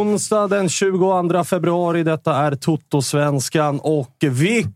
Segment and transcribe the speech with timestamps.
[0.00, 2.02] Onsdag den 22 februari.
[2.02, 4.75] Detta är Toto-svenskan och vilken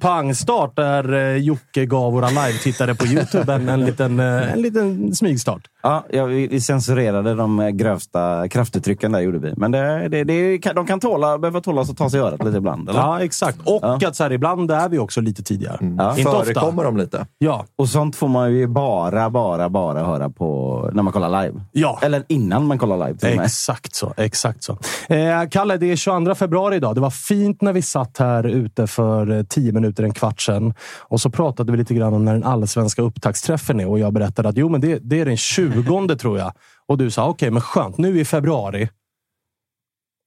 [0.00, 5.14] pangstart där eh, Jocke gav våra live-tittare på Youtube en, en, liten, eh, en liten
[5.14, 5.62] smygstart.
[5.82, 9.54] Ja, ja, vi censurerade de grövsta kraftuttrycken där, gjorde vi.
[9.56, 12.56] Men det, det, det, de kan tåla, behöva tålas och ta sig i örat lite
[12.56, 12.88] ibland.
[12.88, 13.00] Eller?
[13.00, 13.58] Ja, exakt.
[13.64, 14.08] Och Ja.
[14.08, 15.78] att så här, ibland är vi också lite tidigare.
[15.98, 16.18] Ja.
[16.18, 16.44] Inte ofta.
[16.44, 17.26] Förekommer de lite?
[17.38, 17.64] Ja.
[17.78, 21.60] Och sånt får man ju bara, bara, bara höra på när man kollar live.
[21.72, 21.98] Ja.
[22.02, 23.40] Eller innan man kollar live till.
[23.40, 24.14] Exakt så.
[24.16, 24.78] Exakt så.
[25.08, 26.94] Eh, Kalle, det är 22 februari idag.
[26.94, 30.74] Det var fint när vi satt här ute för eh, tio minuter, en kvart sedan.
[31.00, 33.88] Och så pratade vi lite grann om när den allsvenska upptaktsträffen är.
[33.88, 36.52] Och jag berättade att jo, men det, det är den 20 tror jag.
[36.88, 37.98] Och du sa okej, men skönt.
[37.98, 38.88] Nu i februari.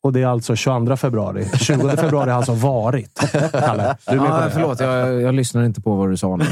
[0.03, 1.45] Och det är alltså 22 februari.
[1.59, 3.19] 20 februari har alltså varit.
[3.51, 4.51] Kalle, du är med på Ja, det?
[4.51, 6.45] förlåt, jag, jag lyssnar inte på vad du sa nu.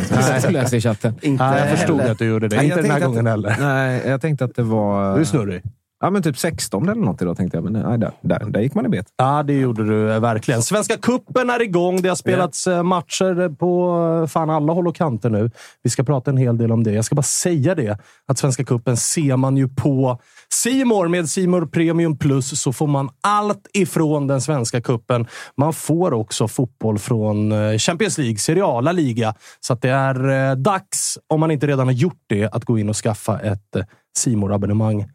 [0.43, 1.15] Jag läste i chatten.
[1.21, 2.11] Inte Nej, jag förstod heller.
[2.11, 2.55] att du gjorde det.
[2.55, 3.55] Nej, Inte jag den här tänkte gången att, heller.
[3.59, 5.15] Nej, jag tänkte att det var...
[5.15, 5.63] Du är snurrig.
[6.05, 7.63] Ja, men typ 16 eller något idag tänkte jag.
[7.63, 9.05] Men nej, där, där, där gick man i bet.
[9.17, 10.61] Ja, det gjorde du eh, verkligen.
[10.61, 12.01] Svenska kuppen är igång.
[12.01, 15.51] Det har spelats eh, matcher på eh, fan alla håll och kanter nu.
[15.83, 16.91] Vi ska prata en hel del om det.
[16.91, 20.19] Jag ska bara säga det, att Svenska kuppen ser man ju på
[20.53, 25.27] Simor med Simor Premium Plus så får man allt ifrån den svenska kuppen.
[25.57, 29.33] Man får också fotboll från eh, Champions League, Serie A, La Liga.
[29.59, 32.95] Så det är dags, om man inte redan har gjort det, att gå in och
[32.95, 33.75] skaffa ett
[34.17, 35.05] simor abonnemang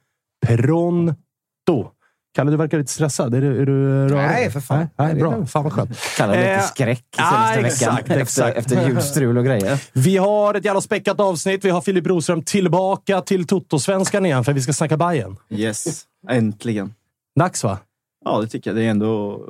[0.46, 1.90] Pronto.
[2.34, 3.34] Kalle, du verkar lite stressad.
[3.34, 4.12] Är du, är du rörig?
[4.28, 4.78] Nej, för fan.
[4.78, 5.46] Nej, nej, bra.
[5.46, 5.90] Fan vad skönt.
[6.16, 8.20] Kallar det lite Eh, skräck senaste exakt, veckan.
[8.22, 8.56] exakt.
[8.56, 9.82] Efter, efter julstrul och grejer.
[9.92, 11.64] Vi har ett jävla späckat avsnitt.
[11.64, 15.36] Vi har Filip Broström tillbaka till Toto-svenskan igen, för vi ska snacka Bayern.
[15.50, 16.94] Yes, äntligen.
[17.38, 17.78] Dags va?
[18.24, 18.76] Ja, det tycker jag.
[18.76, 19.40] Det är ändå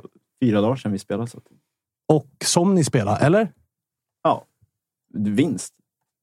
[0.43, 1.27] fyra dagar sedan vi spelade.
[1.29, 1.39] Så
[2.07, 3.51] Och som ni spelar, eller?
[4.23, 4.45] ja,
[5.13, 5.73] vinst.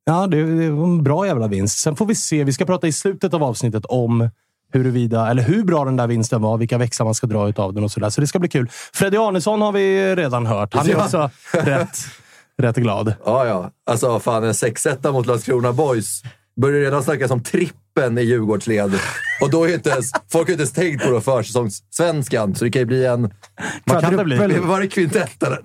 [0.04, 1.78] Ja, det, det var en bra jävla vinst.
[1.78, 2.44] Sen får vi se.
[2.44, 4.30] Vi ska prata i slutet av avsnittet om
[4.72, 7.84] huruvida, eller hur bra den där vinsten var, vilka växlar man ska dra utav den
[7.84, 8.10] och sådär.
[8.10, 8.68] Så det ska bli kul.
[8.92, 10.74] Freddy Arnesson har vi redan hört.
[10.74, 11.04] Han är Ja.
[11.04, 11.98] också rätt,
[12.58, 13.14] rätt glad.
[13.24, 13.70] Ja, ja.
[13.90, 16.22] Alltså fan, en 6-1 mot Landskrona Boys.
[16.60, 18.92] Börjar redan snackas om trippen i Djurgårdsled.
[19.40, 22.80] Och då är inte ens, folk har inte ens tänkt på försäsongssvenskan, så det kan
[22.80, 23.22] ju bli en...
[24.24, 24.58] Bli?
[24.58, 25.60] Var det kvintett eller?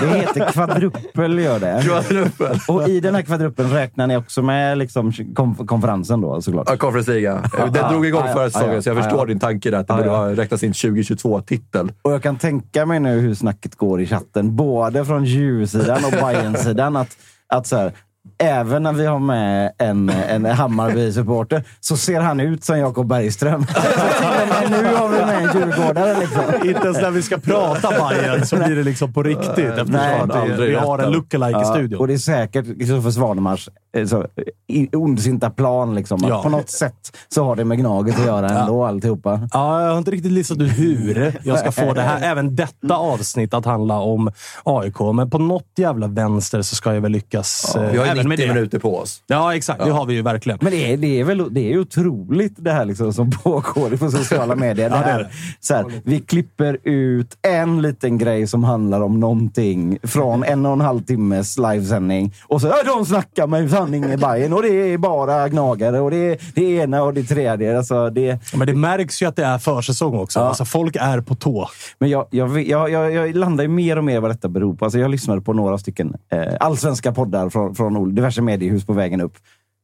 [0.00, 1.82] Det heter kvadruppel, gör det.
[1.84, 2.58] Kvadruppel.
[2.68, 6.68] Och i den här kvadruppeln räknar ni också med liksom konf- konferensen då såklart?
[6.70, 7.50] Ja, Conference Liga.
[7.72, 9.78] Den drog igång förra säsongen, så jag ja, förstår din tanke där.
[9.78, 11.92] Att det borde räknats in 2022-titel.
[12.02, 16.10] Och jag kan tänka mig nu hur snacket går i chatten, både från Djursidan och
[16.20, 16.96] Bayern-sidan.
[16.96, 17.16] Att,
[17.48, 17.92] att så här,
[18.38, 23.66] även när vi har med en, en Hammarby-supporter så ser han ut som Jakob Bergström.
[24.62, 26.20] Men nu har vi med en djurgårdare.
[26.20, 26.42] Liksom.
[26.68, 30.20] Inte ens när vi ska prata Bayern så blir det liksom på riktigt eftersom Nej,
[30.20, 32.00] att vi, vi har en lookalike i Ja, studion.
[32.00, 34.26] och det är säkert Kristoffer Svanemars eh, så,
[34.66, 35.94] i- ondsinta plan.
[35.94, 36.42] Liksom, Ja.
[36.42, 39.48] På något sätt så har det med Gnaget att göra ändå, alltihopa.
[39.52, 42.94] Ja, jag har inte riktigt listat ut hur jag ska få det här, även detta
[42.96, 44.30] avsnitt att handla om
[44.64, 45.00] AIK.
[45.14, 47.76] Men på något jävla vänster så ska jag väl lyckas.
[47.92, 48.54] ju även med 90 det.
[48.54, 49.22] minuter på oss.
[49.26, 49.84] Ja, exakt.
[49.84, 50.58] Det har vi ju verkligen.
[50.62, 54.10] Men det är, det är, väl, det är otroligt det här liksom som pågår på
[54.10, 54.90] sociala medier.
[54.90, 59.98] Ja, det här, så här, vi klipper ut en liten grej som handlar om någonting
[60.02, 62.34] från en och en halv timmes livesändning.
[62.46, 66.10] Och så ja, de snackar med sanning i Bayern och det är bara gnagare och
[66.10, 67.78] det är det ena och det tredje.
[67.78, 70.40] Alltså, det, Ja, Men det märks ju att det är försäsong också.
[70.40, 70.44] Ja.
[70.44, 71.68] Alltså, folk är på tå.
[71.98, 74.84] Men jag, jag, jag, jag, jag landar ju mer och mer vad detta beror på.
[74.84, 78.92] Alltså jag lyssnade på några stycken eh, allsvenska poddar från, från ol- diverse mediehus på
[78.92, 79.36] vägen upp.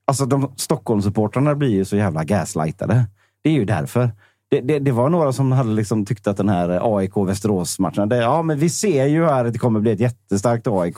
[0.07, 3.05] Alltså de Stockholmssupportrarna blir ju så jävla gaslightade.
[3.43, 4.11] Det är ju därför.
[4.51, 8.59] Det, det, det var några som hade liksom tyckt att den här AIK-Västerås-matchen, ja men
[8.59, 10.97] vi ser ju här att det kommer bli ett jättestarkt AIK.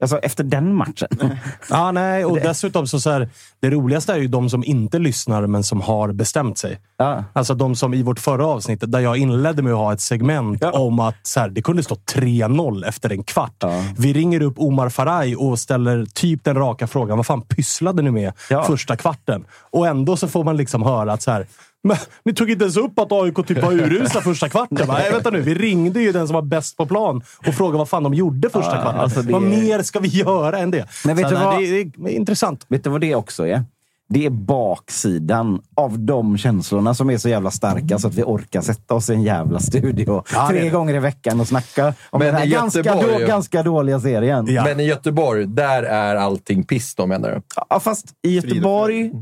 [0.00, 1.08] Alltså efter den matchen.
[1.70, 3.28] Ja, nej, och dessutom så, så här,
[3.60, 6.78] det roligaste är ju de som inte lyssnar, men som har bestämt sig.
[6.96, 7.24] Ja.
[7.32, 10.62] Alltså de som i vårt förra avsnitt, där jag inledde med att ha ett segment
[10.64, 13.54] om att så här, det kunde stå 3-0 efter en kvart.
[13.58, 13.84] Ja.
[13.98, 17.16] Vi ringer upp Omar Faraj och ställer typ den raka frågan.
[17.16, 18.62] Vad fan pysslade ni med Ja.
[18.64, 19.44] första kvarten?
[19.70, 21.46] Och ändå så får man liksom höra att så här,
[21.86, 24.86] men, ni tog inte ens upp att AIK typ var urusla första kvarten.
[24.86, 24.94] Va?
[24.98, 25.40] Nej, vänta nu.
[25.40, 28.50] Vi ringde ju den som var bäst på plan och frågade vad fan de gjorde
[28.50, 29.00] första Ja, kvarten.
[29.00, 30.86] alltså det- Vad mer ska vi göra än det?
[31.04, 31.58] Men vet Så, du vad?
[31.58, 32.66] Det, är- det är intressant.
[32.68, 33.64] Vet du vad det också är?
[34.08, 38.60] Det är baksidan av de känslorna som är så jävla starka så att vi orkar
[38.60, 42.26] sätta oss i en jävla studio Ja, tre gånger i veckan och snacka om Men
[42.26, 44.46] den här i ganska, Göteborg- då, ganska dåliga serien.
[44.48, 44.64] Ja.
[44.64, 47.40] Men i Göteborg, där är allting piss då menar du?
[47.70, 49.12] Ja, fast i Göteborg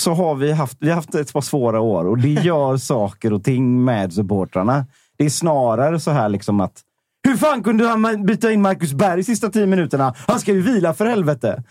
[0.00, 3.32] så har vi haft, vi har haft ett par svåra år och det gör saker
[3.32, 4.86] och ting med supportrarna.
[5.18, 6.82] Det är snarare så här liksom att
[7.28, 10.14] hur fan kunde han byta in Marcus Berg sista tio minuterna?
[10.26, 11.62] Han ska ju vila för helvete!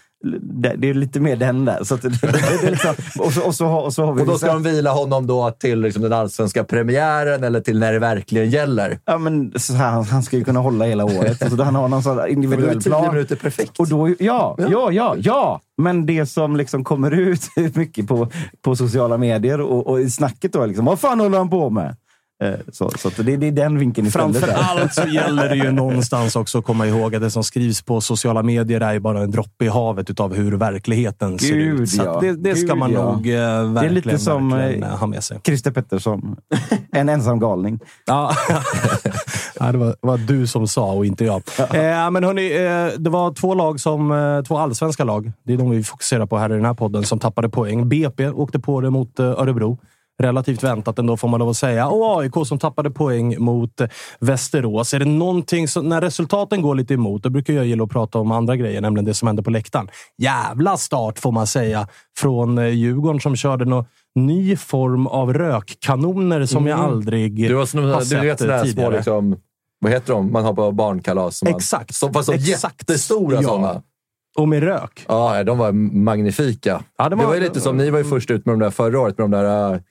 [0.42, 1.84] Det, är lite mer den där.
[1.84, 2.04] Så att
[2.64, 5.28] liksom, och, så, och, så, och så har vi Och då ska de vila honom
[5.28, 9.00] då till liksom den allsvenska premiären eller till när det verkligen gäller.
[9.06, 11.42] Ja, men här, han- ska ju kunna hålla hela året.
[11.44, 13.14] Alltså, han har någon sån individuell tio plan.
[13.14, 13.80] minuter perfekt.
[13.80, 15.62] Och då, ja, ja, ja, ja.
[15.78, 17.42] Men det som liksom kommer ut
[17.76, 18.28] mycket på,
[18.62, 21.70] på sociala medier och, och i snacket då är liksom, vad fan håller han på
[21.70, 21.96] med?
[22.44, 24.38] Eh, Så, så det, det är den vinkeln istället.
[24.38, 24.82] Framför där.
[24.82, 28.02] allt så gäller det ju någonstans också att komma ihåg att det som skrivs på
[28.02, 31.90] sociala medier är ju bara en droppe i havet utav hur verkligheten ser Gud, ut.
[31.90, 32.20] Så ja.
[32.22, 33.12] det, det ska Gud, man ja.
[33.12, 35.40] nog eh, verkligen, lite som, eh, eh, ha med sig.
[35.44, 36.36] Christer Pettersson,
[36.92, 37.80] en ensam galning.
[38.06, 38.34] Ja.
[39.72, 41.42] det var, var du som sa och inte jag.
[41.58, 45.32] Eh, men hörni, eh, det var två lag som, två allsvenska lag.
[45.44, 47.90] Det är de vi fokuserar på här i den här podden som tappade poäng.
[47.90, 49.78] BP åkte på det mot Örebro.
[50.22, 51.88] Relativt väntat ändå får man lov att säga.
[51.88, 53.88] Och AIK som tappade poäng mot eh,
[54.20, 54.94] Västerås.
[54.94, 58.20] Är det någonting som, när resultaten går lite emot, då brukar jag gilla att prata
[58.20, 59.90] om andra grejer, nämligen det som hände på läktaren.
[60.18, 61.88] Jävla start får man säga
[62.18, 63.86] från eh, Djurgården som körde någon
[64.16, 68.54] ny form av rökkanoner som jag aldrig Du, har såna, har du sett vet sådana
[68.58, 68.96] här små, tidigare.
[68.96, 69.36] liksom,
[69.80, 71.38] vad heter de, man har på barnkalas?
[71.38, 71.96] som Man, Exakt.
[71.96, 72.50] Som, fast Exakt.
[72.90, 73.48] jättestora Ja.
[73.50, 73.82] sådana.
[74.38, 75.06] Och med rök.
[75.08, 76.82] Ja, de var magnifika.
[76.98, 78.60] Ja, det det, var- var, ju lite som, ni var ju först ut med de
[78.60, 79.82] där förra året, med de där...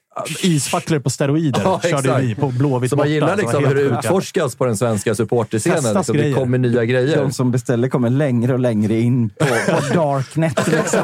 [0.43, 2.23] Isfacklor på steroider Ja, körde exakt.
[2.23, 5.15] vi på Blåvitt Så man borta, gillar var liksom hur det utforskas på den svenska
[5.15, 5.93] supporterscenen.
[5.93, 7.17] Liksom, det kommer nya grejer.
[7.17, 10.67] De som beställer kommer längre och längre in på, på darknet.
[10.67, 11.01] Liksom.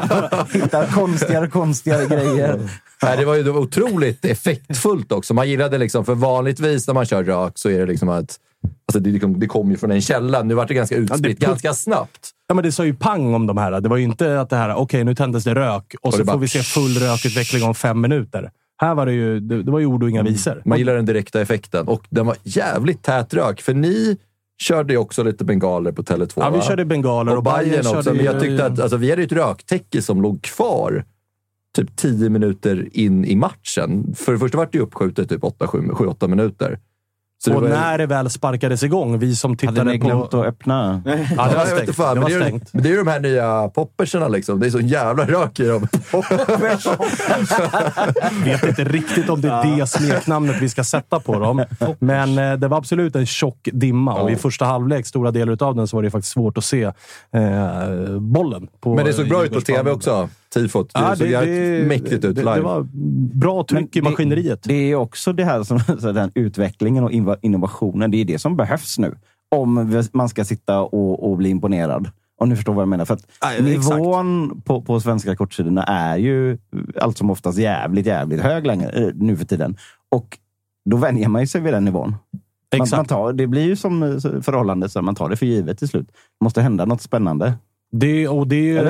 [0.52, 2.70] Hittar konstigare och konstigare grejer.
[3.02, 5.34] Nej, det var ju det var otroligt effektfullt också.
[5.34, 8.36] Man gillade liksom, för vanligtvis när man kör rök så är det liksom att
[8.88, 10.42] alltså det, liksom, det kommer ju från en källa.
[10.42, 12.30] Nu var det ganska utspritt det- ganska snabbt.
[12.48, 13.80] Ja, men det sa ju pang om de här.
[13.80, 16.24] Det var ju inte att det här, okej, nu tändes det rök och, så det
[16.24, 18.50] bara- får vi se full rökutveckling om fem minuter.
[18.78, 20.62] Här var det ju, det, det var ju ord och inga visor.
[20.64, 23.60] Man gillar den direkta effekten och den var jävligt tät rök.
[23.60, 24.16] För ni
[24.58, 26.32] körde ju också lite bengaler på Tele2.
[26.36, 28.14] Ja, vi körde bengaler och, och Bayern också.
[28.14, 31.04] Men jag tyckte att alltså, vi hade ju ett röktäcke som låg kvar
[31.76, 34.14] typ 10 minuter in i matchen.
[34.14, 36.78] För det första var det ju uppskjutet typ 7-8 minuter.
[37.44, 40.06] Så det Och var- när det väl sparkades igång, vi som Hade tittade ni på...
[40.06, 41.02] glömt att öppna?
[41.36, 41.80] Ja, det var stängt.
[41.80, 42.72] inte fan, det men var det, är, stängt.
[42.72, 44.60] men det är ju de här nya popperserna liksom.
[44.60, 45.82] Det är så jävla rök i dem.
[48.44, 51.64] vet inte riktigt om det är det smeknamnet vi ska sätta på dem.
[51.98, 55.76] Men eh, det var absolut en tjock dimma och i första halvlek, stora delar av
[55.76, 56.92] den, så var det faktiskt svårt att se eh,
[58.20, 58.68] bollen.
[58.80, 60.28] På, Men det såg bra ut på tv också.
[60.54, 60.94] Tifot.
[60.94, 62.54] Det såg jävligt mäktigt ut det, live.
[62.54, 62.86] det var
[63.34, 64.62] bra tryck i Men maskineriet.
[64.62, 67.12] Det, det är också det här som, så den utvecklingen och
[67.42, 68.10] innovationen.
[68.10, 69.14] Det är det som behövs nu.
[69.48, 72.10] Om man ska sitta och, och bli imponerad
[72.40, 73.04] Om ni förstår vad jag menar.
[73.04, 76.58] För att Ja, nivån på, på svenska kortsidorna är ju
[77.00, 79.76] allt som oftast jävligt, jävligt hög längre, eh, nu för tiden.
[80.10, 80.38] Och
[80.90, 82.10] då vänjer man ju sig vid den nivån.
[82.10, 82.98] Man, Exakt.
[82.98, 85.88] man tar, det blir ju som eh, förhållande, så man tar det för givet till
[85.88, 86.06] slut.
[86.08, 87.54] Det måste hända något spännande.
[87.92, 88.80] Det, och, det,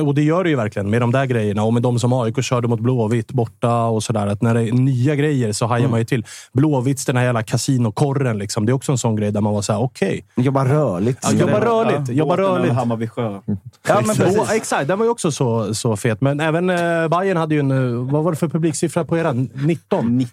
[0.00, 1.62] och det gör det ju verkligen med de där grejerna.
[1.64, 4.26] Och med de som AIK körde mot Blåvitt borta och sådär.
[4.26, 6.24] Att när det är nya grejer så hajar man ju till.
[6.52, 8.38] Blåvitts, den här jävla kasinokorren.
[8.38, 8.66] Liksom.
[8.66, 10.24] Det är också en sån grej där man var såhär, okej.
[10.36, 11.18] Jobba rörligt.
[11.22, 12.08] Ja, jobba rörligt.
[12.10, 12.74] Jobba Båten över rörligt.
[12.74, 13.40] Hammarby sjö.
[13.88, 14.50] Ja, men precis.
[14.52, 14.88] Exakt.
[14.88, 16.20] den var ju också så, så fet.
[16.20, 17.70] Men även eh, Bayern hade ju en...
[17.70, 19.32] eh, Vad var det för publiksiffra på era?
[19.32, 20.16] 19?
[20.18, 20.30] 19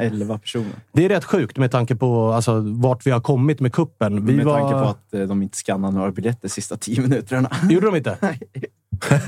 [0.00, 0.72] 011 personer.
[0.92, 4.26] Det är rätt sjukt med tanke på alltså, vart vi har kommit med kuppen.
[4.26, 4.58] Vi med var...
[4.60, 7.50] tanke på att eh, de inte skannade några biljetter sista tio minuterna.
[7.70, 8.18] Gjorde de inte?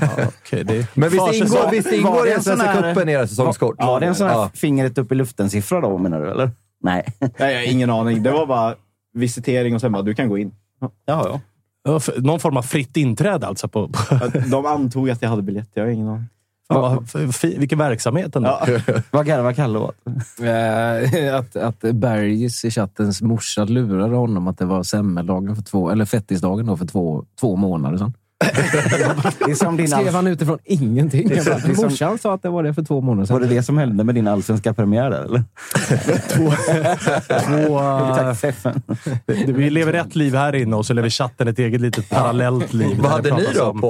[0.01, 0.87] Ja, okej, det...
[0.95, 3.11] Men visst ingår, visst var ingår det det en i sån Svenska här- cupen i
[3.11, 3.75] era säsongskort?
[3.79, 4.49] Ja, det är en sån här Ja.
[4.53, 6.31] fingret upp i luften-siffra då, menar du?
[6.31, 6.51] Eller?
[6.83, 7.05] Nej.
[7.19, 8.23] Nej, jag har ingen aning.
[8.23, 8.75] Det var bara
[9.13, 10.51] visitering och sen bara, du kan gå in.
[11.05, 11.39] Ja,
[11.85, 11.99] ja.
[12.17, 13.67] Någon form av fritt inträde alltså.
[13.67, 14.15] På, på,
[14.47, 15.69] De antog att jag hade biljett.
[15.73, 16.25] Jag har ingen aning.
[16.73, 18.59] Fan, vad fi- vilken verksamhet ändå.
[18.67, 18.79] Ja.
[19.11, 19.95] Vad garvar Kalle åt?
[20.41, 25.89] Eh, att, att Bergis i chattens morsa lurade honom att det var semmeldagen för två,
[25.89, 28.13] eller fettisdagen då för två, två månader sedan.
[28.39, 31.27] Det är som din Skrev han utifrån ingenting.
[31.29, 33.49] Bara, det som- Morsan sa att det var det för två månader Var sedan.
[33.49, 35.43] det det som hände med din allsvenska premiär eller?
[36.29, 36.47] Två,
[38.27, 38.81] eh, Feffen.
[39.25, 42.73] det- vi lever ett liv här inne och så lever chatten ett eget litet parallellt
[42.73, 42.97] liv.
[42.99, 43.87] Vad hade ni då om- på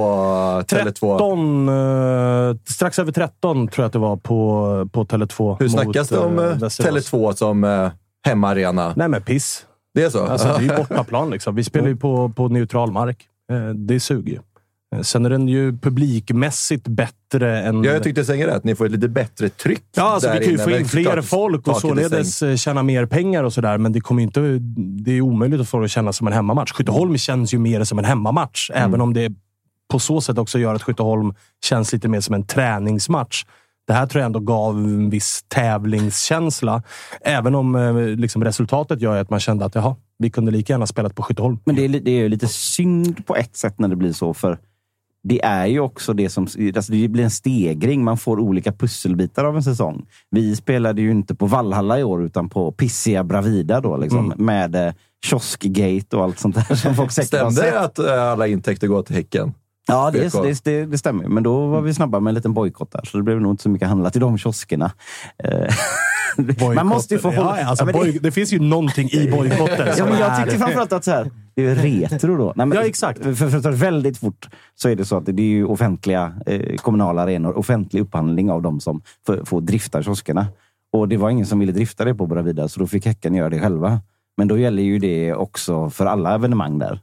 [0.68, 1.18] Tele2?
[1.18, 5.56] 13, eh, strax över 13 tror jag att det var på, på Tele2.
[5.60, 7.12] Hur mot, snackas det om eh, eh, Västerås.
[7.12, 7.90] Tele2 som eh,
[8.26, 8.94] hemmaarena?
[8.96, 9.66] Nej, men piss.
[9.94, 10.26] Det är så?
[10.26, 11.30] Alltså, det är ju bortaplan.
[11.30, 11.56] Liksom.
[11.56, 13.18] Vi spelar ju på, på neutral mark.
[13.52, 14.40] Eh, Det suger ju.
[14.96, 17.84] Eh, Sen är den ju publikmässigt bättre än...
[17.84, 18.64] Ja, jag tyckte säga rätt.
[18.64, 21.22] Ni får ett lite bättre tryck Ja, alltså, där vi kan ju få in fler
[21.22, 23.78] folk och således eh, tjäna mer pengar och sådär.
[23.78, 24.40] Men det kommer inte...
[25.04, 26.72] Det är omöjligt att få det att kännas som en hemmamatch.
[26.72, 28.84] Skytteholm känns ju mer som en hemmamatch, Mm.
[28.90, 29.32] även om det
[29.92, 31.34] på så sätt också gör att Skytteholm
[31.66, 33.46] känns lite mer som en träningsmatch.
[33.88, 36.84] Det här tror jag ändå gav en viss tävlingskänsla.
[37.22, 41.16] Även om liksom, resultatet gör att man kände att jaha, vi kunde lika gärna spelat
[41.16, 41.60] på Skytteholm.
[41.66, 44.34] Men det är, det är ju lite synd på ett sätt när det blir så,
[44.34, 44.60] för
[45.24, 46.48] det är ju också det som...
[46.76, 48.04] Alltså det blir en stegring.
[48.04, 50.06] Man får olika pusselbitar av en säsong.
[50.30, 54.76] Vi spelade ju inte på Vallhalla i år, utan på pissiga Bravida då, liksom, med
[54.76, 54.94] eh,
[55.26, 59.16] kioskgate och allt sånt där som folk Stämde det att eh, alla intäkter går till
[59.16, 59.54] Häcken?
[59.88, 61.28] Ja, det, det, det, det stämmer.
[61.28, 63.64] Men då var vi snabba med en liten bojkott där, så det blev nog inte
[63.64, 64.92] så mycket handlat i de kioskerna.
[66.38, 67.60] Eh, Man måste ju få hålla...
[67.62, 69.94] Ja, alltså, Ja, men det- det finns ju någonting i bojkotter.
[69.98, 72.54] Ja, men jag tyckte framförallt att så här, det är retro då.
[72.56, 73.24] Nej, men Ja, exakt.
[73.24, 76.76] För, för det väldigt fort så är det så att det är ju offentliga eh,
[76.76, 80.48] kommunala arenor, offentlig upphandling av de som får, får drifta kioskerna.
[80.94, 83.50] Och det var ingen som ville drifta det på Bravida, så då fick Häcken göra
[83.50, 84.00] det själva.
[84.38, 87.00] Men då gäller ju det också för alla evenemang där.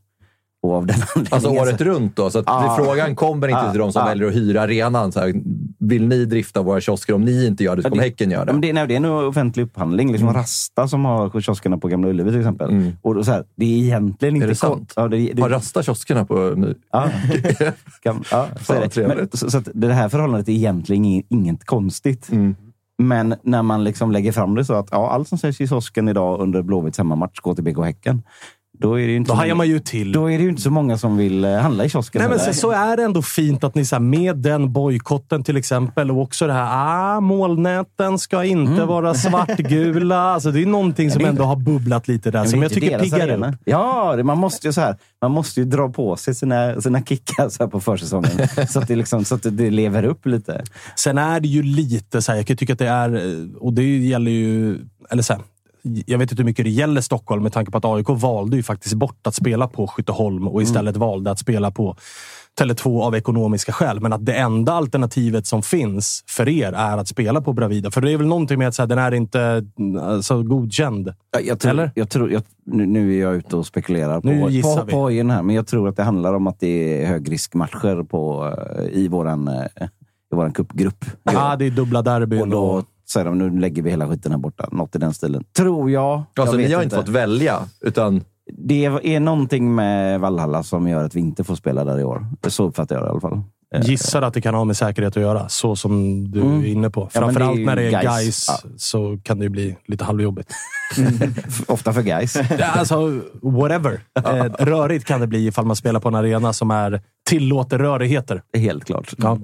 [0.62, 0.96] Och av den
[1.30, 2.30] Alltså året runt då?
[2.30, 2.76] Så Ah.
[2.76, 3.70] frågan kommer inte Ah.
[3.70, 4.06] till de som Ah.
[4.06, 5.12] väljer att hyra arenan.
[5.12, 5.34] Så här,
[5.78, 7.14] vill ni drifta våra kiosker?
[7.14, 8.52] Om ni inte gör det så kommer det- Häcken göra det.
[8.52, 10.12] men det, nej, det är en offentlig upphandling.
[10.12, 12.70] Liksom Rasta som har kioskerna på Gamla Ullevi till exempel.
[12.70, 12.92] Mm.
[13.02, 14.46] Och så här, det är egentligen inte...
[14.46, 14.92] det kon- sant?
[14.96, 16.74] Ja, det, det, Har Rasta kioskerna på nu?
[16.92, 17.10] Ja,
[18.02, 19.08] kan, ja så är det.
[19.08, 22.28] Men, så, så det här förhållandet är egentligen inget, inget konstigt.
[22.32, 22.56] Mm.
[22.98, 26.08] Men när man liksom lägger fram det så att ja, allt som sägs i kiosken
[26.08, 28.22] idag under Blåvitts hemmamatch går till BK Häcken.
[28.82, 30.12] Då är det inte, Då hajar många, man ju till.
[30.12, 32.20] då är det ju inte så många som vill eh, handla i kiosken.
[32.20, 32.52] Nej, men heller.
[32.52, 36.20] så, är det ändå fint att ni så här, med den bojkotten till exempel och
[36.20, 36.68] också det här
[37.16, 40.22] ah, molnäten ska inte vara svartgula.
[40.32, 41.30] Alltså, det är någonting som Mm.
[41.30, 43.54] ändå har bubblat lite där som jag tycker piggar upp.
[43.64, 47.48] Ja, man, måste ju så här, man måste ju dra på sig sina, sina kickar
[47.48, 48.30] så här på försäsongen.
[48.68, 50.64] så, att det liksom, så att det lever upp lite.
[50.96, 53.72] Sen är det ju lite så här, jag kan tycka att det är, eh, och
[53.72, 54.78] det gäller ju,
[55.10, 55.42] eller så här,
[55.82, 58.62] jag vet inte hur mycket det gäller Stockholm med tanke på att AIK valde ju
[58.62, 61.96] faktiskt bort att spela på Skytteholm och istället valde att spela på
[62.60, 64.00] Tele2 av ekonomiska skäl.
[64.00, 67.90] Men att det enda alternativet som finns för er är att spela på Bravida.
[67.90, 69.66] För det är väl någonting med att så här, den är inte
[70.00, 71.12] alltså, godkänd.
[71.30, 71.90] Ja, Jag tror, Eller?
[71.94, 75.22] Jag tror, jag, nu, är jag ute och spekulerar på, Nu gissar på, vi.
[75.22, 78.84] på här, men jag tror att det handlar om att det är högriskmatcher på, eh,
[78.98, 79.86] i våran, eh,
[80.32, 81.04] i våran cupgrupp.
[81.22, 82.40] Ja, det är dubbla derbyn.
[82.40, 84.68] och då säger de, nu lägger vi hela skiten här borta.
[84.72, 85.44] Något i den stilen.
[85.56, 86.22] Tror jag.
[86.34, 88.24] jag Alltså, ni vet har inte fått välja, utan
[88.58, 92.26] Det är någonting med Valhalla som gör att vi inte får spela där i år.
[92.48, 93.40] Så uppfattar jag det i alla fall.
[93.74, 96.60] Eh, Gissar att det kan ha med säkerhet att göra, så som du Mm.
[96.60, 97.00] är inne på.
[97.14, 98.04] Ja, Framförallt ju när det är Gais.
[98.18, 98.68] guys Ja.
[98.76, 100.52] så kan det ju bli lite halvjobbigt.
[101.66, 102.36] Ofta för guys.
[102.58, 104.00] Ja, alltså, whatever.
[104.24, 108.42] Eh, rörigt kan det bli ifall man spelar på en arena som är tillåter rörigheter.
[108.56, 109.14] Helt klart.
[109.18, 109.38] Ja.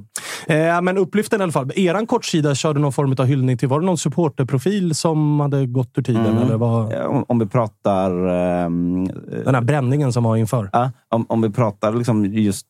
[0.47, 1.73] Eh, men upplyften i alla fall.
[1.77, 3.69] Eran kortsida körde någon form av hyllning till...
[3.69, 6.27] Var det någon supporterprofil som hade gått ur tiden?
[6.27, 6.43] Mm.
[6.43, 8.11] Eller vad, Om, om vi pratar...
[8.29, 9.05] ehm,
[9.45, 10.71] den här bränningen som var inför?
[10.73, 12.67] Ja, om, om vi pratar liksom just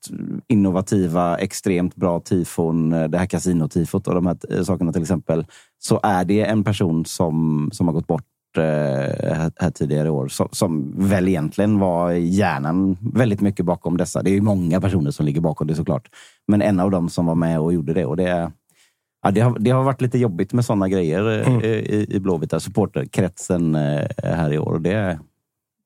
[0.49, 5.45] innovativa, extremt bra tifon, eh, det här kasinotifot och de här eh, sakerna till exempel,
[5.79, 10.29] så är det en person som, som har gått bort eh, här, här tidigare år,
[10.29, 14.23] som, som väl egentligen var hjärnan väldigt mycket bakom dessa.
[14.23, 16.09] Det är ju många personer som ligger bakom det såklart.
[16.47, 18.05] Men en av dem som var med och gjorde det.
[18.07, 18.53] Och det,
[19.23, 21.65] ja, det, har, det har varit lite jobbigt med sådana grejer eh, Mm.
[21.65, 24.73] i, i Blåvita supporterkretsen eh, här i år.
[24.73, 25.19] Och det,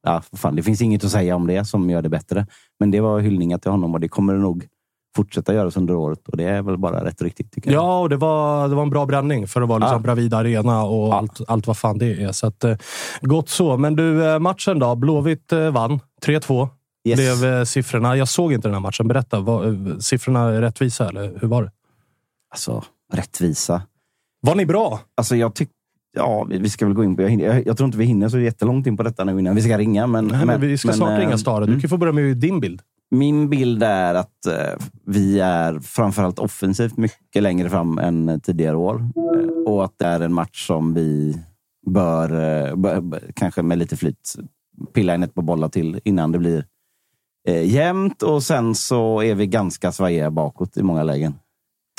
[0.02, 2.47] ja, fan, det finns inget att säga om det som gör det bättre.
[2.81, 4.67] Men det var hyllningar till honom och det kommer det nog
[5.16, 6.28] fortsätta göras under året.
[6.28, 7.83] Och det är väl bara rätt och riktigt tycker jag.
[7.83, 10.02] Ja, och det var, det var en bra bränning för att vara liksom Ja.
[10.02, 11.14] Bravida Arena och Ja.
[11.19, 12.33] allt, allt vad fan det är.
[12.33, 12.76] Så att, eh,
[13.21, 13.76] gott så.
[13.76, 14.95] Men du, eh, matchen då?
[14.95, 16.00] Blåvitt eh, vann.
[16.23, 16.69] 3-2
[17.09, 17.40] Yes.
[17.40, 18.16] blev siffrorna.
[18.16, 19.09] Jag såg inte den här matchen.
[19.09, 19.40] Berätta.
[19.40, 21.71] Var, siffrorna rättvisa, eller hur var det?
[22.50, 23.83] Alltså, rättvisa.
[24.40, 25.00] Var ni bra?
[25.14, 25.75] Alltså, jag tycker...
[26.16, 27.23] Ja, vi ska väl gå in på...
[27.23, 29.54] Jag, hinner, jag, jag tror inte vi hinner så jättelångt in på detta nu innan
[29.54, 30.07] vi ska ringa.
[30.07, 31.64] Men, Nej, men vi ska men, snart ringa Stare.
[31.64, 31.81] Du mm.
[31.81, 32.81] kan få börja med din bild.
[33.14, 39.09] Min bild är att eh, vi är framförallt offensivt mycket längre fram än tidigare år.
[39.16, 41.38] Eh, och att det är en match som vi
[41.87, 44.35] bör, eh, bör, bör kanske med lite flyt,
[44.95, 46.66] pilla in ett par bollar till innan det blir
[47.49, 48.23] eh, jämnt.
[48.23, 51.35] Och sen så är vi ganska svajiga bakåt i många lägen.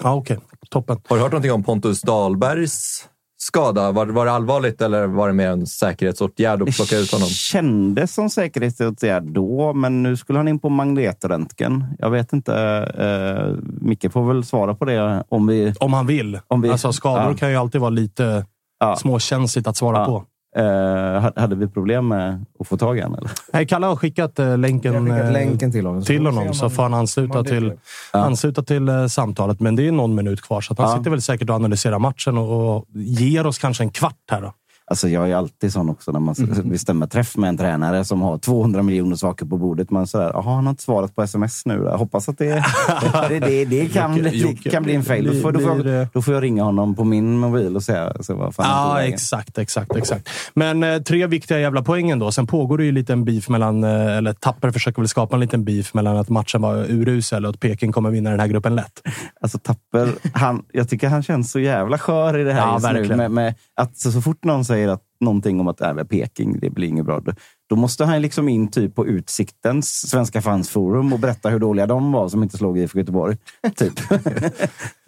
[0.04, 0.40] Ja, Okej,
[0.70, 1.02] toppen.
[1.08, 3.10] Har du hört någonting om Pontus Dahlbergs
[3.48, 3.92] skada?
[3.92, 7.28] Var, var det allvarligt eller var det mer en säkerhetsåtgärd att plocka ut honom?
[7.28, 11.84] Det kändes som säkerhetsåtgärd då, men nu skulle han in på magnetröntgen.
[12.00, 12.54] Jag vet inte.
[12.98, 15.74] Eh, Micke får väl svara på det om vi...
[15.80, 16.40] Om han vill.
[16.48, 17.38] Om vi- alltså, skador Ja.
[17.38, 18.46] kan ju alltid vara lite
[18.80, 18.96] Ja.
[18.96, 20.06] småkänsligt att svara Ja.
[20.06, 20.24] på.
[20.56, 23.18] Eh, ha- hade vi problem med att få tag i honom?
[23.18, 23.32] Eller?
[23.54, 26.04] Nej, Kalle har skickat eh, länken, Jag har skickat eh, länken till honom.
[26.04, 27.80] till honom om så han- får han ansluta till, upp.
[28.12, 29.60] ansluta till eh, samtalet.
[29.60, 30.98] Men det är någon minut kvar, så att han Ja.
[30.98, 34.42] sitter väl säkert och analyserar matchen och, och ger oss kanske en kvart här.
[34.42, 34.54] Då.
[34.86, 38.38] Alltså jag är alltid sån också när man bestämmer träff med en tränare som har
[38.38, 39.92] 200 miljoner saker på bordet.
[39.92, 41.74] Man sådär, jaha, han har inte svarat på sms nu.
[41.74, 42.66] Jag hoppas att det,
[43.30, 45.26] det, det, det, kan, Jocke, kan bli en fail.
[45.26, 48.14] Då får, då, får jag, då får jag ringa honom på min mobil och säga
[48.20, 49.14] så vad fan Ja, vägen.
[49.14, 50.30] exakt, exakt, exakt.
[50.54, 52.32] Men eh, tre viktiga jävla poängen då.
[52.32, 55.40] Sen pågår det ju lite en beef mellan, eh, eller Tapper försöker väl skapa en
[55.40, 58.76] liten beef mellan att matchen var urusel och att Peking kommer vinna den här gruppen
[58.76, 59.02] lätt.
[59.42, 63.10] Alltså Tapper, han, jag tycker han känns så jävla skör i det här Ja, just
[63.10, 63.16] nu.
[63.16, 66.70] Med, med att så, så fort någon säger att någonting om att äh, Peking, det
[66.70, 67.22] blir inget bra.
[67.70, 72.12] Då, måste han liksom in typ på Utsiktens Svenska fansforum och berätta hur dåliga de
[72.12, 73.38] var som inte slog IFK Göteborg.
[73.76, 73.94] Typ.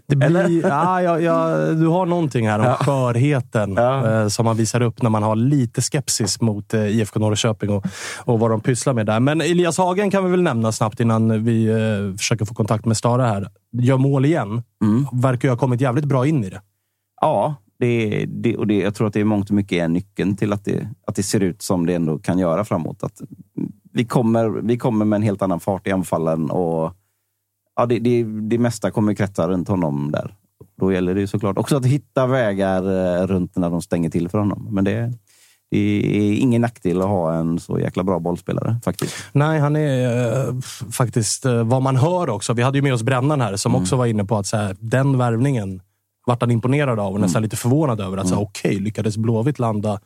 [0.08, 4.22] Det blir, ja, ja, ja, du har någonting här om skörheten Ja.
[4.22, 7.86] eh, som man visar upp när man har lite skepsis mot eh, IFK Norrköping och,
[8.18, 9.20] och vad de pysslar med där.
[9.20, 12.98] Men Elias Hagen kan vi väl nämna snabbt innan vi eh, försöker få kontakt med
[12.98, 13.50] Stara här.
[13.72, 14.64] Gör mål igen.
[14.84, 15.06] Mm.
[15.14, 16.62] Verkar ju ha kommit jävligt bra in i det.
[17.22, 20.36] Ja, det, det, och det, jag tror att det är mångt och mycket är nyckeln
[20.36, 23.04] till att det, att det ser ut som det ändå kan göra framåt.
[23.04, 23.22] Att
[23.94, 26.94] vi, kommer, vi kommer med en helt annan fart i anfallen och
[27.76, 30.36] ja, det, det, det mesta kommer kretsa runt honom där.
[30.80, 34.38] Då gäller det såklart också att hitta vägar eh, runt när de stänger till för
[34.38, 34.68] honom.
[34.72, 35.14] Men det,
[35.72, 39.16] det är ingen nackdel att ha en så jäkla bra bollspelare faktiskt.
[39.32, 40.60] Nej, han är eh,
[40.92, 42.54] faktiskt eh, vad man hör också.
[42.54, 44.76] Vi hade ju med oss Brännan här som också var inne på att så här,
[44.80, 45.82] den värvningen
[46.26, 48.18] vart han imponerad av och nästan lite förvånad över.
[48.18, 50.00] att här, Okej, lyckades Blåvitt landa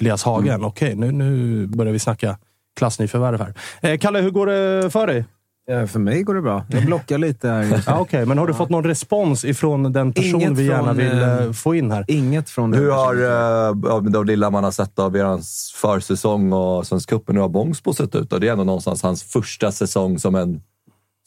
[0.00, 0.64] Elias Hagen?
[0.64, 2.38] Okej, nu, nu börjar vi snacka
[2.76, 3.54] klassnyförvärv här.
[3.80, 5.24] Eh, Kalle, hur går det för dig?
[5.66, 6.64] Ja, för mig går det bra.
[6.68, 7.82] Jag blockar lite här.
[7.86, 10.96] Ja, Okej, men har du fått någon respons ifrån den person Inget vi gärna från,
[10.96, 12.04] vill eh, eh, få in här?
[12.08, 15.38] Inget från den Hur har, eh, av det lilla man har sett av er
[15.80, 18.30] försäsong och Svenska cupen, hur har Bångsbo sett ut?
[18.30, 18.38] då?
[18.38, 20.62] Det är ändå någonstans hans första säsong som en,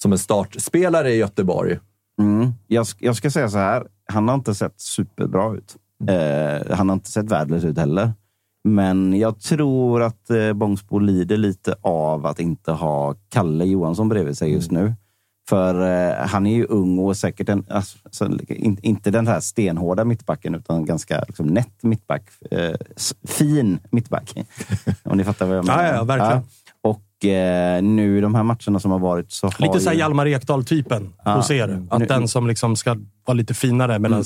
[0.01, 1.79] som en startspelare i Göteborg.
[2.21, 2.53] Mm.
[2.67, 3.87] Jag, jag ska säga så här.
[4.13, 5.75] Han har inte sett superbra ut.
[6.07, 8.13] Eh, han har inte sett värdelös ut heller.
[8.63, 14.37] Men jag tror att eh, Bångsbo lider lite av att inte ha Kalle Johansson bredvid
[14.37, 14.93] sig just nu.
[15.49, 19.39] För eh, han är ju ung och säkert en, alltså, så, in, inte den här
[19.39, 22.23] stenhårda mittbacken utan ganska liksom, nätt mittback.
[22.51, 22.75] Eh,
[23.23, 24.47] fin mittback.
[25.03, 25.83] Om ni fattar vad jag menar.
[25.83, 26.43] Ja, ja, verkligen.
[27.23, 29.99] Och eh, nu de här matcherna som har varit så har Lite så här ju...
[29.99, 31.35] Hjalmar Ekdal-typen Ja.
[31.35, 31.85] hos er.
[31.89, 34.23] Att Nu- den som liksom ska vara lite finare medan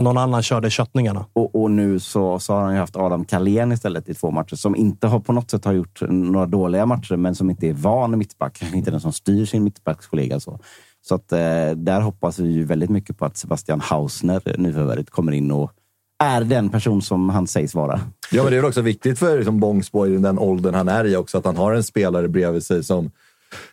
[0.00, 1.26] någon annan körde köttningarna.
[1.32, 4.56] Och, och nu så, så har han ju haft Adam Kalén istället i två matcher
[4.56, 7.72] som inte har på något sätt har gjort några dåliga matcher, men som inte är
[7.72, 8.62] van mittback.
[8.74, 10.40] Inte den som styr sin mittbackskollega.
[10.40, 10.60] Så,
[11.08, 15.32] så att, eh, där hoppas vi ju väldigt mycket på att Sebastian Hausner, nyförvärvet, kommer
[15.32, 15.70] in och
[16.18, 18.00] är den person som han sägs vara.
[18.30, 21.04] Ja, men det är väl också viktigt för liksom, Bångsbo i den åldern han är
[21.04, 23.10] i också, att han har en spelare bredvid sig som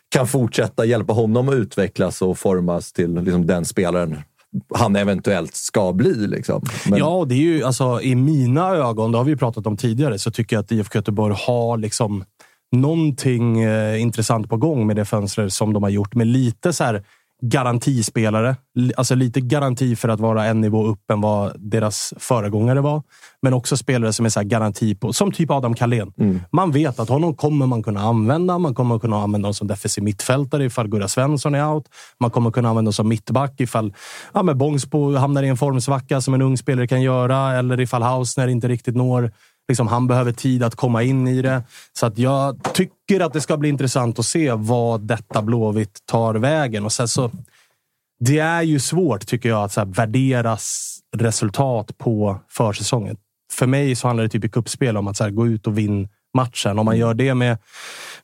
[0.08, 4.16] kan fortsätta hjälpa honom att utvecklas och formas till liksom, den spelaren
[4.74, 6.26] han eventuellt ska bli.
[6.26, 6.62] Liksom.
[6.90, 9.66] Men, Ja, och det är ju alltså i mina ögon, det har vi ju pratat
[9.66, 12.24] om tidigare, så tycker jag att IFK Göteborg har liksom
[12.72, 16.14] någonting eh, intressant på gång med det fönstret som de har gjort.
[16.14, 17.04] Med lite så här
[17.48, 18.56] garantispelare.
[18.96, 23.02] Alltså lite garanti för att vara en nivå upp än vad deras föregångare var.
[23.42, 26.12] Men också spelare som är så garanti på, som typ Adam Kalén.
[26.52, 28.58] Man vet att honom kommer man kunna använda.
[28.58, 31.84] Man kommer kunna använda honom som defensiv mittfältare ifall Gurra Svensson är out.
[32.20, 33.94] Man kommer kunna använda honom som mittback ifall
[34.34, 37.58] ja, men Bångsbo hamnar i en formsvacka som en ung spelare kan göra.
[37.58, 39.32] Eller ifall Hausner inte riktigt når
[39.68, 41.62] Liksom, han behöver tid att komma in i det.
[41.92, 46.34] Så att jag tycker att det ska bli intressant att se vad detta Blåvitt tar
[46.34, 46.84] vägen.
[46.84, 47.30] Och sen så,
[48.20, 50.58] det är ju svårt, tycker jag, att så här, värdera
[51.16, 53.16] resultat på försäsongen.
[53.52, 55.78] För mig så handlar det typ i kuppspel om att så här, gå ut och
[55.78, 56.78] vinna matchen.
[56.78, 57.58] Om man gör det med,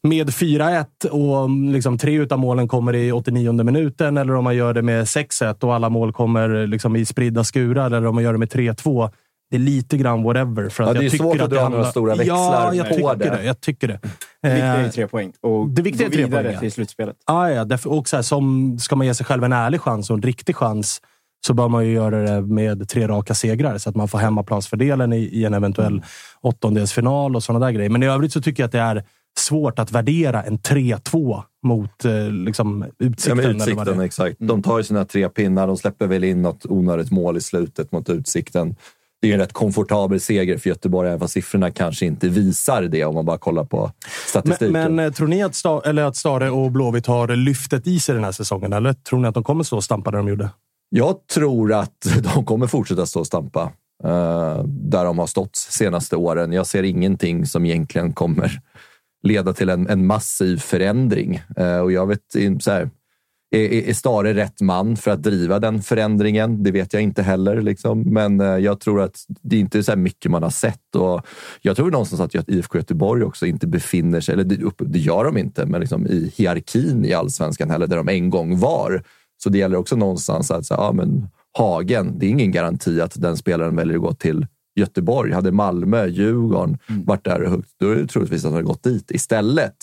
[0.02, 4.56] med 4-1 och mm, liksom tre utav målen kommer i 89 minuten eller om man
[4.56, 8.24] gör det med 6-1 och alla mål kommer liksom i spridda skurar eller om man
[8.24, 9.10] gör det med 3-2.
[9.50, 10.68] Det är lite grann whatever.
[10.68, 12.74] För att Ja, det är jag tycker svårt att dra handlar- några stora växlar ja,
[12.74, 13.36] jag på tycker det.
[13.36, 13.44] det.
[13.44, 13.98] Jag tycker det.
[14.42, 16.54] Det viktiga är Eh, ju tre poäng och det viktiga är gå tre vidare poäng,
[16.54, 16.60] ja.
[16.60, 17.16] till slutspelet.
[17.26, 20.10] Ah, ja, därför- och så här, som, ska man ge sig själv en ärlig chans
[20.10, 21.00] och en riktig chans
[21.46, 25.12] så bör man ju göra det med tre raka segrar så att man får hemmaplansfördelen
[25.12, 26.02] i, i en eventuell
[26.40, 27.90] åttondelsfinal och sådana där grejer.
[27.90, 29.04] Men i övrigt så tycker jag att det är
[29.38, 33.38] svårt att värdera en 3-2 mot eh, liksom, Ja, utsikten.
[33.38, 34.04] eller vad det utsikten, är.
[34.04, 34.36] exakt.
[34.38, 35.66] De tar ju sina tre pinnar.
[35.66, 38.76] De släpper väl in något onödigt mål i slutet mot Utsikten.
[39.20, 43.04] Det är en rätt komfortabel seger för Göteborg, även fast siffrorna kanske inte visar det
[43.04, 43.92] om man bara kollar på Men,
[44.26, 44.72] statistiken.
[44.72, 48.14] men eh, tror ni att, Sta, eller att Stare och Blåvitt har lyftet i sig
[48.14, 48.72] den här säsongen?
[48.72, 50.50] Eller tror ni att de kommer stå och stampa där de gjorde?
[50.88, 53.72] Jag tror att de kommer fortsätta stå och stampa
[54.04, 56.52] eh, där de har stått senaste åren.
[56.52, 58.60] Jag ser ingenting som egentligen kommer
[59.22, 61.42] leda till en, en massiv förändring.
[61.56, 62.20] Eh, och jag vet
[62.60, 62.90] så här,
[63.50, 66.62] är, är Stare rätt man för att driva den förändringen?
[66.62, 67.60] Det vet jag inte heller.
[67.60, 68.00] Liksom.
[68.00, 70.96] Men eh, jag tror att det är inte så mycket man har sett.
[70.96, 71.26] Och
[71.60, 74.44] jag tror någonstans att IFK Göteborg också inte befinner sig, eller
[74.78, 78.58] det, gör de inte, men liksom i hierarkin i allsvenskan heller, där de en gång
[78.58, 79.02] var.
[79.42, 83.20] Så det gäller också någonstans att säga, ja, men Hagen, det är ingen garanti att
[83.22, 85.32] den spelaren väljer att gå till Göteborg.
[85.32, 89.10] Hade Malmö, Djurgården varit där högt, då är det troligtvis att de hade gått dit
[89.10, 89.76] istället.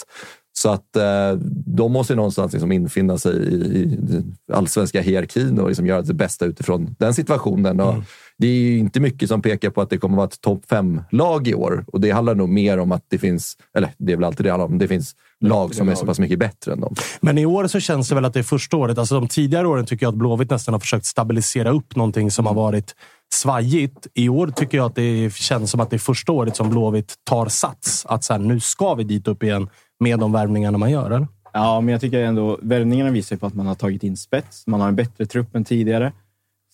[0.58, 1.32] Så att eh,
[1.66, 6.14] de måste ju någonstans liksom infinna sig i, i allsvenska hierarkin och liksom göra det
[6.14, 7.80] bästa utifrån den situationen.
[7.80, 7.96] Och
[8.38, 11.48] Det är ju inte mycket som pekar på att det kommer vara ett topp fem-lag
[11.48, 11.86] i år.
[11.88, 14.50] Och det handlar nog mer om att det finns, eller det är väl alltid det
[14.50, 16.96] handlar om, det finns lag som är så pass mycket bättre än dem.
[17.22, 18.98] Men i år så känns det väl att det är första året.
[18.98, 22.46] Alltså de tidigare åren tycker jag att Blåvitt nästan har försökt stabilisera upp någonting som
[22.46, 22.96] har varit
[23.34, 24.08] svajigt.
[24.14, 27.16] I år tycker jag att det känns som att det är första året som Blåvitt
[27.24, 28.06] tar sats.
[28.06, 31.12] Att så här, nu ska vi dit upp igen med de värvningarna man gör.
[31.12, 31.28] Eller?
[31.54, 34.68] Ja, men jag tycker ändå värvningarna visar på att man har tagit in spets.
[34.68, 36.12] Man har en bättre trupp än tidigare.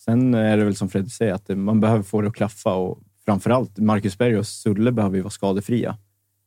[0.04, 2.98] Sen är det väl som Fredrik säger, att man behöver få det att klaffa och
[3.24, 5.96] framförallt Marcus Berg och Sulle behöver ju vara skadefria.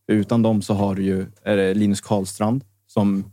[0.08, 1.26] Utan dem så har du ju
[1.74, 3.24] Linus Karlstrand som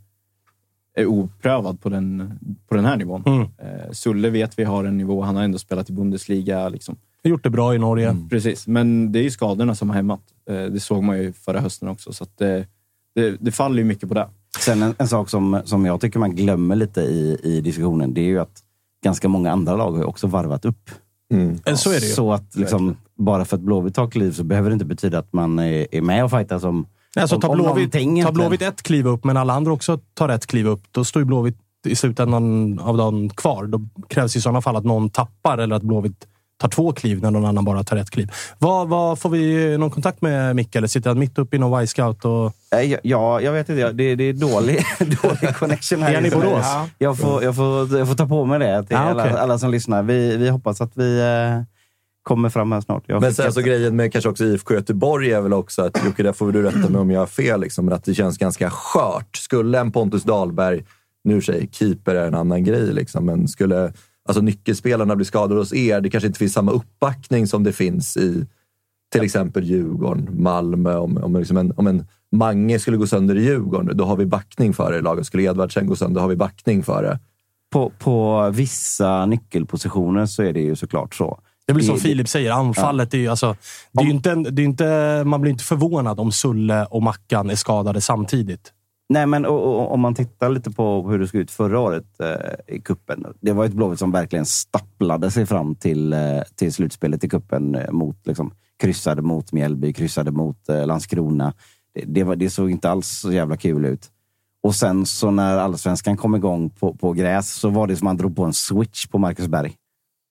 [0.95, 3.23] är oprövad på den, på den här nivån.
[3.25, 3.41] Mm.
[3.41, 5.21] Eh, Sulle vet vi har en nivå.
[5.21, 6.69] Han har ändå spelat i Bundesliga.
[6.69, 6.97] Liksom.
[7.23, 8.15] Har gjort det bra i Norge.
[8.29, 10.21] Precis, men det är ju skadorna som har hämmat.
[10.49, 12.13] Eh, det såg man ju förra hösten också.
[12.13, 12.41] Så att
[13.15, 14.27] det, det, faller ju mycket på det.
[14.59, 18.21] Sen en, en sak som, som jag tycker man glömmer lite i, i diskussionen, det
[18.21, 18.61] är ju att
[19.03, 20.89] ganska många andra lag har också varvat upp.
[21.65, 22.13] Eh, Så är det ju.
[22.13, 25.33] Så att liksom, bara för att Blåvitt tar kliv så behöver det inte betyda att
[25.33, 26.87] man är, är med och fightas om,
[27.19, 28.31] Alltså, tar Blåvitt, tar.
[28.31, 31.25] Blåvitt ett kliv upp, men alla andra också tar ett kliv upp, då står ju
[31.25, 33.65] Blåvitt i slutändan av dagen kvar.
[33.65, 37.31] Då krävs i sådana fall att någon tappar eller att Blåvitt tar två kliv när
[37.31, 38.31] någon annan bara tar ett kliv.
[38.59, 40.75] Vad, vad Får vi någon kontakt med Micke?
[40.75, 42.25] Eller sitter han mitt uppe i någon Y-scout?
[42.25, 42.53] Och...
[42.71, 43.91] Nej, Ja, ja, jag vet inte.
[43.91, 46.09] Det, det är dålig, dålig connection här.
[46.11, 46.29] Är han i.
[46.29, 46.65] Borås?
[46.97, 49.29] Jag får, jag, får, jag får ta på mig det till Ja, okej.
[49.29, 50.03] alla, alla som lyssnar.
[50.03, 51.61] Vi, vi hoppas att vi eh,
[52.23, 53.03] kommer fram här snart.
[53.07, 56.05] Jag Men sen skickat- så grejen med kanske också IFK Göteborg är väl också att,
[56.05, 58.37] Jocke, där får du rätta mig om jag har fel, liksom, men att det känns
[58.37, 59.35] ganska skört.
[59.37, 60.83] Skulle en Pontus Dahlberg,
[61.23, 63.93] nu säger keeper är en annan grej, liksom, men skulle
[64.25, 68.17] alltså, nyckelspelarna bli skadade hos er, det kanske inte finns samma uppbackning som det finns
[68.17, 68.45] i
[69.11, 70.95] till exempel Djurgården, Malmö.
[70.95, 74.25] Om, om, liksom en, om en Mange skulle gå sönder i Djurgården, då har vi
[74.25, 75.25] backning för det i laget.
[75.25, 77.19] Skulle Edvardsen gå sönder, då har vi backning för det.
[77.71, 81.39] på, på vissa nyckelpositioner så är det ju såklart så.
[81.67, 83.27] Det blir som Filip säger, anfallet är ju...
[83.27, 83.55] Alltså,
[83.91, 87.49] det är ju inte, det är inte, man blir inte förvånad om Sulle och Mackan
[87.49, 88.73] är skadade samtidigt.
[89.09, 92.19] Nej, men och, och, om man tittar lite på hur det såg ut förra året
[92.19, 93.25] eh, i kuppen.
[93.41, 97.75] Det var ett Blåvitt som verkligen stapplade sig fram till, eh, till slutspelet i kuppen
[97.75, 101.53] eh, mot, liksom, kryssade mot Mjällby, kryssade mot eh, Landskrona.
[101.93, 104.11] Det, det, var, det såg inte alls så jävla kul ut.
[104.63, 108.09] Och sen så när allsvenskan kom igång på, på gräs så var det som att
[108.09, 109.73] man drog på en switch på Marcus Berg.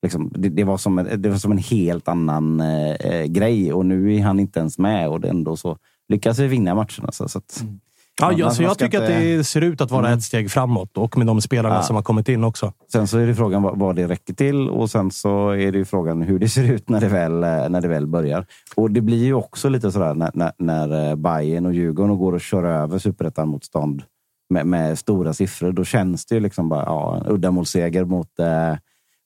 [0.02, 3.72] Liksom, det, det, var som en, det var som en helt annan eh, eh grej
[3.72, 7.12] och nu är han inte ens med och det ändå så lyckas vi vinna matcherna.
[7.12, 7.80] Så, så att, mm.
[8.20, 10.18] Ja, ja, så jag tycker att inte- det ser ut att vara Mm.
[10.18, 11.82] ett steg framåt och med de spelarna Ja.
[11.82, 12.72] som har kommit in också.
[12.92, 15.78] Sen så är det frågan vad, vad det räcker till och sen så är det
[15.78, 18.46] ju frågan hur det ser ut när det väl, eh, när det väl börjar.
[18.76, 22.32] Och det blir ju också lite sådär när, när, när eh, Bayern och Djurgården går
[22.32, 24.02] och kör över superettan-motstånd
[24.50, 25.72] med, med stora siffror.
[25.72, 28.74] Då känns det ju liksom bara ja, uddamålsseger mot, eh,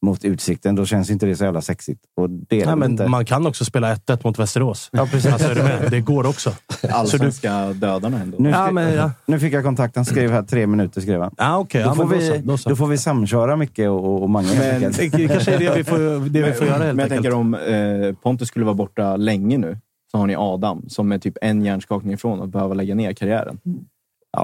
[0.03, 0.75] mot Utsikten.
[0.75, 2.01] Då känns inte det så jävla sexigt.
[2.17, 3.09] Och det Nej, men inte.
[3.09, 4.89] man kan också spela 1-1 mot Västerås.
[4.93, 5.33] Ja, precis.
[5.33, 5.91] Alltså, är du med?
[5.91, 6.53] Det går också.
[6.91, 8.37] Allsvenska dödarna ändå.
[8.41, 9.11] Nu, Ja, men, ja.
[9.27, 9.97] nu fick jag kontakt.
[9.97, 11.01] Han skrev här tre minuter.
[11.01, 11.35] Skrev han.
[11.39, 11.83] Ja, okej.
[11.83, 12.69] Då, Ja, får då, vi, så, då, så.
[12.69, 14.49] då får vi samköra mycket och, och Mange.
[14.59, 14.93] Men-.
[14.93, 17.55] Det kanske är det vi får, det vi får göra helt Men jag tänker om
[17.55, 19.79] eh, Pontus skulle vara borta länge nu,
[20.11, 23.59] så har ni Adam som är typ en hjärnskakning ifrån att behöva lägga ner karriären.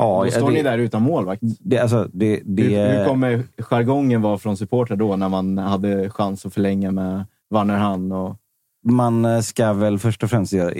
[0.00, 1.42] Ja, Då står det, ni där utan målvakt.
[1.61, 6.11] Det, alltså, det, det, Hur, hur kommer jargongen vara från supportrar då, när man hade
[6.11, 8.37] chans att förlänga med Wannerhan och...
[8.87, 10.72] Man eh, ska väl först och främst göra,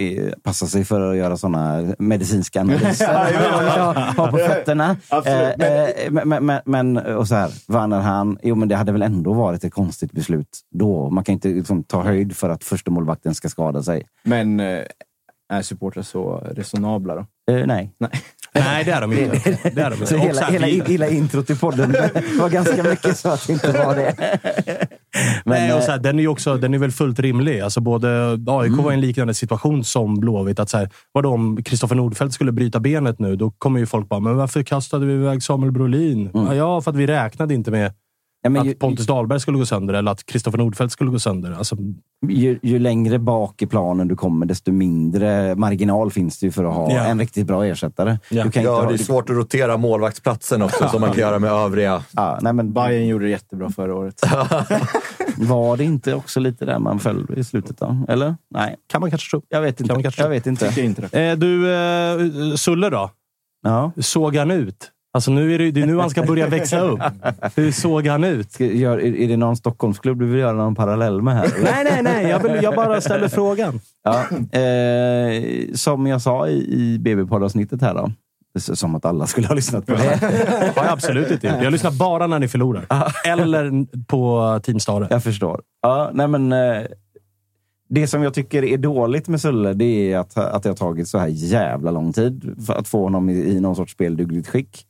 [0.43, 3.07] passa sig för att göra sådana medicinska analyser.
[3.79, 4.97] ha, ha på fötterna.
[5.25, 7.51] Eh, eh, men, men, men, och så här,
[8.43, 11.09] jo men det hade väl ändå varit ett konstigt beslut då.
[11.09, 14.07] Man kan inte liksom, ta höjd för att första målvakten ska skada sig.
[14.23, 14.83] Men eh,
[15.49, 17.53] är supportrar så resonabla då?
[17.53, 17.91] Eh, nej.
[17.97, 18.11] Nej,
[18.85, 19.57] det är de inte.
[19.73, 20.07] Det är de inte.
[20.07, 21.91] Så hela, hela, hela introt till podden
[22.39, 24.15] var ganska mycket så att det inte var det.
[25.45, 27.59] Men, Nej, och så eh, här, den, är också, den är väl fullt rimlig.
[27.59, 28.83] Alltså både AIK Mm.
[28.83, 30.59] var i en liknande situation som Blåvitt.
[30.59, 34.09] Att så här, vadå, om Kristoffer Nordfeldt skulle bryta benet nu, då kommer ju folk
[34.09, 36.29] bara, men varför kastade vi iväg Samuel Brolin?
[36.33, 37.93] Ja, för att vi räknade inte med Mm.
[38.45, 41.19] Ja, men att ju, Pontus Dahlberg skulle gå sönder eller att Kristoffer Nordfeldt skulle gå
[41.19, 41.51] sönder.
[41.57, 41.77] Alltså,
[42.29, 46.63] ju, ju längre bak i planen du kommer, desto mindre marginal finns det ju för
[46.63, 47.03] att ha Ja.
[47.03, 48.17] en riktigt bra ersättare.
[48.29, 51.39] Kan inte Ja, ha, det är svårt att rotera målvaktsplatsen också, som man kan göra
[51.39, 52.03] med övriga.
[52.11, 54.21] Ja, nej, men Bayern gjorde det jättebra förra året.
[55.37, 58.05] var det inte också lite där man föll i slutet då?
[58.07, 58.35] Eller?
[58.49, 59.41] Nej, kan man kanske tro.
[59.49, 59.93] jag vet inte.
[59.93, 60.73] man kanske- Jag vet inte.
[60.81, 61.19] Inte.
[61.21, 63.11] Eh, du, eh, Sulle då?
[63.63, 63.91] Ja.
[64.01, 64.91] Såg han ut?
[65.15, 66.99] Alltså nu är det, det är nu han ska börja växa upp.
[67.55, 68.51] Hur såg han ut?
[68.51, 71.51] Ska, gör, är, är det någon Stockholmsklubb du vill göra någon parallell med här?
[71.63, 72.27] Nej, nej, nej.
[72.29, 73.79] Jag, vill, jag bara ställer frågan.
[74.03, 74.21] Ja,
[74.59, 78.11] eh, som jag sa i, i BB-poddavsnittet här då.
[78.59, 80.19] Som att alla skulle ha lyssnat på det.
[80.75, 81.63] har jag absolut inte gjort.
[81.63, 82.85] Jag lyssnar bara när ni förlorar.
[83.25, 85.07] Eller på Team Stare.
[85.09, 85.61] Jag förstår.
[85.81, 86.83] Ja, nej men, eh,
[87.89, 91.07] det som jag tycker är dåligt med Sulle, det är att, att det har tagit
[91.07, 94.85] så här jävla lång tid för att få honom i, i någon sorts speldugligt skick.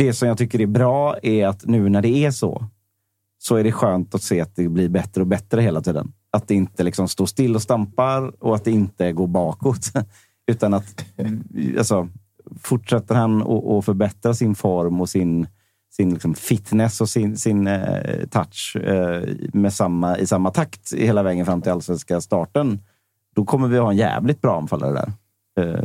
[0.00, 2.64] Det som jag tycker är bra är att nu när det är så,
[3.38, 6.12] så är det skönt att se att det blir bättre och bättre hela tiden.
[6.30, 9.92] Att det inte liksom står still och stampar och att det inte går bakåt.
[10.46, 11.04] Utan att
[11.78, 12.08] alltså,
[12.62, 15.46] fortsätter han att att förbättra sin form och sin,
[15.90, 21.22] sin liksom fitness och sin, sin eh, touch eh, med samma, i samma takt hela
[21.22, 22.80] vägen fram till allsvenska starten,
[23.34, 25.12] då kommer vi ha en jävligt bra anfallare där.
[25.60, 25.84] Eh,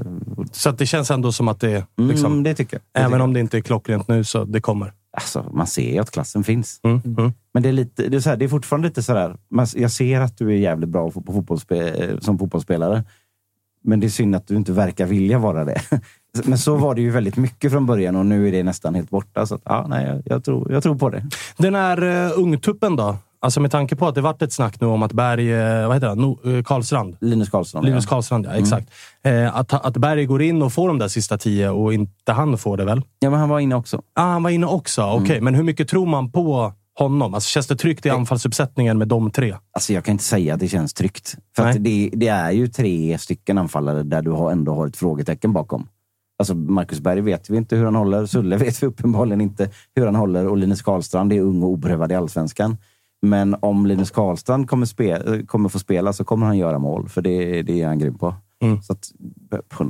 [0.52, 2.82] Så det känns ändå som att det, liksom, mm, det tycker jag.
[2.92, 4.94] Det även tycker om det inte är klockrent nu, så det kommer.
[5.18, 6.80] Alltså, man ser ju att klassen finns.
[6.84, 7.34] Mm, mm.
[7.54, 9.38] Men det är, lite, det är, så här, det är fortfarande lite sådär.
[9.76, 13.04] Jag ser att du är jävligt bra på fotbollsspe, som fotbollsspelare.
[13.84, 15.82] Men det är synd att du inte verkar vilja vara det.
[16.46, 19.10] Men så var det ju väldigt mycket från början och nu är det nästan helt
[19.10, 19.46] borta.
[19.46, 21.26] Så att, ja, nej, jag, jag, tror, jag tror på det.
[21.58, 23.18] Den här uh, ungtuppen då?
[23.46, 25.96] Alltså med tanke på att det varit ett snack nu om att Berg, eh, vad
[25.96, 26.18] heter han?
[26.18, 27.18] No, eh, Karlstrand.
[27.22, 27.86] Linus Karlsson.
[27.86, 28.10] Linus ja.
[28.10, 28.52] Karlstrand, ja.
[28.52, 28.90] Exakt.
[29.24, 32.58] Eh, att, att Berg går in och får de där sista tio och inte han
[32.58, 33.02] får det väl?
[33.20, 34.02] ja, men han var inne också.
[34.14, 35.04] Ah, han var inne också.
[35.04, 37.34] Okej, men hur mycket tror man på honom?
[37.34, 39.56] Alltså, känns det tryggt i anfallsuppsättningen med de tre?
[39.72, 41.36] Alltså jag kan inte säga att det känns tryggt.
[41.56, 45.54] För det, det är ju tre stycken anfallare där du har ändå har ett frågetecken
[45.54, 45.88] bakom.
[46.40, 48.26] Alltså Marcus Berg vet vi inte hur han håller.
[48.26, 50.48] Sulle vet vi uppenbarligen inte hur han håller.
[50.48, 52.78] Och Linus Karlstrand är ung och oprövad i allsvenskan.
[53.30, 57.10] Men om Linus Karlstrand kommer, spe, kommer få spela så kommer han göra mål.
[57.10, 58.36] För det, det är han grym på.
[58.62, 58.82] Mm.
[58.82, 59.12] Så, att,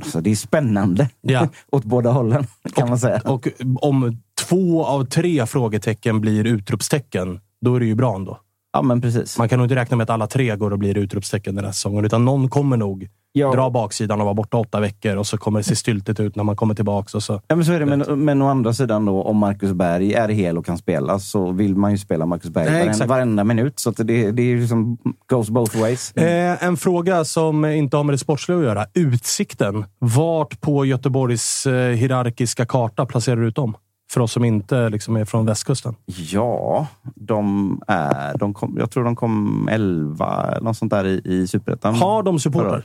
[0.06, 1.48] så det är spännande Ja.
[1.72, 3.20] åt båda hållen, kan man säga.
[3.24, 3.48] Och
[3.80, 4.18] om
[4.48, 8.40] två av tre frågetecken blir utropstecken, då är det ju bra ändå.
[8.72, 9.38] Ja, men precis.
[9.38, 11.72] Man kan nog inte räkna med att alla tre går och blir utropstecken den här
[11.72, 13.52] säsongen, utan någon kommer nog Ja.
[13.52, 16.44] dra baksidan och vara borta åtta veckor och så kommer det se styltigt ut när
[16.44, 17.16] man kommer tillbaka.
[17.16, 17.40] Och så.
[17.48, 17.86] Ja, men så är det.
[17.86, 21.50] Men, men å andra sidan då, om Marcus Berg är hel och kan spela så
[21.50, 23.78] vill man ju spela Marcus Berg Nej, varenda, varenda minut.
[23.78, 26.12] Så det, det är liksom goes both ways.
[26.12, 28.86] Eh, en fråga som inte har med det sportsliga att göra.
[28.94, 29.84] Utsikten.
[29.98, 33.76] Vart på Göteborgs eh, hierarkiska karta placerar du ut dem?
[34.10, 35.94] För oss som inte liksom, är från västkusten.
[36.06, 38.38] Ja, de är...
[38.38, 41.94] De kom, jag tror de kom 11 eller något sånt där i, i Superettan.
[41.94, 42.84] Har de supportrar?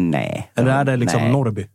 [0.00, 0.50] Nej.
[0.54, 1.66] Eller är det liksom Nej, Norrby?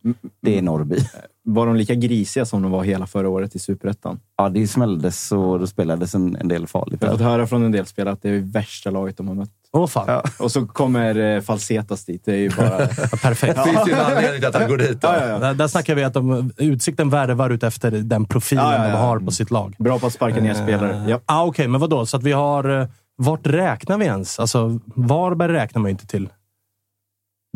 [0.42, 0.98] Det är Norrby.
[1.46, 4.20] Var de lika grisiga som de var hela förra året i Superettan?
[4.38, 7.02] Ja, det smälldes och det spelades en, en del farligt.
[7.02, 9.36] Jag har fått höra från en del spelare att det är värsta laget de har
[9.36, 9.50] mött.
[9.72, 10.06] Åh fan.
[10.08, 10.24] Ja.
[10.40, 12.22] Och så kommer eh, Falsetas dit.
[12.26, 12.70] Det är ju bara...
[13.22, 13.56] Perfekt.
[13.56, 14.98] Det finns ju en anledning till att han går dit.
[15.02, 15.40] Ja, ja, ja.
[15.40, 18.92] Där, där snackar vi att de, Utsikten värvar ut efter den profilen Ja, ja, ja.
[18.92, 19.76] de har på sitt lag.
[19.80, 21.06] Bra på att sparka ner spelare.
[21.08, 21.20] Ja.
[21.26, 22.06] Ah, Okej, men vadå?
[22.06, 22.82] Så att vi har...
[22.82, 24.40] eh, Vart räknar vi ens?
[24.40, 26.30] Alltså, Varberg räknar man ju inte till.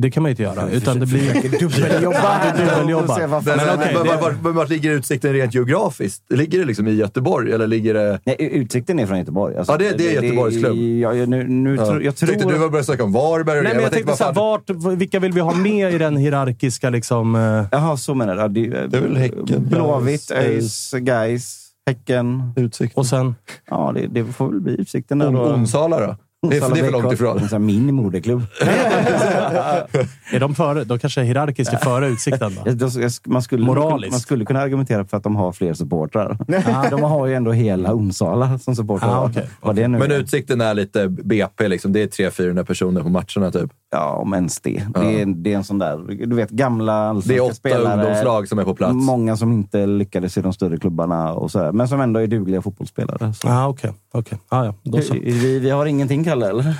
[0.01, 0.69] Det kan man inte göra.
[0.69, 1.59] Utan det blir...
[1.59, 3.27] Dubbeljobba.
[3.27, 6.23] Vad Men, Men okej, men, det- var, var, var, vart ligger utsikten rent geografiskt?
[6.29, 8.19] Ligger det liksom i Göteborg eller ligger det...
[8.25, 9.57] Nej, utsikten är från Göteborg.
[9.57, 10.77] Alltså, Ja, det- det är Göteborgs klubb.
[10.77, 11.85] Ja, nu, nu Ja.
[11.85, 12.29] tror, jag tror...
[12.29, 13.75] Tyckte du var börjat snacka om Varberg och Nej, det.
[13.75, 14.35] men jag tänkte, tänkte vad
[14.73, 17.35] såhär, vart, vilka vill vi ha med i den hierarkiska liksom...
[17.35, 18.41] eh, Jaha, så menar du.
[18.41, 22.53] Ja, det, Det är väl Häcken, Blåvitt, ÖIS, Gais, Häcken.
[22.55, 22.99] Utsikten.
[22.99, 23.35] Och sen...
[23.69, 25.19] Ja, det, det får väl bli utsikten.
[25.19, 25.27] där.
[25.55, 26.15] Onsala då?
[26.41, 27.65] Det är, för- det är för långt ifrån.
[27.65, 28.41] Min moderklubb.
[30.33, 30.83] Är de före?
[30.83, 32.89] De kanske är hierarkiskt är före Utsikten då?
[33.25, 34.11] Man skulle, Moraliskt.
[34.11, 36.37] man skulle kunna argumentera för att de har fler supportrar.
[36.89, 39.31] De har ju ändå hela Onsala som supportrar.
[39.61, 40.11] Ah, nu Men.
[40.11, 41.93] Utsikten är lite BP, liksom.
[41.93, 43.71] det är 300-400 personer på matcherna typ.
[43.91, 44.83] Ja, om ens det.
[44.95, 47.93] Det, är, det är en sån där, du vet, gamla Det är allsvenska åtta spelare.
[47.99, 48.93] ungdomslag som är på plats.
[48.95, 52.27] Många som inte lyckades i de större klubbarna, och så här, men som ändå är
[52.27, 53.33] dugliga fotbollsspelare.
[53.33, 53.47] Så.
[53.47, 54.37] Ah, Okej, okej.
[54.49, 55.13] Ah, ja, då så.
[55.13, 56.75] Vi, vi har ingenting, Kalle, eller?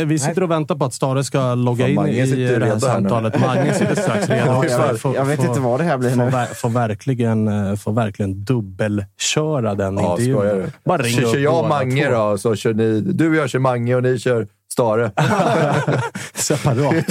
[0.00, 3.40] Äh, vi sitter och väntar på att Stare ska logga in i det här samtalet.
[3.40, 4.70] Mange sitter strax redo Ja, också.
[4.70, 6.24] jag, Får- jag vet får- inte vad det här blir Får, nu.
[6.30, 10.70] ver- får, verkligen, eh, får verkligen dubbelköra den Ja, intervjun.
[10.84, 12.14] Bara ringa Kör, upp kör jag Mange två.
[12.14, 13.00] då, så kör ni...
[13.00, 15.10] Du och jag kör Mange och ni kör Stare.
[16.34, 17.06] Separat.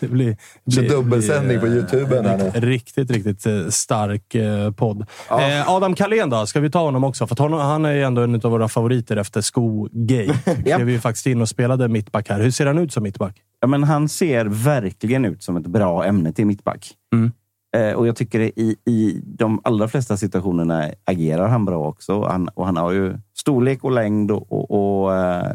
[0.00, 0.36] Det blir,
[0.70, 2.60] Kör blir- dubbelsändning på blir, YouTube nu.
[2.60, 5.06] Riktigt, riktigt eh, stark eh, podd.
[5.30, 6.46] Eh, Adam Kalén då?
[6.46, 7.26] Ska vi ta honom också?
[7.26, 10.38] För honom, han är ju ändå en av våra favoriter efter Skogate.
[10.64, 12.40] Klev ju faktiskt in och spelade mittback här.
[12.40, 13.36] Hur ser han ut som mittback?
[13.60, 16.90] Ja, men han ser verkligen ut som ett bra ämne till mittback.
[17.14, 17.32] Mm.
[17.76, 22.22] Eh, och jag tycker i, i de allra flesta situationerna agerar han bra också.
[22.22, 24.70] Han, och han har ju storlek och längd och, och,
[25.04, 25.52] och eh,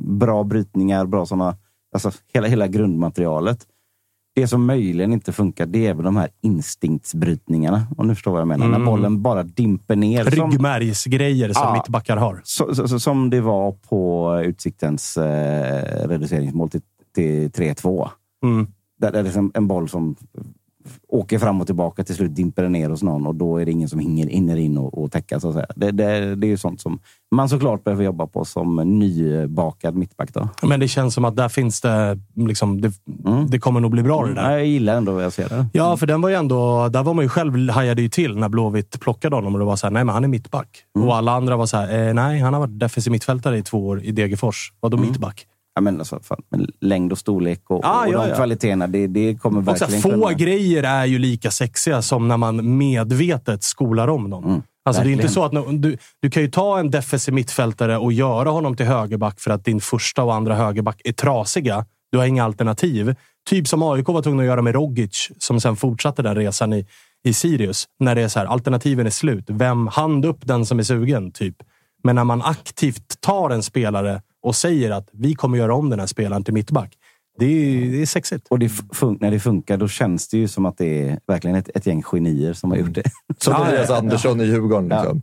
[0.00, 1.56] bra brytningar, bra såna,
[1.94, 3.66] alltså hela, hela grundmaterialet.
[4.34, 7.86] Det som möjligen inte funkar, det är väl de här instinktsbrytningarna.
[7.96, 8.66] Om du förstår vad jag menar.
[8.66, 8.80] Mm.
[8.80, 10.24] När bollen bara dimper ner.
[10.24, 11.72] Ryggmärgsgrejer som Ja.
[11.72, 12.40] mittbackar har.
[12.44, 16.80] så, så, så, som det var på Utsiktens eh, reduceringsmål till,
[17.14, 18.08] till 3-2.
[18.44, 18.66] Mm.
[19.00, 20.16] Där, där det är liksom en boll som
[21.08, 23.72] åker fram och tillbaka, till slut dimper den ner hos någon och då är det
[23.72, 25.40] ingen som hinner, in och, och täcka.
[25.40, 25.66] Så att säga.
[25.76, 26.98] Det, det, det är ju sånt som
[27.34, 30.34] man såklart behöver jobba på som nybakad mittback.
[30.34, 30.48] Då.
[30.62, 32.18] Men det känns som att där finns det...
[32.34, 32.92] Liksom, det,
[33.48, 34.50] det kommer nog bli bra det där.
[34.50, 35.66] Ja, jag gillar ändå vad jag ser där.
[35.72, 36.88] Ja, för den var ju ändå...
[36.88, 39.76] Där var man ju själv hajade ju till när Blåvitt plockade honom och det var
[39.76, 40.68] så här, nej men han är mittback.
[40.98, 43.86] Och alla andra var så här, eh, nej han har varit defensiv mittfältare i två
[43.86, 44.72] år i Degerfors.
[44.80, 45.46] Vadå mittback?
[45.80, 46.42] Ja, men alltså, fan,
[46.80, 48.36] längd och storlek och, Ah, och ja, de ja.
[48.36, 52.78] kvaliteterna, det, det kommer verkligen få kunna- grejer är ju lika sexiga som när man
[52.78, 54.44] medvetet skolar om någon.
[54.44, 57.98] Mm, alltså, det är inte så att du, du kan ju ta en defensiv mittfältare
[57.98, 61.84] och göra honom till högerback för att din första och andra högerback är trasiga.
[62.12, 63.14] Du har inga alternativ.
[63.50, 66.86] Typ som AIK var tvungna att göra med Rogic, som sen fortsatte den resan i,
[67.24, 67.84] i Sirius.
[68.00, 69.44] När det är så här, alternativen är slut.
[69.48, 71.56] Vem hand upp den som är sugen, typ.
[72.04, 76.00] Men när man aktivt tar en spelare och säger att vi kommer göra om den
[76.00, 76.96] här spelaren till mittback.
[77.38, 78.46] Det är, det är sexigt.
[78.50, 81.56] Och det fun- när det funkar, då känns det ju som att det är verkligen
[81.56, 83.02] ett, ett gäng genier som har gjort det.
[83.38, 83.98] Som Ja, Elias ja, ja.
[83.98, 84.88] Andersson i Djurgården.
[84.88, 85.22] Liksom.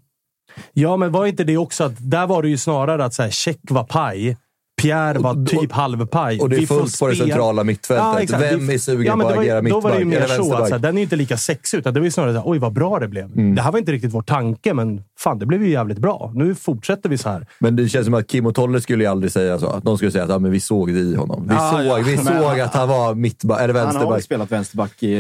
[0.73, 3.30] Ja, men var inte det också att där var det ju snarare att så här,
[3.30, 4.38] Check var paj,
[4.82, 6.40] Pierre var Och- typ halvpaj.
[6.40, 8.30] Och det är Vi fullt på det centrala mittfältet.
[8.32, 8.38] Ja.
[8.40, 10.36] Vem är sugen ja, på att var ju- agera Då var det ju mittback mer
[10.36, 10.82] så att vänsterback?
[10.82, 12.74] den är ju inte lika sexig, utan det var ju snarare så här, oj vad
[12.74, 13.26] bra det blev.
[13.26, 13.56] Mm.
[13.56, 16.32] Det här var inte riktigt vår tanke, men fan, det blev ju jävligt bra.
[16.36, 17.48] Nu fortsätter vi så här.
[17.60, 19.68] Men det känns som att Kim och Tolle skulle ju aldrig säga så.
[19.68, 21.48] Att de skulle säga att ja, men vi såg det i honom.
[21.48, 21.96] Vi Ja, såg, ja.
[22.06, 24.24] vi Men såg att han var mittback, eller Han har vänsterback.
[24.24, 25.16] spelat vänsterback i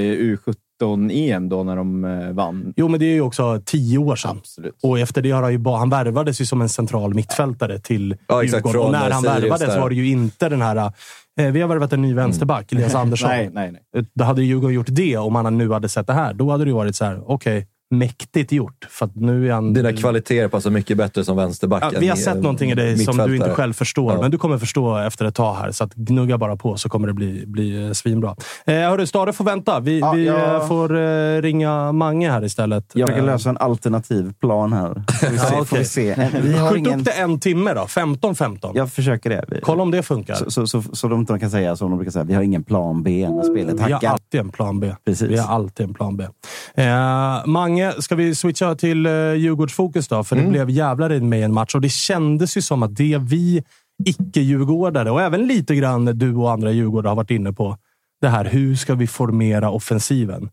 [0.81, 2.73] U17-EM då när de eh, vann.
[2.75, 4.37] Jo, men det är ju också tio år sedan.
[4.37, 4.75] Absolut.
[4.83, 8.15] Och efter det har han ju bara, han värvades ju som en central mittfältare till
[8.27, 8.85] Ja, exakt, Djurgården.
[8.85, 10.91] Och när eh, han värvades var det ju inte den här...
[11.39, 13.29] Eh, vi har värvat en ny vänsterback, Elias Andersson.
[13.29, 14.05] Nej, nej, nej.
[14.13, 16.33] Då hade Djurgården gjort det om han nu hade sett det här.
[16.33, 18.87] Då hade det ju varit så här, okej, mäktigt gjort.
[18.89, 19.73] För att nu är han...
[19.73, 21.83] Dina kvaliteter passar mycket bättre som vänsterback.
[21.93, 24.21] Ja, vi har sett någonting i dig som du inte själv förstår, Ja.
[24.21, 25.71] men du kommer förstå efter ett tag här.
[25.71, 28.35] Så att gnugga bara på så kommer det bli, bli eh, svinbra.
[28.65, 29.79] Eh, hörru, Stare får vänta.
[29.79, 30.55] Vi, Ja, vi ja.
[30.55, 32.91] eh, får eh, ringa Mange här istället.
[32.93, 34.93] Jag försöker Eh, lösa en alternativ plan här.
[35.19, 35.45] Får vi se.
[35.57, 36.29] Ja, får vi se.
[36.43, 36.99] Vi har Skjut ingen...
[36.99, 37.81] upp det en timme då.
[37.81, 38.71] 15-15.
[38.75, 39.45] Jag försöker det.
[39.47, 40.35] Vi- Kolla om det funkar.
[40.35, 42.63] Så, så, så, så de inte kan säga som de brukar säga, vi har ingen
[42.63, 44.09] plan B när spelet Vi har hackar.
[44.09, 44.93] alltid en plan B.
[45.05, 45.29] Precis.
[45.29, 46.23] Vi har alltid en plan B.
[46.75, 46.87] Eh,
[47.45, 50.23] Mange, ska vi switcha till eh, Djurgårdsfokus då?
[50.23, 50.45] För Mm.
[50.45, 53.63] det blev jävlar i med en match och det kändes ju som att det vi
[54.05, 57.77] icke-djurgårdare och även lite grann du och andra djurgårdare har varit inne på
[58.21, 60.49] det här, hur ska vi formera offensiven?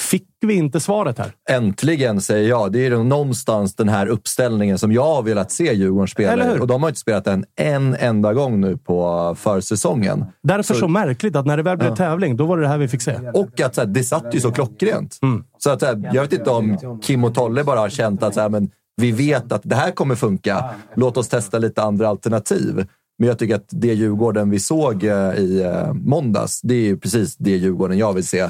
[0.00, 1.32] Fick vi inte svaret här?
[1.50, 2.72] Äntligen, säger jag.
[2.72, 6.60] Det är någonstans den här uppställningen som jag har velat se Djurgården spela.
[6.60, 10.24] Och de har inte spelat den en enda gång nu på försäsongen.
[10.42, 12.88] Därför så, märkligt att när det väl blev tävling, då var det det här vi
[12.88, 13.16] fick se.
[13.34, 15.18] Och att så här, det satt ju så klockrent.
[15.22, 15.44] Mm.
[15.58, 18.34] Så att, så här, jag vet inte om Kim och Tolle bara har känt att
[18.34, 20.64] så här, men vi vet att det här kommer funka.
[20.94, 22.86] Låt oss testa lite andra alternativ.
[23.18, 26.96] Men jag tycker att det Djurgården vi såg eh, i eh, måndags, det är ju
[26.96, 28.48] precis det Djurgården jag vill se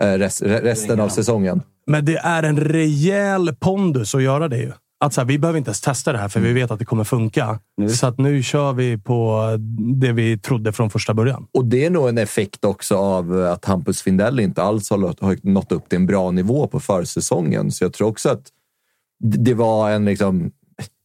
[0.00, 1.62] eh, res- re- resten av säsongen.
[1.86, 4.72] Men det är en rejäl pondus att göra det ju.
[5.04, 6.84] Att så här, vi behöver inte ens testa det här, för vi vet att det
[6.84, 7.58] kommer funka.
[7.90, 9.46] Så att nu kör vi på
[10.00, 11.46] det vi trodde från första början.
[11.54, 14.98] Och det är nog en effekt också av att Hampus Findell inte alls har
[15.46, 17.70] nått- upp till en bra nivå på försäsongen.
[17.70, 18.42] Så jag tror också att
[19.24, 20.50] det var en liksom...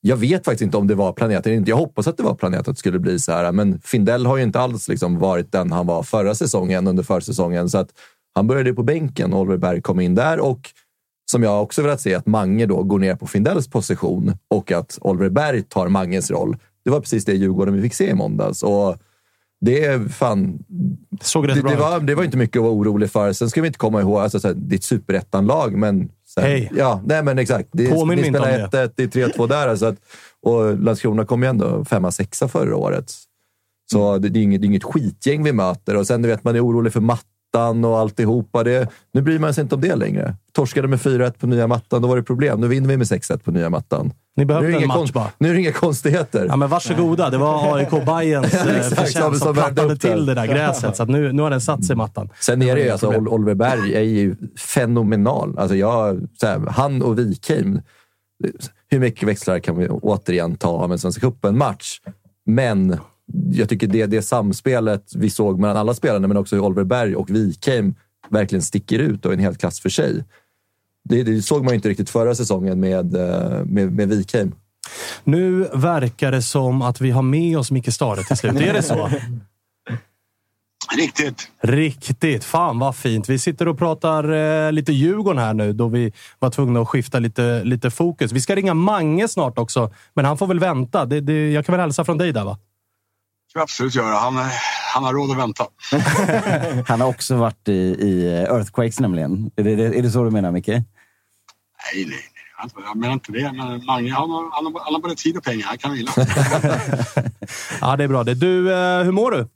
[0.02, 1.70] Jag vet faktiskt inte om det var planerat eller inte.
[1.72, 3.52] Jag hoppas att det var planerat att det skulle bli så här.
[3.52, 7.70] Men Findell har ju inte alls liksom varit den han var förra säsongen under försäsongen.
[7.70, 7.90] Så att
[8.36, 10.40] han började på bänken och Oliver Berg kom in där.
[10.40, 10.70] Och
[11.32, 14.98] som jag också velat se, att Mange då går ner på Findells position och att
[15.02, 16.58] Oliver Berg tar Manges roll.
[16.84, 18.64] Det var precis det Djurgården vi fick se i måndags.
[18.64, 18.98] Och
[19.62, 20.60] det är fan...
[21.22, 21.80] Såg Det, det, ut.
[21.80, 23.34] var, det var inte mycket att vara orolig för.
[23.34, 26.10] Sen ska vi inte komma ihåg, alltså, så här, det är ett superettan-lag, men...
[26.34, 26.72] Sen, Hej.
[26.78, 27.70] Ja, nej men exakt.
[27.72, 29.68] Det, Påminn ni spelar om 1-1, det är 3-2 där.
[29.68, 29.96] Alltså att,
[30.42, 33.14] och Landskrona kom ju ändå femma, sexa förra året.
[33.92, 34.22] Så Mm.
[34.22, 35.96] det, det, är inget, det är inget skitgäng vi möter.
[35.98, 37.02] Och sen du vet man är orolig för
[37.56, 38.64] mattan och alltihopa.
[38.64, 40.36] Det, nu bryr man sig inte om det längre.
[40.52, 42.62] Torskade med 4-1 på nya mattan, då var det problem.
[42.62, 44.06] Nu vinner vi med 6-1 på nya mattan.
[44.38, 45.28] Ni Nu är, behövde en match bara.
[45.38, 46.46] nu är det inga konstigheter.
[46.50, 47.30] Ja, men varsågoda.
[47.30, 50.96] Det var AIK Bayerns eh, förtjänst som som plattade till det där gräset.
[50.96, 52.30] Så att nu, nu har den satt sig i mattan.
[52.40, 53.28] Sen är det ju alltså, problem.
[53.28, 55.60] Ol- Oliver Berg är ju fenomenal.
[55.60, 57.82] Alltså jag, här, han och Wikheim.
[58.90, 62.00] Hur mycket växlar kan vi återigen ta av en Svenska cupen-match?
[62.46, 62.98] Men
[63.52, 67.16] jag tycker det, det samspelet vi såg mellan alla spelarna, men också hur Oliver Berg
[67.16, 67.96] och Wikheim
[68.30, 70.24] verkligen sticker ut och är en hel klass för sig.
[71.04, 74.56] Det, det såg man inte riktigt förra säsongen med, eh, med, med Wikheim.
[75.24, 78.62] Nu verkar det som att vi har med oss Micke Stare till slut.
[78.62, 79.10] Är det så?
[80.98, 81.48] Riktigt.
[81.62, 82.44] Riktigt.
[82.44, 83.30] Fan vad fint.
[83.30, 87.20] Vi sitter och pratar eh, lite Djurgården här nu då vi var tvungna att skifta
[87.20, 88.32] lite, lite fokus.
[88.32, 91.06] Vi ska ringa Mange snart också, men han får väl vänta.
[91.06, 92.58] Det, det, jag kan väl hälsa från dig där va?
[93.56, 94.16] Vi absolut göra.
[94.16, 94.36] Han,
[94.94, 95.68] han har råd att vänta.
[96.88, 99.52] Han har också varit i, i Earthquakes nämligen.
[99.56, 100.68] Är det, är det så du menar, Micke?
[100.68, 100.84] Nej,
[101.96, 102.20] nej, nej.
[102.58, 103.52] Jag- Jag menar inte det.
[103.52, 105.66] Men Mange, han har, han har, han har både tid och pengar.
[105.68, 106.12] Han kan vila.
[107.82, 108.34] Ja, det är bra det.
[108.34, 109.48] Du, eh, hur mår du?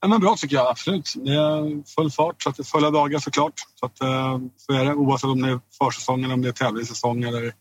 [0.00, 1.14] Ja, men bra tycker jag, absolut.
[1.16, 3.52] Det är full fart, så att det är fulla dagar såklart.
[3.80, 4.94] Så, att, eh, så är det.
[4.94, 7.52] Oavsett om det är försäsong eller om det är tävlingssäsong eller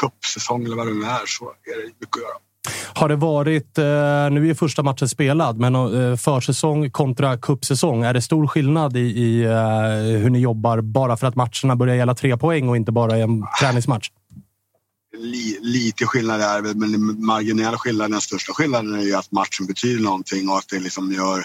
[0.00, 2.36] cupsäsong eller vad det nu är så är det mycket att göra.
[2.94, 3.84] Har det varit, eh,
[4.30, 8.02] nu är ju första matchen spelad, men eh, försäsong kontra cupsäsong.
[8.02, 11.94] Är det stor skillnad i, i eh, hur ni jobbar bara för att matcherna börjar
[11.94, 14.10] gälla tre poäng och inte bara en träningsmatch?
[15.60, 19.66] Lite skillnad är det, men den marginella skillnaden, den största skillnaden är ju att matchen
[19.66, 21.44] betyder någonting och att det liksom gör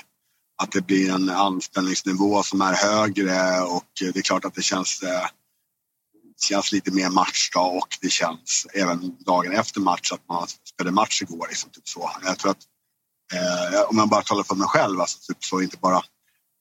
[0.64, 5.02] att det blir en anspänningsnivå som är högre och det är klart att det känns,
[6.42, 11.22] känns lite mer matchdag och det känns även dagen efter match att man spelade match
[11.22, 11.48] igår.
[11.50, 12.12] Liksom, typ så.
[12.24, 12.64] Jag tror att
[13.34, 16.02] eh, om jag bara talar för mig själv, alltså, typ så inte bara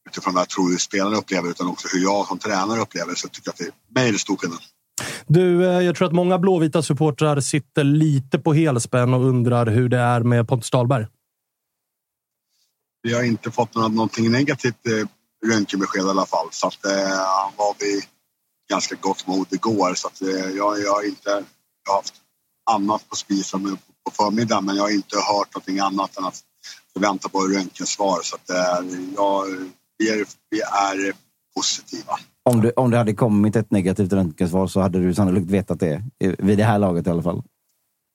[0.09, 3.29] utifrån vad jag tror hur spelarna upplever utan också hur jag som tränare upplever så
[3.29, 4.59] tycker jag att det, mig är det stor skillnad.
[5.27, 9.89] Du, eh, jag tror att många blåvita supportrar sitter lite på helspänn och undrar hur
[9.89, 11.07] det är med Pontus Dahlberg.
[13.03, 15.09] Vi har inte fått något, någonting negativt eh,
[15.51, 16.49] röntgenbesked i alla fall.
[16.51, 16.93] Så att, eh,
[17.43, 18.05] han var vid
[18.71, 19.95] ganska gott mod igår.
[19.95, 21.31] Så att, eh, jag, jag har inte
[21.87, 22.15] jag har haft
[22.71, 26.41] annat på spisen på förmiddagen men jag har inte hört någonting annat än att
[26.95, 28.19] vänta på röntgensvar.
[28.23, 29.45] Så att, eh, jag,
[29.99, 31.13] vi, är, vi är
[31.57, 32.19] positiva.
[32.51, 36.03] Om det, om det hade kommit ett negativt röntgensvar så hade du sannolikt vetat det.
[36.19, 37.43] Vid det här laget i alla fall.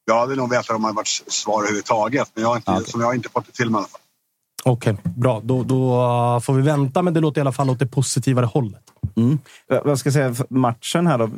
[0.05, 2.85] Jag hade nog vetat om det hade varit svar överhuvudtaget men jag har inte, okej.
[2.85, 3.98] som jag har inte fått det till mig i alla fall.
[4.63, 5.41] Okej, bra.
[5.43, 8.45] Då, då eh, får vi vänta, men det låter i alla fall åt det positivare
[8.45, 8.83] hållet.
[9.15, 9.39] Mm.
[9.85, 11.29] Vad ska jag säga, matchen här då?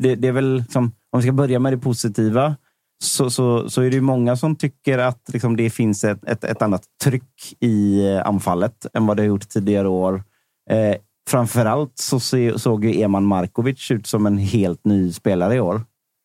[0.00, 2.56] Det, det är väl som, om vi ska börja med det positiva,
[3.04, 6.44] så, så, så är det ju många som tycker att liksom, det finns ett, ett,
[6.44, 10.22] ett annat tryck i eh, anfallet än vad det har gjort tidigare år.
[10.70, 10.96] Eh,
[11.28, 15.82] framförallt så se, såg ju Eman Markovic ut som en helt ny spelare i år.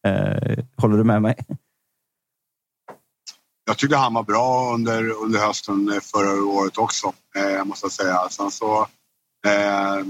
[0.07, 1.35] Eh, håller du med mig?
[3.65, 7.91] Jag tyckte han var bra under, under hösten eh, förra året också, eh, måste jag
[7.91, 8.27] säga.
[8.29, 8.81] Sen så,
[9.45, 10.05] eh,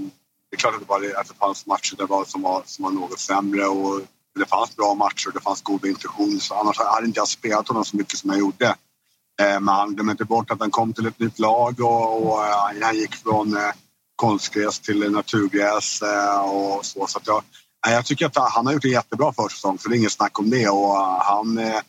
[0.50, 2.84] det är klart att det, var, att det fanns matcher där var, som, var, som
[2.84, 4.02] var något sämre och
[4.40, 6.40] det fanns bra matcher och det fanns goda intentioner.
[6.40, 8.66] Så annars hade inte jag spelat honom så mycket som jag gjorde.
[9.42, 12.46] Eh, men han glömmer inte bort att han kom till ett nytt lag och, och
[12.46, 13.72] eh, han gick från eh,
[14.16, 17.08] konstgräs till naturgräs eh, och så.
[17.08, 17.44] så att jag,
[17.88, 20.40] eh, jag tycker att han har gjort en jättebra försäsong, så det är inget snack
[20.40, 20.70] om det.
[20.70, 21.80] Och eh, han eh,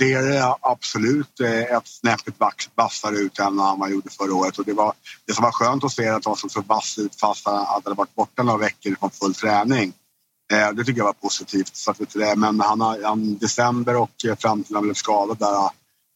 [0.00, 2.34] eh, ser absolut ett snäppet
[2.74, 4.58] vassare ut än vad han gjorde förra året.
[4.58, 4.92] Och det, var,
[5.26, 7.94] det som var skönt att se att han såg så vass ut fast han hade
[7.94, 9.92] varit borta några veckor från full träning.
[10.52, 11.76] Eh, det tycker jag var positivt.
[11.76, 15.38] Så att, du det, men han han, december och eh, fram till han blev skadad
[15.38, 15.70] där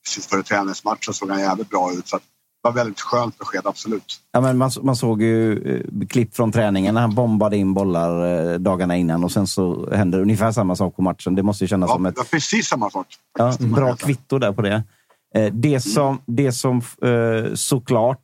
[0.04, 2.08] precis före träningsmatchen såg han jävligt bra ut.
[2.08, 2.22] Så att,
[2.62, 4.20] var väldigt skönt besked, absolut.
[4.32, 8.26] Ja, men man, man såg ju eh, klipp från träningen när han bombade in bollar
[8.52, 11.34] eh, dagarna innan och sen så händer ungefär samma sak på matchen.
[11.34, 13.06] Det måste ju kännas Ja, som ett var precis samma sak.
[13.38, 14.82] ja, bra kvitto där på det.
[15.34, 16.82] Eh, Det som, det som
[17.54, 18.18] såklart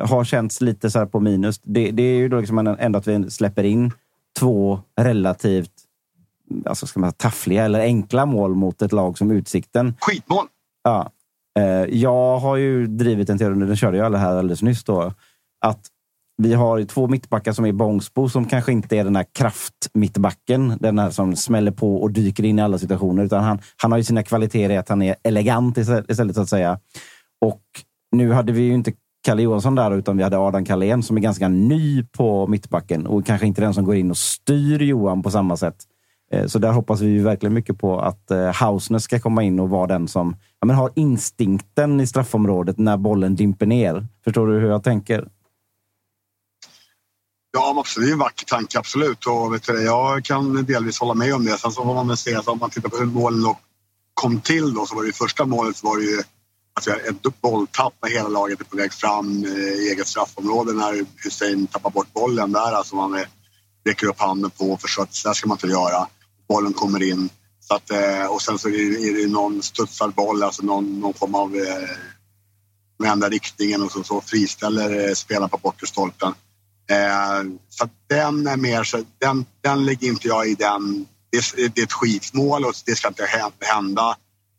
[0.00, 3.06] har känts lite så här på minus, det, det är ju då liksom ändå att
[3.08, 3.92] vi släpper in
[4.38, 5.70] två relativt
[6.66, 9.94] alltså ska man säga, taffliga eller enkla mål mot ett lag som Utsikten.
[10.00, 10.46] Skitmål!
[10.84, 11.10] Ja.
[11.58, 15.12] Eh, jag har ju drivit en teori, den körde jag alla här alldeles nyss, då,
[15.60, 15.86] att
[16.42, 20.98] vi har två mittbackar som är Bångsbo som kanske inte är den här kraftmittbacken, den
[20.98, 24.04] här som smäller på och dyker in i alla situationer, utan han, han har ju
[24.04, 26.78] sina kvaliteter i att han är elegant istället, istället så att säga.
[27.40, 27.62] Och
[28.16, 28.92] nu hade vi ju inte
[29.24, 33.26] Kalle Johansson där, utan vi hade Adam Kalén som är ganska ny på mittbacken och
[33.26, 35.76] kanske inte den som går in och styr Johan på samma sätt.
[36.32, 39.70] Eh, så där hoppas vi verkligen mycket på att eh, Hausner ska komma in och
[39.70, 44.06] vara den som ja, men har instinkten i straffområdet när bollen dimper ner.
[44.24, 45.28] Förstår du hur jag tänker?
[47.52, 48.06] Ja, absolut.
[48.06, 49.26] Det är en vacker tanke, absolut.
[49.26, 51.58] Och vet du, jag kan delvis hålla med om det.
[51.58, 53.58] Sen så får man väl se, att om man tittar på hur målen då
[54.14, 56.22] kom till då, så var det första målet så var det ju
[56.74, 61.06] alltså, ett bolltapp när hela laget är på väg fram eh, i eget straffområde när
[61.24, 62.72] Hussein tappar bort bollen där.
[62.72, 63.24] Alltså man
[63.86, 66.06] räcker upp handen på och försöker, att så där ska man inte göra.
[66.48, 67.28] Bollen kommer in.
[67.60, 71.34] Så att, eh, och sen så är det, någon studsad boll, alltså någon, någon form
[71.34, 71.90] av eh,
[72.98, 76.34] vända riktningen och så, så friställer eh, spelaren på bortre stolpen.
[76.90, 81.06] Eh, så att den är mer så, den, den lägger inte jag i den.
[81.30, 83.26] Det, är- det är ett skitmål och det ska inte
[83.60, 84.16] hända.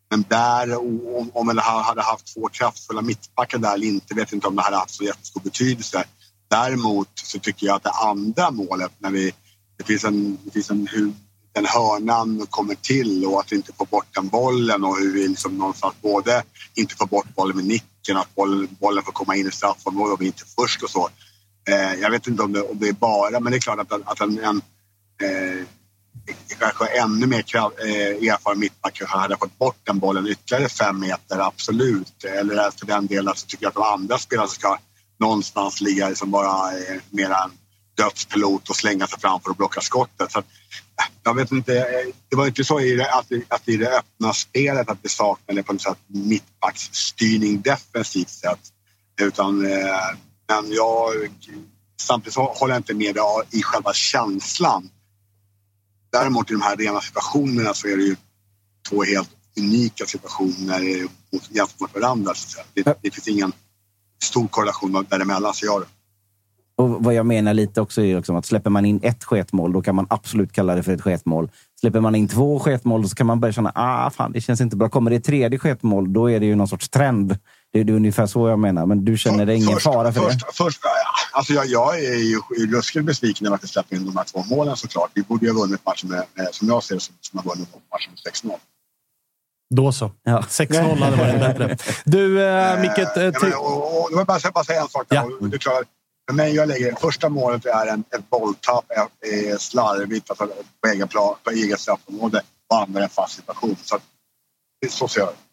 [0.09, 0.77] Men där,
[1.17, 4.61] om, om det hade haft två kraftfulla mittbackar där eller inte, vet inte om det
[4.61, 6.03] hade haft så jättestor betydelse.
[6.49, 9.33] Däremot så tycker jag att det andra målet, när vi,
[9.77, 11.11] det finns en, det finns en hur
[11.58, 15.28] den hörnan kommer till och att vi inte får bort den bollen och hur vi
[15.28, 16.43] liksom någonstans både
[16.76, 20.22] inte får bort bollen med nicken, att bollen, bollen får komma in i straffområdet och
[20.22, 21.10] vi inte först och så.
[21.70, 23.91] Eh, jag vet inte om det, om det är bara, men det är klart att,
[23.91, 24.62] att en, en
[25.22, 25.66] eh,
[26.60, 30.99] kanske ännu mer krav, eh, erfaren mittback kanske hade fått bort den bollen ytterligare fem
[30.99, 32.24] meter, absolut.
[32.24, 34.78] Eller för den delen så tycker jag att de andra spelarna ska
[35.20, 37.51] någonstans ligga liksom bara eh, mera en
[37.97, 40.32] dödspilot och slänga sig framför och blocka skottet.
[40.32, 40.45] Så att,
[41.23, 41.73] jag vet inte,
[42.29, 45.63] det var inte så i det, att, att i det öppna spelet att vi saknade
[45.63, 48.59] på något sätt mittbacksstyrning defensivt sett.
[49.21, 50.17] Utan, eh,
[50.47, 51.13] men jag,
[52.01, 54.89] samtidigt så håller jag inte med dig i själva känslan.
[56.11, 58.15] Däremot i de här rena situationerna så är det ju
[58.89, 61.07] två helt unika situationer
[61.49, 62.33] jämfört med varandra.
[62.73, 63.53] Det, det finns ingen
[64.23, 65.83] stor korrelation däremellan, så jag.
[66.78, 69.82] Och vad jag menar lite också är liksom att släpper man in ett sketmål, då
[69.82, 71.49] kan man absolut kalla det för ett sketmål.
[71.80, 74.75] Släpper man in två sketmål så kan man börja känna ah, fan, det känns inte
[74.75, 74.89] bra.
[74.89, 77.38] Kommer det ett tredje sketmål, då är det ju någon sorts trend.
[77.73, 78.86] Det är, det är ungefär så jag menar.
[78.86, 80.45] Men du känner det ingen Först- fara för först, det?
[80.53, 80.82] Först,
[81.32, 82.39] alltså jag, jag är ju
[82.71, 85.09] ruskigt besviken över att vi släpper in de här två målen såklart.
[85.13, 87.55] Vi borde ju ha vunnit matchen med, med som jag ser det, som, som har
[87.55, 88.11] vunnit matchen
[88.43, 88.59] med 6-0.
[89.75, 90.11] Då så.
[90.23, 90.43] Ja.
[90.49, 91.78] 6-0 hade varit bättre.
[92.05, 92.97] Du, eh, Micke...
[92.97, 95.05] Eh, Ja, men, och, och, jag vill bara, säga- bara säga en sak.
[95.09, 95.15] Där.
[95.15, 95.30] Ja.
[95.47, 95.84] Det är klart,
[96.28, 100.47] för mig, jag lägger, första målet är en, ett bolltapp, är, är slarvigt alltså,
[100.82, 103.75] på egen plan, på eget straffområde och andra en fast situation.
[103.84, 103.99] Så,
[104.89, 105.46] så ser jag det.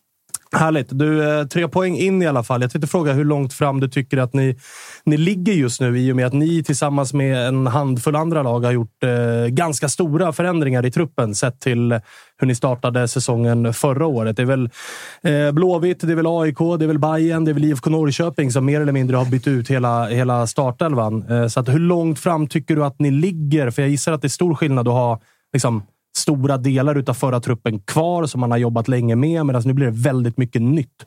[0.53, 0.89] Härligt.
[0.91, 2.63] Du, eh, tre poäng in i alla fall.
[2.63, 4.57] Jag tänkte fråga hur långt fram du tycker att ni,
[5.05, 8.61] ni ligger just nu i och med att ni tillsammans med en handfull andra lag
[8.61, 12.01] har gjort eh, ganska stora förändringar i truppen sett till
[12.39, 14.37] hur ni startade säsongen förra året.
[14.37, 14.71] Det är väl
[15.23, 18.53] eh, Blåvitt, det är väl AIK, det är väl Bayern, det är väl IFK Norrköping
[18.53, 21.31] som mer eller mindre har bytt ut hela, hela startelvan.
[21.31, 23.71] Eh, så att hur långt fram tycker du att ni ligger?
[23.71, 25.21] För jag gissar att det är stor skillnad att ha
[25.53, 25.83] liksom,
[26.17, 29.87] stora delar utav förra truppen kvar som man har jobbat länge med, medan nu blir
[29.87, 31.05] det väldigt mycket nytt.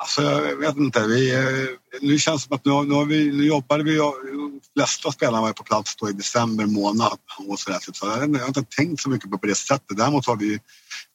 [0.00, 1.06] Alltså, jag vet inte.
[1.06, 3.96] Vi, eh, nu känns det som att nu, nu, har vi, nu jobbade vi...
[3.96, 7.18] De flesta spelarna var ju på plats då i december månad.
[7.48, 7.96] Och så där, typ.
[7.96, 9.96] så jag, jag har inte tänkt så mycket på, det sättet.
[9.96, 10.58] Däremot har vi ju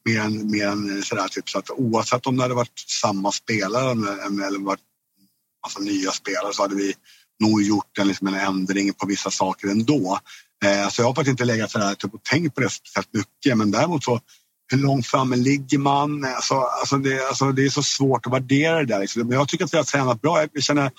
[0.05, 3.32] mer än, mer än så där, typ, så att oavsett om det hade varit samma
[3.32, 4.80] spelare eller, eller varit
[5.66, 6.93] massa nya spelare så hade vi
[7.39, 10.20] nog gjort en, liksom en ändring på vissa saker ändå.
[10.64, 13.14] Eh, så jag har faktiskt inte legat så där, typ, och tänkt på det speciellt
[13.14, 13.57] mycket.
[13.57, 14.20] Men däremot så
[14.72, 16.26] hur långt framme ligger man?
[16.26, 18.99] Alltså, alltså, det, alltså, det är så svårt att värdera det där.
[18.99, 19.28] Liksom.
[19.28, 20.45] Men jag tycker att vi har tränat bra.
[20.53, 20.91] Jag känner,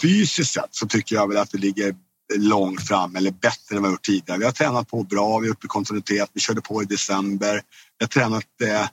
[0.00, 1.94] fysiskt sett så tycker jag väl att vi ligger
[2.36, 4.38] långt fram eller bättre än vad vi gjort tidigare.
[4.38, 7.62] Vi har tränat på bra, vi är uppe i kontinuitet, vi körde på i december.
[7.98, 8.88] Vi har tränat eh,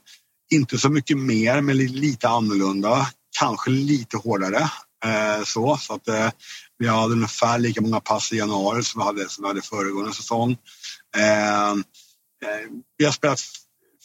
[0.52, 3.06] inte så mycket mer, men lite annorlunda.
[3.40, 4.70] Kanske lite hårdare.
[5.06, 6.30] Eh, så så att, eh,
[6.78, 10.12] vi hade ungefär lika många pass i januari som vi hade, som vi hade föregående
[10.12, 10.56] säsong.
[11.16, 12.66] Eh, eh
[12.98, 13.40] vi har spelat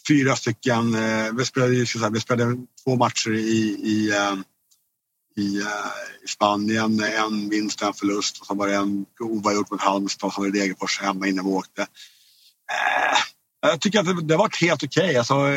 [0.07, 4.35] fyra stycken, eh, vi, spelade, säga, vi spelade två matcher i, i, eh,
[5.37, 5.63] i,
[6.23, 10.27] i Spanien, en vinst och en förlust och så var det en oavgjort mot Halmstad
[10.27, 11.87] och så var det Degerfors hemma innan vi åkte.
[13.61, 15.03] Jag tycker att det, det har varit helt okej.
[15.03, 15.15] Okay.
[15.15, 15.47] Alltså,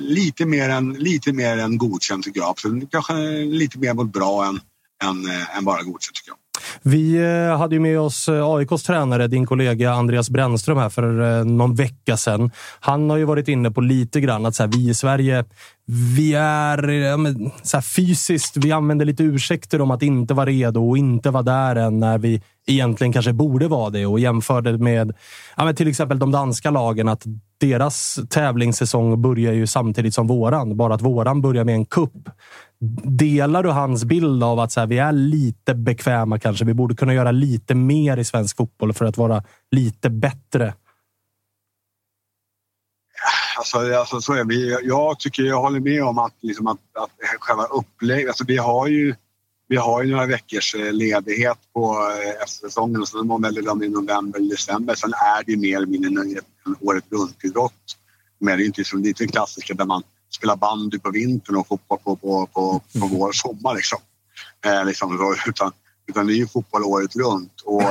[0.00, 2.50] lite, mer än, lite mer än godkänt tycker jag.
[2.50, 2.90] Absolut.
[2.90, 3.14] Kanske
[3.44, 4.60] lite mer mot bra än,
[5.02, 6.36] än, än eh, bara godkänt tycker jag.
[6.82, 11.44] Vi eh, hade ju med oss eh, AIKs tränare, din kollega Andreas Brännström här för
[11.44, 12.50] någon vecka sedan.
[12.80, 15.44] Han har ju varit inne på lite grann att så här, vi i Sverige,
[16.16, 16.78] vi är
[17.66, 21.42] så här, fysiskt, vi använder lite ursäkter om att inte vara redo och inte vara
[21.42, 25.12] där än när vi egentligen kanske borde vara det och jämförde med
[25.56, 27.24] ja, men till exempel de danska lagen att
[27.60, 32.28] deras tävlingssäsong börjar ju samtidigt som våran, bara att våran börjar med en kupp.
[33.04, 36.64] Delar du hans bild av att så här, vi är lite bekväma kanske?
[36.64, 40.74] Vi borde kunna göra lite mer i svensk fotboll för att vara lite bättre.
[43.58, 44.78] Alltså, alltså så är vi.
[44.82, 47.10] Jag tycker jag håller med om att, liksom att, att
[47.40, 48.28] själva upplägget...
[48.28, 49.14] Alltså, vi har ju
[49.68, 52.42] vi har ju några veckors eh, ledighet på eh, eftersäsongen.
[52.42, 54.94] efter säsongen och sen väljer de i november eller december.
[54.94, 57.96] Sen är det mer eller mindre en året runt-idrott.
[58.38, 60.02] Men det är inte, det är inte klassiska där man
[60.36, 63.74] spela bandy på vintern och fotboll på, på, på, på vår och sommar.
[63.74, 63.98] Liksom.
[64.66, 65.72] Eh, liksom, utan,
[66.06, 67.60] utan det är ju fotboll året runt.
[67.64, 67.82] Och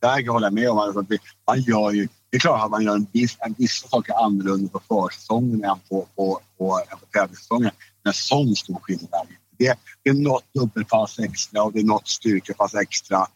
[0.00, 2.84] där håller jag med om att vi, man gör ju, det är klart att man
[2.84, 7.70] gör en viss, en vissa saker annorlunda på försäsongen än på, på, på, på tävlingssäsongen.
[8.04, 9.26] Men sån stor skillnad
[9.58, 13.26] det, det är något dubbelpass extra och det är något styrkepass extra.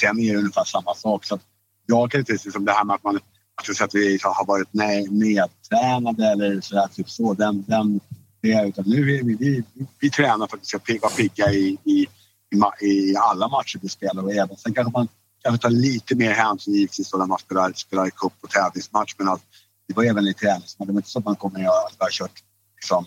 [0.00, 1.24] Sen är det ungefär samma sak.
[1.24, 1.38] Så
[1.86, 3.20] jag kan inte, liksom det här med att man
[3.64, 4.72] så att vi liksom har varit
[5.10, 7.34] nedtränade eller så där, typ så.
[7.34, 8.00] Den, den,
[8.40, 9.64] det, utan nu vi, vi, vi,
[10.00, 12.06] vi tränar för att vi ska vara pigga i, i,
[12.50, 15.08] i, i, alla matcher vi spelar och även sen kanske man
[15.42, 19.28] kanske tar lite mer hänsyn givetvis när man spelar, spelar i cup och tävlingsmatch men
[19.28, 19.42] att
[19.88, 20.86] det var även i träningsmatch.
[20.86, 22.42] Det var inte så att man kommer att göra att vi har kört
[22.74, 23.04] liksom,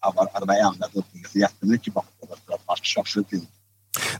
[0.00, 2.28] att vi har ändrat upp så jättemycket bakom
[2.68, 2.96] match.
[2.98, 3.55] Absolut inte.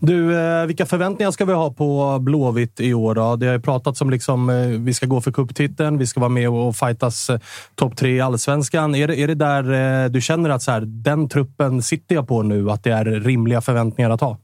[0.01, 3.15] Du, eh, vilka förväntningar ska vi ha på Blåvitt i år?
[3.15, 3.37] Då?
[3.37, 6.29] Det har ju pratats om liksom, eh, vi ska gå för cuptiteln, vi ska vara
[6.29, 7.41] med och fightas eh,
[7.75, 8.95] topp tre i allsvenskan.
[8.95, 12.43] Är det, är det där du känner att så här, den truppen sitter jag på
[12.43, 14.39] nu, att det är rimliga förväntningar att ha?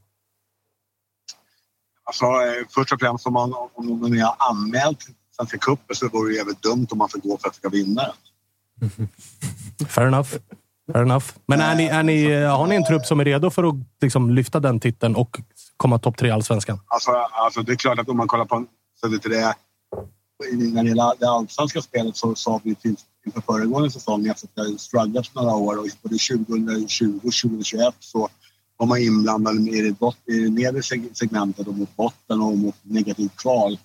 [2.05, 2.25] Alltså,
[2.69, 4.99] först och främst om man, om man är anmält
[5.35, 8.01] Svenska cupen så vore det jävligt dumt om man får gå för att ska vinna
[8.01, 9.07] den.
[9.87, 10.29] Fair enough.
[10.91, 11.25] Fair enough.
[11.45, 13.75] Men är ni, är ni, eh, har ni en trupp som är redo för att
[14.01, 15.39] liksom lyfta den titeln och
[15.77, 16.79] komma topp tre i allsvenskan?
[16.87, 18.65] Alltså, alltså, det är klart att om man kollar på
[19.01, 19.55] det, det,
[20.73, 22.75] när det gäller det allsvenska spelet så sa vi
[23.25, 28.29] inför föregående säsong efter att jag strugglat några år och både 2020 och 2021 så
[28.77, 30.81] var man inblandad i det, i det nedre
[31.13, 33.77] segmentet och mot botten och mot negativt kval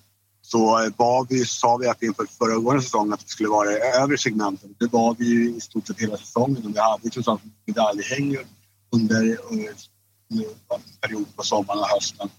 [0.51, 4.17] så var vi, sa vi att inför föregående säsong att vi skulle vara i övre
[4.17, 4.69] segmentet.
[4.79, 8.37] Det var vi ju i stort sett hela säsongen och vi hade trots allt medaljhäng
[8.91, 9.69] under, under
[10.29, 10.45] en
[11.01, 12.29] period på sommaren och hösten.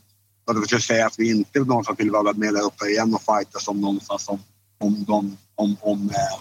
[0.47, 3.23] Och det vill säga att vi inte någonstans vill vara med där uppe igen och
[3.23, 4.39] fightas om någonstans om,
[4.79, 6.41] om, om, om, om eh,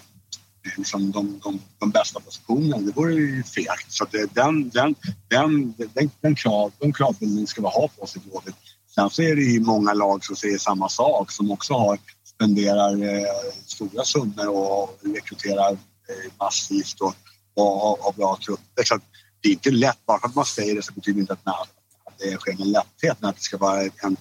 [0.78, 2.78] liksom de, de, de bästa positionerna.
[2.78, 3.92] Det vore ju fegt.
[3.92, 4.96] Så det, eh, den, den,
[5.28, 8.56] den, den, den, krav, den kravbilden ska vi ha på oss i Blåvitt.
[9.00, 13.04] Sen så är det ju många lag som säger samma sak som också har, spenderar
[13.04, 13.26] eh,
[13.66, 17.14] stora summor och rekryterar eh, massivt och,
[17.56, 18.84] och har bra trupper.
[18.84, 19.00] Så
[19.42, 20.06] det är inte lätt.
[20.06, 21.70] Bara för att man säger det så betyder det inte att,
[22.18, 23.18] det sker med lätthet.
[23.22, 24.18] Att det ska vara en,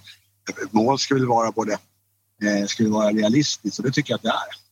[0.63, 1.73] ett mål ska väl vara både
[2.43, 4.69] eh, ska vara realistiskt och det tycker jag att det är.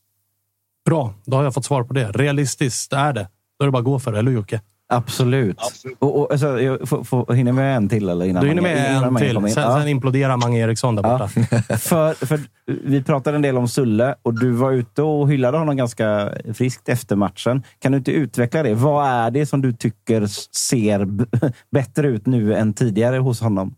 [0.85, 2.11] Bra, då har jag fått svar på det.
[2.11, 3.29] Realistiskt är det.
[3.59, 4.61] Då är det bara att gå för det, eller hur Jocke?
[4.89, 5.57] Absolut.
[5.59, 5.97] Absolut.
[5.99, 8.09] Och, och, alltså, jag, får, får, hinner med en till?
[8.09, 9.53] Eller innan du hinner med en till.
[9.53, 9.79] Sen, ja.
[9.79, 11.29] sen imploderar Mange Eriksson där borta.
[11.69, 11.77] Ja.
[11.77, 15.77] för, för, vi pratade en del om Sulle och du var ute och hyllade honom
[15.77, 17.63] ganska friskt efter matchen.
[17.79, 18.73] Kan du inte utveckla det?
[18.73, 20.25] Vad är det som du tycker
[20.55, 21.07] ser
[21.71, 23.75] bättre ut nu än tidigare hos honom?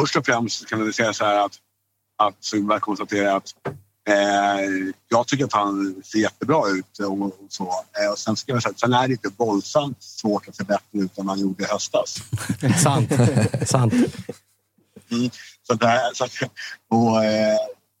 [0.00, 1.52] Först och främst kan vi säga så här att,
[2.18, 3.54] att så bara konstatera att
[4.08, 7.64] Eh, jag tycker att han ser jättebra ut och, och så.
[7.64, 10.98] Eh, och sen, ska jag säga, sen är det inte våldsamt svårt att se bättre
[10.98, 12.16] ut än han gjorde i höstas.
[12.82, 13.10] Sant.
[13.66, 13.92] Sant.
[15.10, 15.30] Mm,
[15.62, 15.78] så
[16.14, 16.46] så,
[16.88, 17.58] och, eh,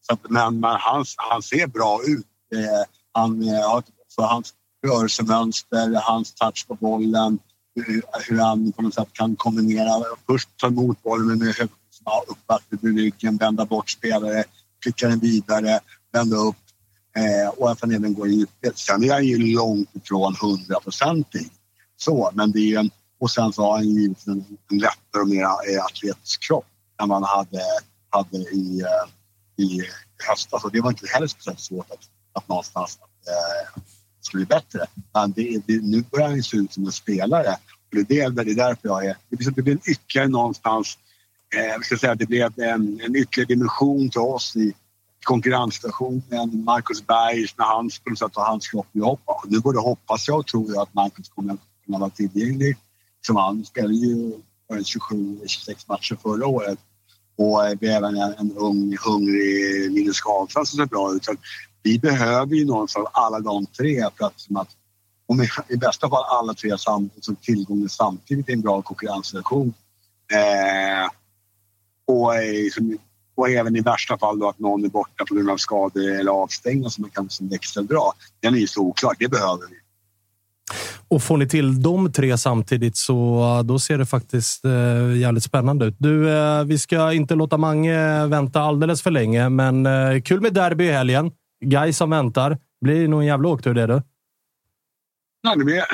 [0.08, 2.26] så, men, men han, han ser bra ut.
[2.54, 3.80] Eh, han, eh,
[4.14, 4.54] för hans
[4.86, 7.38] rörelsemönster, hans touch på bollen,
[7.74, 10.04] hur, hur han på något sätt kan kombinera.
[10.26, 11.68] Först ta emot bollen med hög
[12.26, 14.44] uppbackning med ryggen, vända bort spelare,
[14.84, 15.80] klicka den vidare,
[16.12, 16.56] vända upp
[17.16, 18.78] eh, och att han även går i djupet.
[18.78, 21.50] Sen är han ju långt ifrån hundraprocentig.
[21.96, 25.28] Så, men det är en, och sen så har han ju en, en lättare och
[25.28, 26.66] mer eh, atletisk kropp
[27.02, 27.62] än man hade,
[28.10, 29.82] hade i, eh, i
[30.28, 30.64] höstas.
[30.64, 33.82] Och det var inte heller speciellt svårt att, att någonstans att, eh,
[34.20, 34.86] skulle bli bättre.
[35.14, 37.52] Men det, det, nu börjar han ju se ut som en spelare.
[37.52, 39.16] Och det, är det, det är därför jag är...
[39.28, 40.98] Det blir, det blir ytterligare någonstans...
[41.56, 44.72] Eh, ska säga, det blev en, en ytterligare dimension till oss i
[45.24, 46.64] konkurrenssituationen.
[46.64, 48.86] Marcus Berg, när han skulle ta hans kropp.
[49.44, 52.76] Nu både hoppas jag och tror jag att Marcus kommer kunna vara tillgänglig.
[53.26, 54.32] Som han spelade ju
[54.72, 56.78] 27-26 matcher förra året.
[57.36, 61.24] Och eh, vi har även en, en ung, hungrig Linus Karlsson som ser bra ut.
[61.24, 61.34] Så
[61.82, 64.68] vi behöver ju någonstans alla de tre för att, som att
[65.26, 69.74] om i, i bästa fall alla tre samtidigt, som tillgången samtidigt i en bra konkurrenssituation.
[70.32, 71.10] Eh,
[72.06, 72.32] och,
[72.72, 72.98] som,
[73.34, 76.32] och även i värsta fall då att någon är borta på grund av skador eller
[76.32, 78.12] avstängning som man kan som extra bra.
[78.40, 79.14] Den är ju så oklar.
[79.18, 79.76] Det behöver vi.
[81.08, 85.86] Och får ni till de tre samtidigt så då ser det faktiskt eh, jävligt spännande
[85.86, 85.96] ut.
[85.98, 90.54] Du, eh, vi ska inte låta Mange vänta alldeles för länge, men eh, kul med
[90.54, 91.30] derby i helgen.
[91.64, 92.58] Guy som väntar.
[92.80, 94.02] Blir nog en jävla åktur det du.
[95.42, 95.84] Ja, det blir,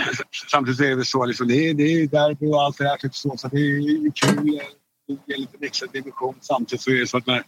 [0.50, 1.24] samtidigt är det så.
[1.24, 2.96] Liksom, det, är, det är derby och allt det där.
[2.96, 4.60] Typ så, så det är kul.
[5.26, 6.34] Det är lite extra dimension.
[6.40, 7.42] Samtidigt så är det så att när,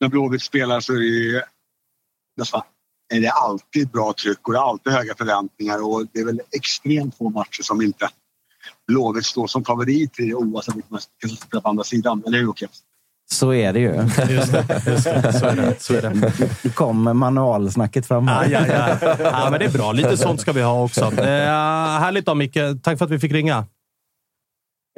[0.00, 1.44] när Blåvitt spelar så är det,
[2.36, 2.62] nästan,
[3.14, 5.86] är det alltid bra tryck och det är alltid höga förväntningar.
[5.86, 8.08] Och det är väl extremt få matcher som inte
[8.86, 12.22] Blåvitt står som favorit i oavsett vilken man ska spela på andra sidan.
[12.26, 12.68] Eller hur Åke?
[13.30, 13.94] Så är det ju.
[14.34, 15.32] Just det, just det.
[15.32, 15.82] Så är det.
[15.82, 16.32] Så är det.
[16.64, 18.48] Nu kom manualsnacket fram här.
[18.50, 19.16] Ja, ja, ja.
[19.18, 19.92] ja, men det är bra.
[19.92, 21.04] Lite sånt ska vi ha också.
[21.04, 21.46] Eh,
[22.00, 22.58] härligt då, Micke.
[22.82, 23.66] Tack för att vi fick ringa.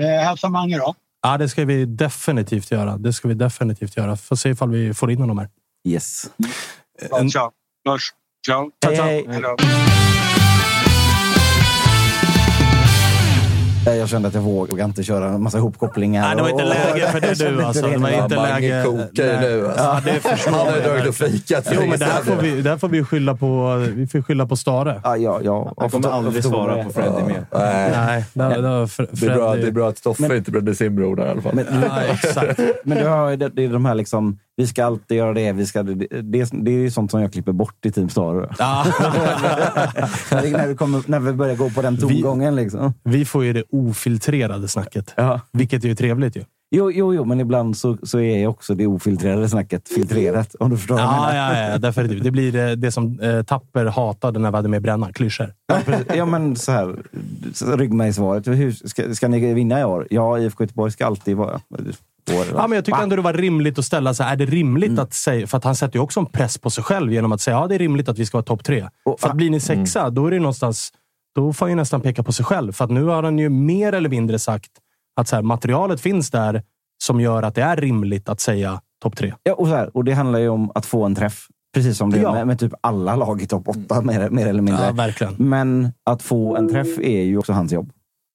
[0.02, 0.94] Eh, hälsa Mange då.
[1.26, 2.96] Ja, det ska vi definitivt göra.
[2.96, 4.16] Det ska vi definitivt göra.
[4.16, 5.48] Får se ifall vi får in honom här.
[5.88, 6.30] Yes.
[7.10, 7.50] Ja, ciao.
[7.84, 8.12] Lars.
[8.46, 8.70] Ciao.
[8.86, 9.26] Hej, hej.
[9.28, 9.95] Hej
[13.94, 16.22] Jag kände att jag vågade inte köra en massa ihopkopplingar.
[16.26, 17.48] Nej, det var inte läge för det du.
[17.52, 17.82] inte Alltså.
[17.86, 17.92] det.
[17.92, 18.82] Det var inte Mange läge.
[18.84, 19.66] kokar ju nu.
[19.66, 19.82] Alltså.
[19.84, 22.36] Ja, det förstår Han har jag dragit och fikat för Jo, men det här får
[22.36, 25.00] vi, det här får vi skylla på, vi får skylla på Stare.
[25.04, 25.72] Ja, ja, ja.
[25.76, 27.46] Han kommer aldrig svara på Freddie mer.
[27.52, 28.24] Nej.
[28.34, 30.50] Nej, det, det, var Fre- Det är, bra, Freddy- det är bra att Stoffe inte
[30.50, 31.54] brände sin bror där i alla fall.
[31.54, 32.60] Men, Ja, exakt.
[32.84, 35.52] men du har ju det, det är de här liksom, vi ska alltid göra det.
[35.52, 38.54] Vi ska, det, det, det är ju sånt som jag klipper bort i Team Star.
[38.58, 38.84] Ja.
[40.30, 42.56] när, vi kommer, när vi börjar gå på den tongången.
[42.56, 42.94] Liksom.
[43.02, 45.14] Vi får ju det ofiltrerade snacket.
[45.16, 45.40] Ja.
[45.52, 46.44] Vilket är ju trevligt ju.
[46.70, 50.54] Jo, jo, jo, men ibland så, så är ju också det ofiltrerade snacket filtrerat.
[50.54, 51.62] Om du förstår vad jag Ja, menar.
[51.62, 52.24] ja, ja, definitivt.
[52.24, 55.12] Det blir det, det som eh, Tapper hatade när vi hade med bränna.
[55.12, 55.52] Klyschor.
[55.66, 55.80] Ja,
[56.14, 56.96] ja, men så här.
[58.54, 60.06] Hur, ska, ska ni vinna i år?
[60.10, 61.60] Ja, IFK Göteborg ska alltid vara...
[62.40, 64.26] År, Ja, men jag tyckte ändå det var rimligt att ställa sig.
[64.26, 65.02] Är det rimligt Mm.
[65.02, 65.46] att säga...
[65.46, 67.66] För att han sätter ju också en press på sig själv genom att säga ja,
[67.66, 68.88] det är rimligt att vi ska vara topp tre.
[69.04, 70.90] Och- för att blir ni sexa, då är det någonstans...
[71.34, 72.72] Då får han ju nästan peka på sig själv.
[72.72, 74.70] För att nu har han ju mer eller mindre sagt
[75.20, 76.62] att så här, materialet finns där
[77.02, 79.34] som gör att det är rimligt att säga topp tre.
[79.42, 81.46] Ja, och, så här, och det handlar ju om att få en träff.
[81.74, 82.32] Precis som det Ja.
[82.32, 84.84] med, med typ alla lag i topp åtta, mer, mer eller mindre.
[84.86, 85.34] Ja, verkligen.
[85.38, 87.90] Men att få en träff är ju också hans jobb.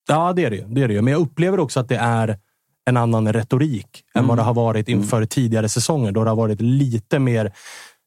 [0.10, 0.64] Ja, det är det ju.
[0.68, 1.02] Det är det ju.
[1.02, 2.38] Men jag upplever också att det är
[2.92, 6.12] en annan retorik än vad det har varit inför tidigare säsonger.
[6.12, 7.52] Då det har varit lite mer...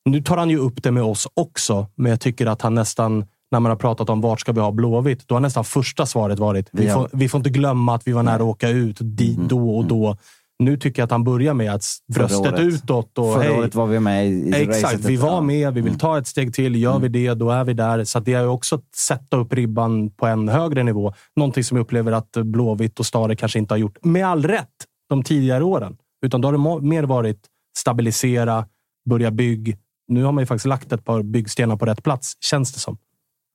[0.05, 3.24] Nu tar han ju upp det med oss också, men jag tycker att han nästan,
[3.51, 6.39] när man har pratat om vart ska vi ha Blåvitt, då har nästan första svaret
[6.39, 8.68] varit vi, Vi har- får, vi får inte glömma att vi var nära att åka
[8.68, 10.16] ut dit då och då.
[10.59, 11.85] Nu tycker jag att han börjar med att
[12.15, 12.61] bröstet året.
[12.61, 15.05] utåt och Förra hej, året var vi med i, i Exakt, racet.
[15.05, 15.75] vi var med.
[15.75, 16.77] Vi vill ta ett steg till.
[16.77, 18.05] Gör vi det, då är vi där.
[18.05, 21.15] Så att det är ju också att sätta upp ribban på en högre nivå.
[21.37, 24.69] Någonting som jag upplever att Blåvitt och Stare kanske inte har gjort, med all rätt,
[25.09, 25.97] de tidigare åren.
[26.27, 27.41] Utan då har det mer varit
[27.79, 28.67] stabilisera,
[29.11, 29.79] börja bygg.
[30.09, 32.99] Nu har man ju faktiskt lagt ett par byggstenar på rätt plats, känns det som.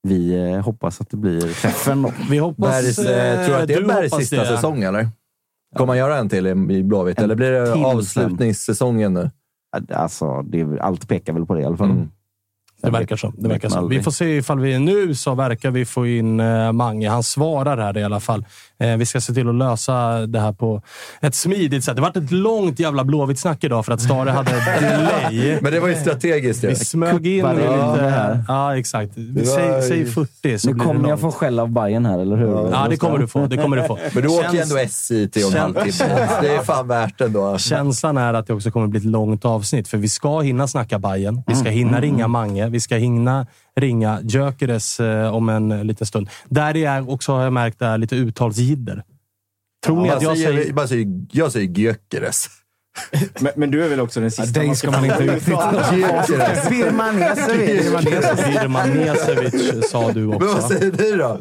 [0.08, 2.14] Vi eh, hoppas att det blir träffen då.
[2.30, 2.70] Vi hoppas...
[2.70, 4.46] Bergs, eh, tror du att det är du Bergs sista det.
[4.48, 5.10] säsong, eller?
[5.76, 9.30] Kommer han göra en till i i Blåvitt, eller blir det avslutningssäsongen nu?
[9.94, 11.92] Alltså, det, allt pekar väl på det i alla fall.
[11.92, 12.10] Mm.
[12.82, 13.34] Det verkar så.
[13.38, 13.88] Det verkar så.
[13.88, 14.80] Vi får se ifall vi...
[14.80, 17.10] Nu så verkar vi få in eh, Mange.
[17.10, 18.46] Han svarar här i alla fall.
[18.80, 20.82] Eh, vi ska se till att lösa det här på
[21.22, 21.96] ett smidigt sätt.
[21.96, 24.52] Det har varit ett långt jävla Blåvitt-snack idag för att Stare hade
[24.82, 25.58] delay.
[25.62, 26.64] Men det var ju strategiskt.
[26.64, 28.02] Vi smög in in lite...
[28.02, 28.44] det här.
[28.48, 29.12] Ja, exakt.
[29.16, 32.20] Vi var säg, säg ju- 40 så Nu kommer jag få skäll av Bayern här,
[32.20, 32.70] eller hur?
[32.72, 33.46] Ja, det kommer du få.
[33.48, 34.00] Det kommer du få.
[34.14, 36.28] Men du åker ju ändå SJ till halv Känns- timme.
[36.42, 37.58] Det är fan värt ändå.
[37.58, 41.00] Känslan är att det också kommer bli ett långt avsnitt, för vi ska hinna snacka
[41.00, 41.44] Bajen.
[41.48, 42.69] Vi ska hinna ringa Mange.
[42.70, 46.30] Vi ska hinna ringa Gyökeres eh, om en liten stund.
[46.46, 49.04] Där det är också, har jag märkt, är lite uttalsjidder.
[49.86, 50.74] Tror ni att jag säger...
[50.78, 52.50] Jag säger, jag säger Gyökeres.
[53.40, 55.86] Men, men du är väl också den sista dig ska man inte utnyttja.
[56.70, 57.92] Birmanesevic.
[58.46, 60.68] Birmanesevic sa du Men vad också.
[60.68, 61.40] säger du då?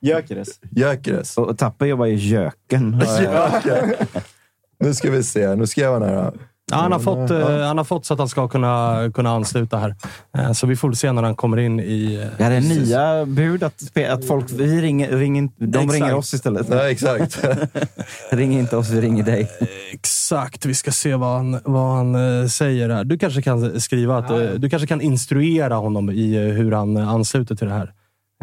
[0.00, 0.48] Gyökeres.
[0.70, 1.38] Gyökeres.
[1.38, 3.02] Och Tapper jobbar i Jöken.
[3.20, 3.94] Jöken.
[4.80, 5.54] Nu ska vi se.
[5.54, 6.32] Nu skrev han här.
[6.70, 9.78] Ja, han, har fått, eh, han har fått så att han ska kunna, kunna ansluta
[9.78, 9.94] här.
[10.38, 12.14] Eh, så vi får se när han kommer in i...
[12.22, 15.92] eh, Det här är nya bud att, att folk, vi ringer, ringer, de Exakt.
[15.94, 16.66] ringer oss istället.
[16.70, 17.44] Ja, exakt.
[18.30, 19.48] Ring inte oss, vi ringer dig.
[19.92, 20.66] Exakt.
[20.66, 23.04] Vi ska se vad han, vad han säger här.
[23.04, 24.30] Du kanske kan skriva att...
[24.30, 27.92] eh, Du kanske kan instruera honom i hur han ansluter till det här.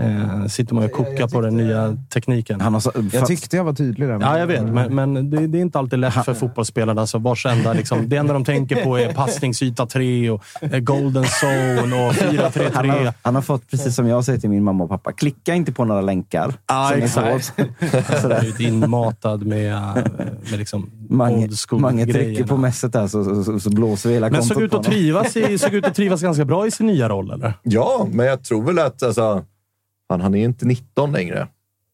[0.02, 2.62] Eh, sitter man och kokar på den nya tekniken.
[2.62, 2.84] Han har
[3.14, 4.20] Jag tyckte jag var tydlig där.
[4.22, 4.64] Ja, jag vet.
[4.64, 7.02] Men, men det, det är inte alltid lätt för fotbollsspelarna.
[7.02, 11.24] Alltså, vars enda, liksom, det enda de tänker på är passningsyta 3 och eh, golden
[11.24, 12.72] zone och 4-3-3.
[12.74, 15.54] han, har, han har fått, precis som jag säger till min mamma och pappa, klicka
[15.54, 16.54] inte på några länkar.
[16.68, 17.46] Är exakt.
[17.46, 17.68] svårt.
[18.22, 18.40] Sådär.
[18.40, 20.04] Blivit inmatad med, eh,
[20.50, 24.30] med liksom Mange, mange trycker på mässet där så, så, så, så blåser vi hela
[24.30, 26.88] Men kontot såg ut att trivas, i, såg ut att trivas ganska bra i sin
[26.88, 27.54] nya roll, eller?
[27.64, 29.44] Ja, men jag tror väl att alltså,
[30.10, 31.48] han, han är inte 19 längre.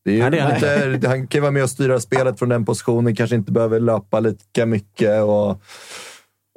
[0.06, 2.66] Det är ju Nej, han lite, han kan vara med och styra spelet från den
[2.66, 5.22] positionen, kanske inte behöver löpa lika mycket.
[5.24, 5.62] Och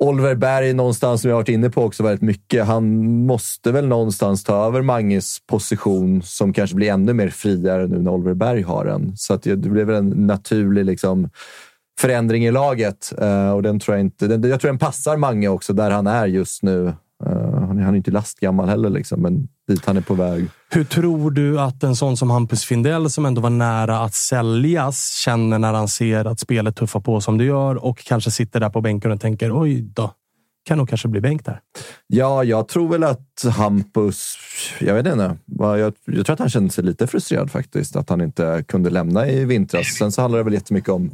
[0.02, 3.86] Oliver Berg, någonstans som jag har varit inne på också väldigt mycket, han måste väl
[3.86, 8.62] någonstans ta över Manges position som kanske blir ännu mer friare nu när Oliver Berg
[8.62, 9.16] har den.
[9.16, 11.30] Så att det det blir väl en naturlig liksom,
[12.00, 14.26] förändring i laget eh, och den tror jag inte...
[14.26, 16.92] Den, jag tror den passar Mange också där han är just nu.
[17.26, 20.48] Eh, han, är, han är inte lastgammal heller, liksom, men dit han är på väg.
[20.70, 25.14] Hur tror du att en sån som Hampus Findell, som ändå var nära att säljas,
[25.24, 28.70] känner när han ser att spelet tuffar på som det gör och kanske sitter där
[28.70, 30.10] på bänken och tänker oj då,
[30.64, 31.60] kan nog kanske bli bänk där.
[32.06, 34.36] Ja, jag tror väl att Hampus...
[34.80, 35.36] Jag vet inte.
[35.44, 37.96] Jag, jag tror att han kände sig lite frustrerad faktiskt.
[37.96, 39.86] Att han inte kunde lämna i vintras.
[39.86, 41.10] Sen så handlar det väl jättemycket om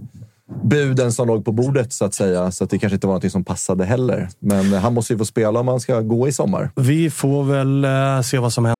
[0.63, 2.51] buden som låg på bordet så att säga.
[2.51, 4.29] Så att det kanske inte var något som passade heller.
[4.39, 6.71] Men han måste ju få spela om han ska gå i sommar.
[6.77, 8.80] Vi får väl eh, se vad som händer.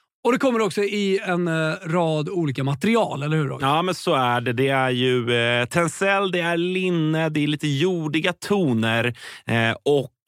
[0.23, 3.67] Och det kommer också i en eh, rad olika material, eller hur Roger?
[3.67, 4.53] Ja, men så är det.
[4.53, 9.05] Det är ju eh, tencel, det är linne, det är lite jordiga toner
[9.45, 10.11] eh, Och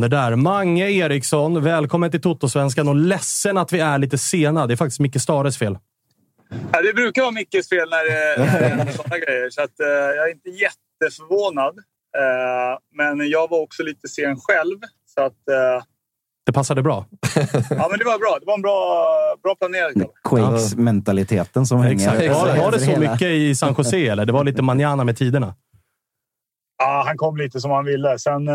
[0.00, 0.36] Det där.
[0.36, 4.66] Mange Eriksson, välkommen till Totosvenskan och ledsen att vi är lite sena.
[4.66, 5.78] Det är faktiskt Micke Stares fel.
[6.72, 9.50] Ja, det brukar vara Mickes fel när det när det händer sådana grejer.
[9.50, 11.78] Så att, eh, jag är inte jätteförvånad.
[12.18, 14.78] Eh, men jag var också lite sen själv.
[15.14, 15.84] Så att, eh,
[16.46, 17.06] Det passade bra.
[17.70, 18.36] ja, men det var bra.
[18.40, 19.06] Det var en bra,
[19.42, 20.06] bra planerad.
[20.28, 22.28] Quakes-mentaliteten som hänger Exakt.
[22.28, 24.26] Var, var det över så mycket i San Jose, eller?
[24.26, 25.54] Det var lite manjana med tiderna?
[26.78, 28.18] Ja, han kom lite som han ville.
[28.18, 28.54] Sen, eh,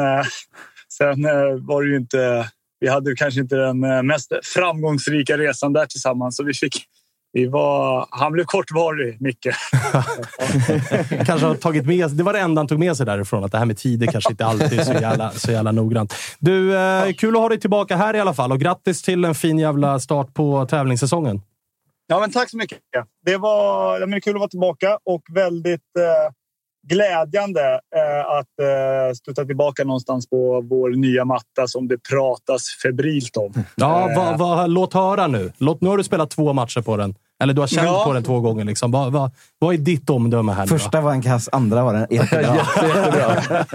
[0.97, 1.31] sen eh,
[1.61, 2.49] var det ju inte...
[2.79, 6.37] Vi hade kanske inte den eh, mest framgångsrika resan där tillsammans.
[6.37, 6.85] Så vi fick...
[7.35, 9.47] Vi var, han blev kortvarig, Micke.
[11.25, 13.57] kanske har tagit med, det var det enda han tog med sig därifrån, att det
[13.57, 16.13] här med tider kanske inte alltid är så jävla, så jävla noggrant.
[16.39, 19.35] Du, eh, kul att ha dig tillbaka här i alla fall och grattis till en
[19.35, 21.41] fin jävla start på tävlingssäsongen.
[22.07, 22.79] Ja, men tack så mycket.
[23.25, 26.33] Det var ja, men kul att vara tillbaka och väldigt eh,
[26.88, 33.38] glädjande eh, att eh, studsa tillbaka någonstans på vår nya matta som det pratas febrilt
[33.38, 33.53] om.
[33.75, 35.51] Ja, Eh, vad, vad, låt höra nu.
[35.57, 37.15] Låt, nu har du spelat två matcher på den.
[37.43, 38.03] Eller du har känt Ja.
[38.05, 38.65] på den två gånger.
[38.65, 38.91] Liksom.
[38.91, 40.77] Vad, vad, vad är ditt omdöme här nu då?
[40.77, 42.57] Första var en kass, andra var den jättebra.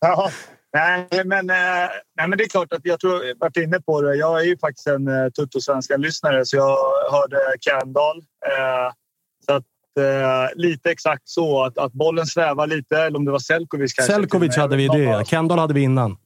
[0.00, 0.30] Ja,
[0.72, 4.00] nej, men, eh, nej, men det är klart att jag tror jag varit inne på
[4.02, 4.14] det.
[4.16, 6.76] Jag är ju faktiskt en uh, Tutto-svenskan-lyssnare så jag
[7.12, 8.16] hörde Kandal.
[8.46, 8.92] Eh,
[9.46, 9.64] så att,
[10.00, 14.12] eh, lite exakt så att, att bollen svävar lite, eller om det var Selkovic kanske.
[14.12, 15.24] Selkovic hade vi det.
[15.26, 16.16] Kendall hade vi innan.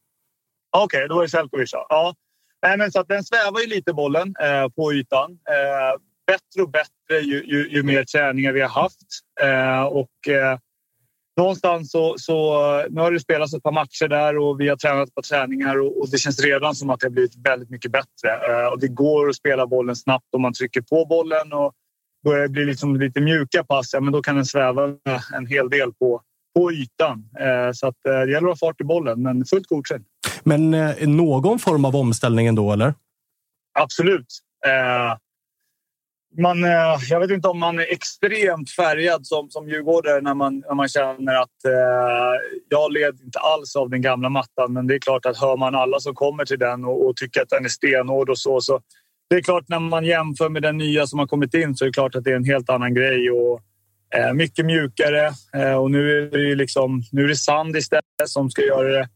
[0.76, 1.70] Okej, då var det Selkovic.
[1.72, 1.86] Ja.
[1.88, 2.14] Ja.
[2.62, 5.30] Nej, men så att den svävar ju lite bollen eh, på ytan.
[5.30, 9.06] Eh, bättre och bättre ju, ju, ju mer träningar vi har haft.
[9.40, 10.58] Eh, och, eh,
[11.36, 12.34] någonstans så, så
[12.90, 16.00] nu har det spelats ett par matcher där och vi har tränat på träningar och,
[16.00, 18.30] och det känns redan som att det har blivit väldigt mycket bättre.
[18.48, 21.72] Eh, och det går att spela bollen snabbt om man trycker på bollen och
[22.28, 24.82] börjar det bli liksom lite mjuka pass, ja, men då kan den sväva
[25.34, 26.22] en hel del på,
[26.56, 27.24] på ytan.
[27.40, 30.04] Eh, så att, eh, det gäller att ha fart i bollen, men fullt godkänd.
[30.42, 32.94] Men eh, någon form av omställning ändå, eller?
[33.78, 34.26] Absolut.
[36.38, 36.58] Man,
[37.08, 40.88] jag vet inte om man är extremt färgad som, som djurgårdare när man, när man
[40.88, 42.34] känner att eh,
[42.68, 44.72] jag led inte alls av den gamla mattan.
[44.72, 47.42] Men det är klart att hör man alla som kommer till den och, och tycker
[47.42, 48.80] att den är stenhård och så, så
[49.30, 51.86] det är klart när man jämför med den nya som har kommit in så är
[51.86, 53.30] det klart att det är en helt annan grej.
[53.30, 53.60] Och,
[54.14, 58.50] eh, mycket mjukare eh, och nu är det, liksom, nu är det sand istället som
[58.50, 59.08] ska göra det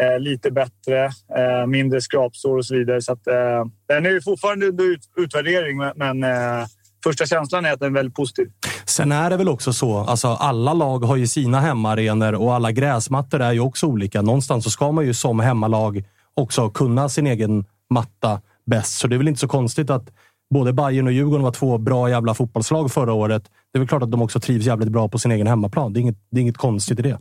[0.00, 1.04] eh, lite bättre,
[1.36, 3.02] eh, mindre skrapsår och så vidare.
[3.02, 6.66] Så att, eh, den är fortfarande under ut, utvärdering, men eh,
[7.04, 8.48] första känslan är att den är väldigt positiv.
[8.84, 12.72] Sen är det väl också så, alltså alla lag har ju sina hemmaarenor och alla
[12.72, 14.22] gräsmattor är ju också olika.
[14.22, 16.04] Någonstans så ska man ju som hemmalag
[16.34, 18.98] också kunna sin egen matta bäst.
[18.98, 20.10] Så det är väl inte så konstigt att
[20.50, 23.42] både Bayern och Djurgården var två bra jävla fotbollslag förra året.
[23.72, 25.92] Det är väl klart att de också trivs jävligt bra på sin egen hemmaplan.
[25.92, 27.18] Det är inget, det är inget konstigt i det.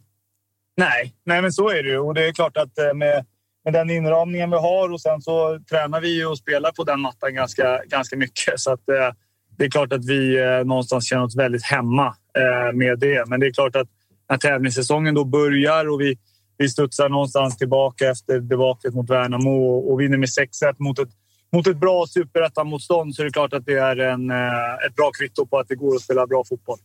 [0.78, 2.00] Nej, nej men så är det ju.
[2.00, 3.26] Och det är klart att eh, med,
[3.64, 7.02] med den inramningen vi har och sen så tränar vi ju och spelar på den
[7.02, 8.60] mattan ganska, ganska mycket.
[8.60, 9.16] Så att, eh,
[9.58, 12.06] det är klart att vi eh, någonstans känner oss väldigt hemma
[12.38, 13.30] eh, med det.
[13.30, 13.88] Men det är klart att
[14.30, 16.18] när tävlingssäsongen då börjar och vi,
[16.58, 21.10] vi studsar någonstans tillbaka efter debaklet mot Värnamo och, och vinner med 6-1 mot ett,
[21.56, 25.12] mot ett bra superettan-motstånd så är det klart att det är en, eh, ett bra
[25.20, 26.78] kvitto på att det går att spela bra fotboll.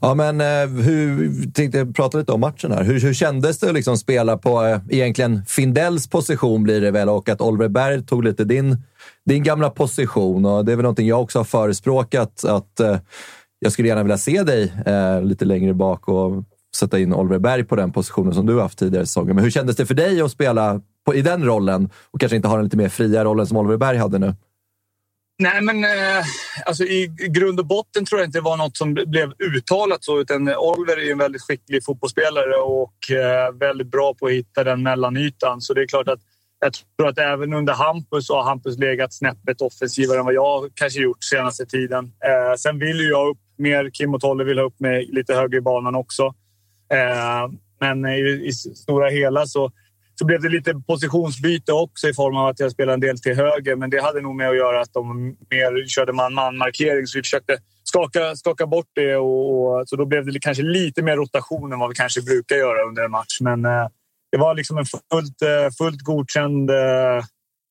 [0.00, 2.84] Ja, men eh, hur, tänkte prata lite om matchen här.
[2.84, 7.08] Hur, hur kändes det att liksom spela på eh, egentligen Findells position blir det väl
[7.08, 8.76] och att Oliver Berg tog lite din,
[9.24, 12.80] din gamla position och det är väl någonting jag också har förespråkat att
[13.58, 16.44] jag skulle gärna vilja se dig eh, lite längre bak och
[16.76, 19.34] sätta in Oliver Berg på den positionen som du har haft tidigare säsonger.
[19.34, 22.48] Men hur kändes det för dig att spela på, i den rollen och kanske inte
[22.48, 24.34] har den lite mer fria rollen som Oliver Berg hade nu?
[25.38, 26.24] Nej, men eh,
[26.66, 30.20] alltså, i grund och botten tror jag inte det var något som blev uttalat så.
[30.20, 34.82] Utan Oliver är en väldigt skicklig fotbollsspelare och eh, väldigt bra på att hitta den
[34.82, 35.60] mellanytan.
[35.60, 36.20] Så det är klart att
[36.60, 41.00] jag tror att även under Hampus har Hampus legat snäppet offensivare än vad jag kanske
[41.00, 42.04] gjort senaste tiden.
[42.04, 43.90] Eh, sen vill ju jag upp mer.
[43.92, 46.34] Kim och Tolle vill ha upp mig lite högre i banan också.
[46.92, 47.48] Eh,
[47.80, 49.72] men i, i stora hela så
[50.18, 53.36] så blev det lite positionsbyte också i form av att jag spelade en del till
[53.36, 53.76] höger.
[53.76, 57.06] Men det hade nog med att göra att de mer körde man-man-markering.
[57.06, 59.16] Så vi försökte skaka, skaka bort det.
[59.16, 62.56] Och, och, så då blev det kanske lite mer rotation än vad vi kanske brukar
[62.56, 63.40] göra under en match.
[63.40, 63.88] Men eh,
[64.32, 67.24] det var liksom en fullt, eh, fullt godkänd eh,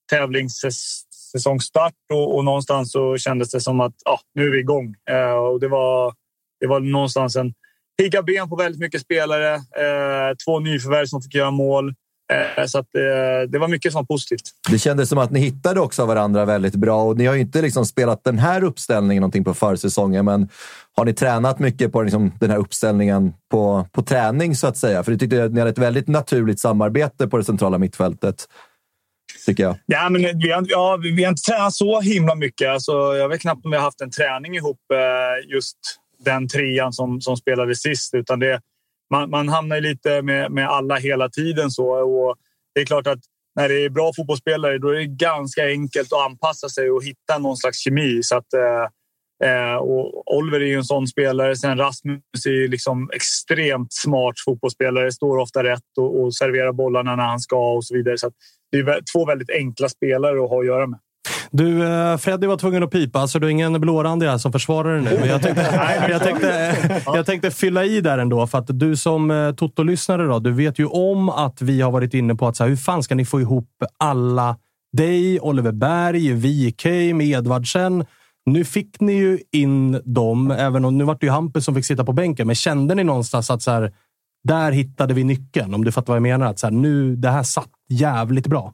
[0.09, 1.93] tävlingssäsongstart.
[2.13, 4.95] Och, och någonstans så kändes det som att ah, nu är vi igång.
[5.09, 6.13] Eh, och det var,
[6.59, 7.53] det var någonstans en
[7.97, 9.53] pigga ben på väldigt mycket spelare.
[9.55, 11.93] Eh, två nyförvärv som fick göra mål.
[12.33, 14.41] Eh, så att, eh, det var mycket som var positivt.
[14.69, 17.61] Det kändes som att ni hittade också varandra väldigt bra och ni har ju inte
[17.61, 20.49] liksom spelat den här uppställningen någonting på försäsongen, men
[20.95, 25.03] har ni tränat mycket på liksom den här uppställningen på, på träning så att säga?
[25.03, 28.47] För jag tyckte att ni hade ett väldigt naturligt samarbete på det centrala mittfältet.
[29.45, 29.75] Tycker jag.
[29.85, 32.69] Ja, men vi, har, ja, vi har inte tränat så himla mycket.
[32.69, 35.77] Alltså, jag vet knappt om vi har haft en träning ihop eh, just
[36.25, 38.13] den trean som, som spelade sist.
[38.13, 38.61] Utan det,
[39.11, 41.71] man, man hamnar lite med, med alla hela tiden.
[41.71, 42.35] så och
[42.75, 43.19] Det är klart att
[43.55, 47.37] när det är bra fotbollsspelare då är det ganska enkelt att anpassa sig och hitta
[47.37, 48.23] någon slags kemi.
[48.23, 51.55] Så att, eh, eh och Oliver är ju en sån spelare.
[51.55, 55.11] Sen Rasmus är liksom extremt smart fotbollsspelare.
[55.11, 58.17] Står ofta rätt och, och serverar bollarna när han ska och så vidare.
[58.17, 58.31] Så
[58.71, 60.99] det är två väldigt enkla spelare att ha att göra med.
[61.51, 64.93] Du, eh, Freddy var tvungen att pipa, så du är ingen blårandig här som försvarar
[64.93, 65.19] dig nu.
[65.19, 69.31] Men jag tänkte, jag, tänkte, jag tänkte fylla i där ändå, för att du som
[69.31, 72.63] eh, Toto-lyssnare, då, du vet ju om att vi har varit inne på att så
[72.63, 73.69] här, hur fan ska ni få ihop
[73.99, 74.57] alla
[74.97, 78.05] dig, Oliver Berg, VK med Edvardsen.
[78.45, 81.85] Nu fick ni ju in dem, även om nu var det ju Hampus som fick
[81.85, 82.47] sitta på bänken.
[82.47, 83.93] Men kände ni någonstans att så här,
[84.43, 85.73] där hittade vi nyckeln?
[85.73, 86.45] Om du fattar vad jag menar.
[86.45, 88.73] Att så här, nu, det här satt jävligt bra.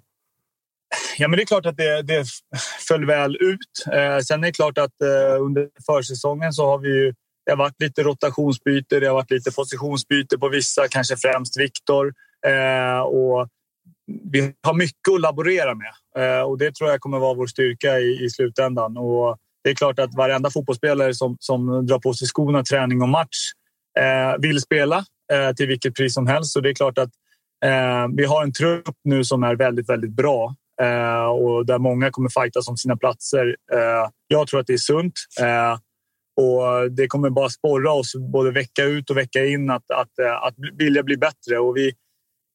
[1.17, 2.25] Ja, men det är klart att det, det
[2.87, 3.93] föll väl ut.
[3.93, 7.13] Eh, sen är det klart att eh, under försäsongen så har vi ju,
[7.45, 12.13] det har varit lite rotationsbyte, det har varit lite positionsbyte på vissa, kanske främst Viktor.
[12.47, 13.47] Eh, och
[14.31, 17.99] vi har mycket att laborera med eh, och det tror jag kommer vara vår styrka
[17.99, 18.97] i, i slutändan.
[18.97, 23.09] Och det är klart att varenda fotbollsspelare som, som drar på sig skorna träning och
[23.09, 23.37] match
[23.99, 26.51] eh, vill spela eh, till vilket pris som helst.
[26.51, 27.09] Så det är klart att
[27.65, 32.11] eh, vi har en trupp nu som är väldigt, väldigt bra Eh, och där många
[32.11, 33.55] kommer fightas om sina platser.
[33.73, 35.13] Eh, jag tror att det är sunt.
[35.39, 35.77] Eh,
[36.41, 40.43] och det kommer bara sporra oss både vecka ut och vecka in att, att, eh,
[40.43, 41.59] att vilja bli bättre.
[41.59, 41.91] Och vi,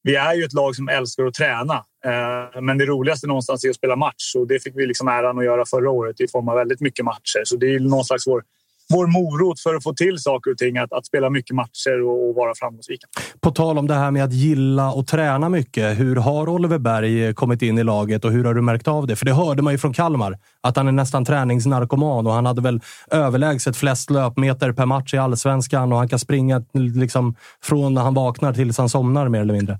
[0.03, 1.75] vi är ju ett lag som älskar att träna.
[2.05, 5.39] Eh, men det roligaste någonstans är att spela match och det fick vi liksom äran
[5.39, 7.41] att göra förra året i form av väldigt mycket matcher.
[7.43, 8.43] Så det är någon slags vår,
[8.89, 10.77] vår morot för att få till saker och ting.
[10.77, 13.07] Att, att spela mycket matcher och, och vara framgångsrika.
[13.39, 15.99] På tal om det här med att gilla och träna mycket.
[15.99, 19.15] Hur har Oliver Berg kommit in i laget och hur har du märkt av det?
[19.15, 22.61] För det hörde man ju från Kalmar, att han är nästan träningsnarkoman och han hade
[22.61, 22.81] väl
[23.11, 28.13] överlägset flest löpmeter per match i allsvenskan och han kan springa liksom från när han
[28.13, 29.79] vaknar tills han somnar mer eller mindre.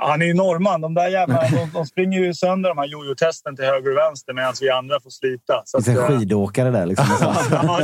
[0.00, 0.80] Han är ju norrman.
[0.80, 4.32] De där jävlarna de, de springer ju sönder de här jojo-testen till höger och vänster
[4.32, 5.62] medan vi andra får slita.
[5.64, 6.86] Så att, en skidåkare där.
[6.86, 7.06] Liksom.
[7.50, 7.80] ja,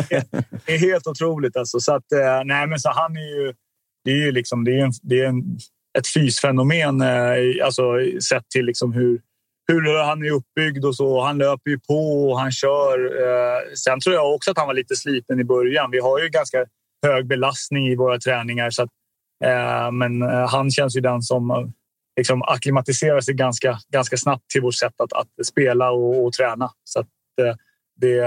[0.66, 1.56] det är helt otroligt.
[1.56, 1.80] Alltså.
[1.80, 3.54] Så att, eh, nej, men så han är ju...
[4.04, 5.58] Det är ju liksom, det är en, det är en,
[5.98, 7.82] ett fysfenomen eh, alltså,
[8.28, 9.20] sett till liksom hur,
[9.72, 11.22] hur han är uppbyggd och så.
[11.22, 12.98] Han löper ju på och han kör.
[13.22, 15.90] Eh, sen tror jag också att han var lite sliten i början.
[15.90, 16.58] Vi har ju ganska
[17.06, 18.70] hög belastning i våra träningar.
[18.70, 18.90] Så att,
[19.92, 21.72] men han känns ju den som
[22.16, 26.70] liksom akklimatisera sig ganska, ganska snabbt till vårt sätt att, att spela och, och träna.
[26.84, 27.06] Så att,
[27.40, 27.54] eh,
[28.00, 28.24] det,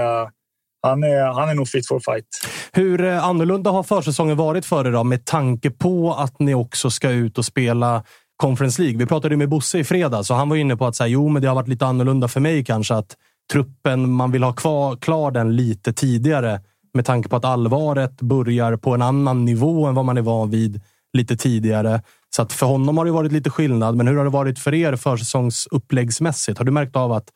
[0.82, 2.24] han, är, han är nog fit for fight.
[2.72, 6.90] Hur eh, annorlunda har försäsongen varit för er då, med tanke på att ni också
[6.90, 8.04] ska ut och spela
[8.36, 8.98] Conference League?
[8.98, 11.42] Vi pratade med Bosse i fredags och han var inne på att så jo, men
[11.42, 12.94] det har varit lite annorlunda för mig kanske.
[12.94, 13.16] Att
[13.52, 16.60] truppen, man vill ha kvar, klar den lite tidigare
[16.94, 20.50] med tanke på att allvaret börjar på en annan nivå än vad man är van
[20.50, 20.80] vid
[21.12, 22.02] lite tidigare.
[22.38, 23.96] Så att för honom har det varit lite skillnad.
[23.96, 26.58] Men hur har det varit för er försäsongsuppläggsmässigt?
[26.58, 27.28] Har du märkt av att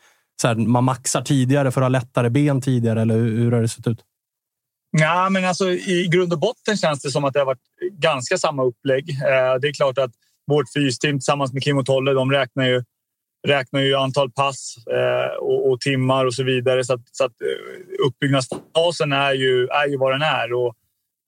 [0.43, 3.03] så här, man maxar tidigare för att ha lättare ben tidigare?
[3.03, 3.99] Eller hur, har det sett ut?
[4.91, 7.63] Ja, men alltså, I grund och botten känns det som att det har varit
[7.93, 9.11] ganska samma upplägg.
[9.11, 10.11] Eh, det är klart att
[10.47, 12.85] vårt fysteam tillsammans med Kim och Tolle, de räknar ju,
[13.47, 16.85] räknar ju antal pass eh, och, och, timmar och så vidare.
[16.85, 20.53] Så att, så att eh, uppbyggnadsfasen är ju, är ju vad den är.
[20.53, 20.75] Och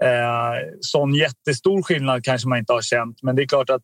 [0.03, 3.83] Eh, sån jättestor skillnad kanske man inte har känt, men det är klart att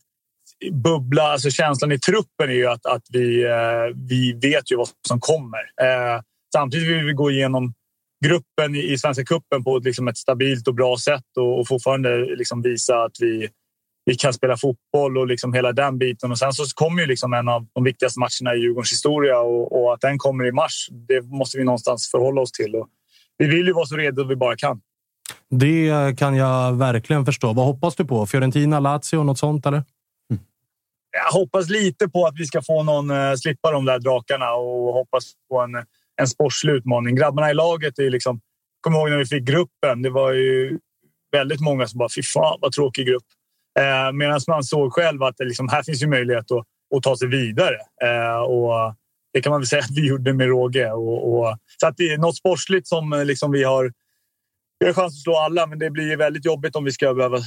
[0.73, 4.89] bubbla, alltså känslan i truppen är ju att, att vi, eh, vi vet ju vad
[5.09, 5.59] som kommer.
[5.83, 6.21] Eh,
[6.53, 7.75] samtidigt vill vi gå igenom
[8.25, 12.37] gruppen i, i Svenska cupen på liksom ett stabilt och bra sätt och, och fortfarande
[12.37, 13.49] liksom visa att vi,
[14.05, 16.31] vi kan spela fotboll och liksom hela den biten.
[16.31, 19.83] Och sen så kommer ju liksom en av de viktigaste matcherna i Djurgårdens historia och,
[19.83, 22.75] och, att den kommer i mars, det måste vi någonstans förhålla oss till.
[22.75, 22.89] Och
[23.39, 24.81] vi vill ju vara så redo vi bara kan.
[25.51, 27.53] Det kan jag verkligen förstå.
[27.53, 28.27] Vad hoppas du på?
[28.27, 29.83] Fiorentina, Lazio, något sånt eller?
[31.13, 34.93] Jag hoppas lite på att vi ska få någon eh, slippa de där drakarna och
[34.93, 35.75] hoppas på en,
[36.21, 37.17] en sportslig utmaning.
[37.17, 38.41] Grabbarna i laget är liksom...
[38.81, 40.03] Kom ihåg när vi fick gruppen.
[40.03, 40.79] Det var ju
[41.33, 43.25] väldigt många som bara “fy fan vad tråkig grupp”.
[43.79, 46.65] Eh, Medan man såg själv att det liksom, här finns ju möjlighet att,
[46.97, 47.77] att ta sig vidare.
[48.05, 48.95] eh, och
[49.33, 50.93] det kan man väl säga att vi gjorde med råge.
[50.93, 53.93] Och, och, så att det är något sportsligt som eh, liksom vi har
[54.81, 57.37] vi har chans att slå alla, men det blir väldigt jobbigt om vi ska behöva
[57.37, 57.43] eh,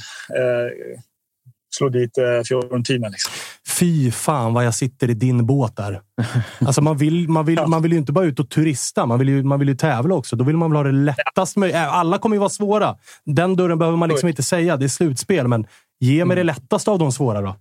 [1.76, 3.08] slå dit eh, Fiorentina.
[3.08, 3.32] Liksom.
[3.78, 6.00] Fy fan vad jag sitter i din båt där.
[6.66, 9.28] Alltså man, vill, man, vill, man vill ju inte bara ut och turista, man vill
[9.28, 10.36] ju, man vill ju tävla också.
[10.36, 11.76] Då vill man väl ha det lättast möjligt.
[11.76, 12.96] Äh, alla kommer ju vara svåra.
[13.24, 14.76] Den dörren behöver man liksom inte säga.
[14.76, 15.66] Det är slutspel, men
[16.00, 16.54] ge mig det mm.
[16.54, 17.56] lättaste av de svåra då.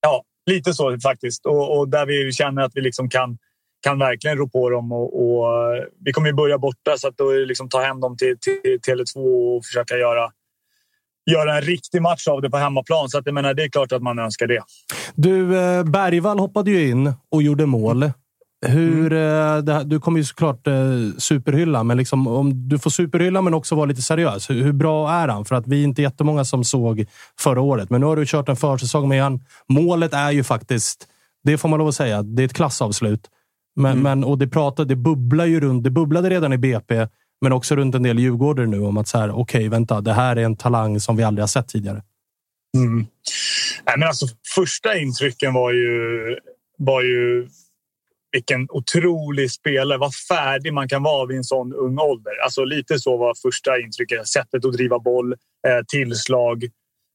[0.00, 1.46] Ja, lite så faktiskt.
[1.46, 3.38] Och, och där vi känner att vi liksom kan
[3.82, 4.92] kan verkligen rå på dem.
[4.92, 5.46] Och, och
[6.04, 9.16] vi kommer ju börja borta, så att då liksom ta hem dem till, till Tele2
[9.56, 10.30] och försöka göra,
[11.30, 13.08] göra en riktig match av det på hemmaplan.
[13.08, 14.62] Så att, jag menar, det är klart att man önskar det.
[15.14, 18.10] Du, eh, Bergvall hoppade ju in och gjorde mål.
[18.66, 19.64] Hur, mm.
[19.64, 20.74] det, du kommer ju såklart eh,
[21.18, 24.50] superhylla, men liksom, om du får superhylla men också vara lite seriös.
[24.50, 25.44] Hur, hur, bra är han?
[25.44, 27.06] För att vi är inte jättemånga som såg
[27.40, 29.40] förra året, men nu har du kört en försäsong med han.
[29.68, 31.06] Målet är ju faktiskt,
[31.44, 33.28] det får man lov att säga, det är ett klassavslut.
[33.76, 34.02] Men, mm.
[34.02, 37.08] men, och det, pratade, det, bubblar ju runt, det bubblade redan i BP,
[37.40, 40.12] men också runt en del Djurgårdare nu om att så här, okej, okay, vänta, det
[40.12, 42.02] här är en talang som vi aldrig har sett tidigare.
[42.76, 43.06] Mm.
[43.86, 46.36] Nej, men alltså, första intrycken var ju,
[46.78, 47.48] var ju
[48.32, 49.98] vilken otrolig spelare.
[49.98, 52.32] Vad färdig man kan vara vid en sån ung ålder.
[52.44, 54.28] Alltså, lite så var första intrycket.
[54.28, 56.64] Sättet att driva boll, eh, tillslag.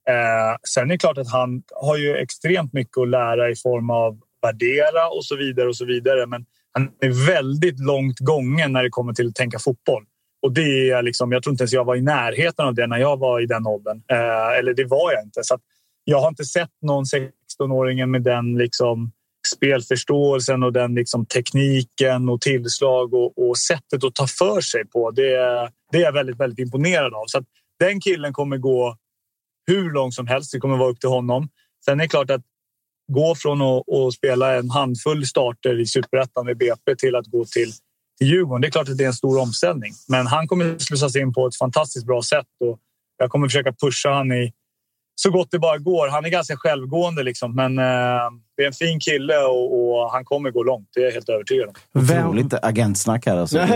[0.10, 3.90] Eh, sen är det klart att han har ju extremt mycket att lära i form
[3.90, 6.26] av värdera och så vidare och så vidare.
[6.26, 10.03] Men han är väldigt långt gången när det kommer till att tänka fotboll.
[10.41, 12.98] Och det är liksom, jag tror inte ens jag var i närheten av det när
[12.98, 14.02] jag var i den åldern.
[14.11, 15.44] Eh, eller det var jag inte.
[15.44, 15.57] Så
[16.03, 19.11] jag har inte sett någon 16-åring med den liksom
[19.56, 25.11] spelförståelsen och den liksom tekniken och tillslag och, och, sättet att ta för sig på.
[25.11, 25.32] Det,
[25.91, 27.26] det är jag väldigt, väldigt imponerad av.
[27.28, 27.44] Så
[27.80, 28.98] den killen kommer gå
[29.68, 30.52] hur långt som helst.
[30.52, 31.49] Det kommer vara upp till honom.
[31.86, 32.41] Sen är det klart att
[33.08, 37.46] gå från att, att spela en handfull starter i superettan med BP till att gå
[37.46, 37.72] till
[38.18, 38.62] till Djurgården.
[38.62, 41.48] Det är klart att det är en stor omställning, men han kommer slussas in på
[41.48, 42.80] ett fantastiskt bra sätt och
[43.18, 44.54] jag kommer försöka pusha han i
[45.19, 46.07] så gott det bara går.
[46.07, 47.84] Han är ganska självgående, liksom, men eh,
[48.57, 50.88] det är en fin kille och, och han kommer gå långt.
[50.95, 52.02] Det är jag helt övertygad om.
[52.03, 53.38] Otroligt agentsnack här.
[53.38, 53.57] Alltså.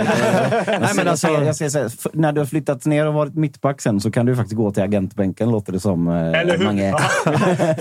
[0.67, 3.35] Nej, men alltså, jag säger så här, f- när du har flyttat ner och varit
[3.35, 6.07] mittback sen så kan du faktiskt gå till agentbänken, låter det som.
[6.07, 6.65] eh, Eller hur?
[6.65, 6.93] Mange.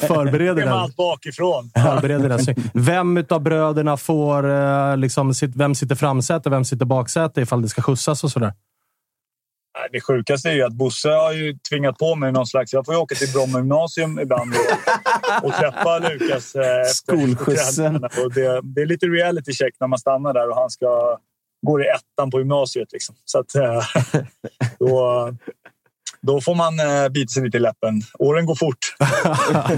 [0.00, 0.68] Förbereder den.
[0.68, 1.70] allt bakifrån.
[1.84, 2.54] Förbereder den.
[2.74, 4.50] Vem av bröderna får...
[4.50, 8.52] eh, Liksom, sit- vem sitter framsäte, vem sitter baksäte ifall det ska skjutsas och sådär?
[9.92, 12.72] Det sjukaste är ju att Bosse har ju tvingat på mig någon slags...
[12.72, 18.00] Jag får ju åka till Bromma gymnasium ibland och, och träffa Lukas eh, Skolskjutsen.
[18.34, 21.18] det, det är lite reality check när man stannar där och han ska
[21.66, 22.92] gå i ettan på gymnasiet.
[22.92, 23.14] Liksom.
[23.24, 23.84] Så att, eh,
[24.78, 25.34] då,
[26.20, 28.02] då får man eh, bita sig lite i läppen.
[28.18, 28.96] Åren går fort.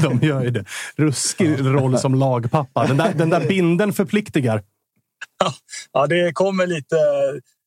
[0.03, 0.65] De gör ju det.
[0.97, 2.87] Ruskig roll som lagpappa.
[2.87, 4.63] Den där, den där binden förpliktigar.
[5.93, 6.97] Ja, det kommer lite...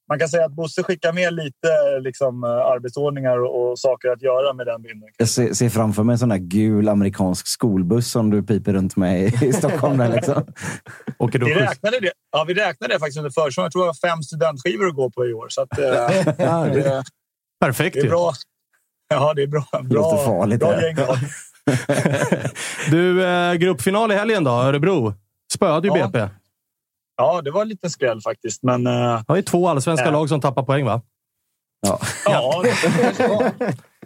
[0.09, 1.67] Man kan säga att Bosse skickar med lite
[2.01, 5.09] liksom, eh, arbetsordningar och, saker att göra med den bilden.
[5.17, 8.95] Jag ser, ser framför mig en sån där gul amerikansk skolbuss som du piper runt
[8.95, 9.97] med i, Stockholm.
[9.97, 10.43] Där, liksom.
[11.17, 13.65] Åker du Vi räknade det, ja, vi räknade det faktiskt under försäsongen.
[13.65, 15.47] Jag tror det var fem studentskivor att gå på i år.
[15.49, 15.85] Så att, eh,
[16.45, 17.03] Ja, det- det,
[17.59, 18.31] Perfekt det är bra.
[19.07, 19.65] Ja, det är bra.
[19.71, 20.85] Bra, låter farligt, bra det.
[20.87, 20.97] gäng.
[22.91, 24.51] Du, eh, gruppfinal i helgen då.
[24.51, 25.13] Örebro.
[25.53, 26.07] Spöade ju Ja.
[26.07, 26.29] BP.
[27.17, 28.63] Ja, det var en liten skräll faktiskt.
[28.63, 30.11] Men eh, Det är två allsvenska Ja.
[30.11, 31.01] lag som tappar poäng, va?
[32.25, 32.71] ja, det
[33.01, 33.51] kanske var.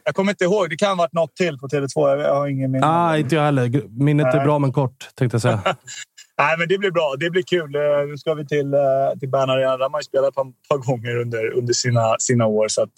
[0.04, 0.70] Jag kommer inte ihåg.
[0.70, 2.18] Det kan ha varit något till på Tele2.
[2.22, 2.86] Jag har ingen minne.
[2.88, 3.88] Ah, inte jag heller.
[3.90, 5.62] Minnet är bra, men kort, tänkte jag säga.
[6.38, 7.16] Nej, men det blir bra.
[7.20, 7.76] Det blir kul.
[7.76, 8.80] Eh, Nu ska vi till, eh,
[9.20, 9.78] till Bern Arena.
[9.78, 10.36] Där har man ju spelat ett
[10.70, 12.68] par, gånger under, under sina, sina år.
[12.68, 12.94] Så att,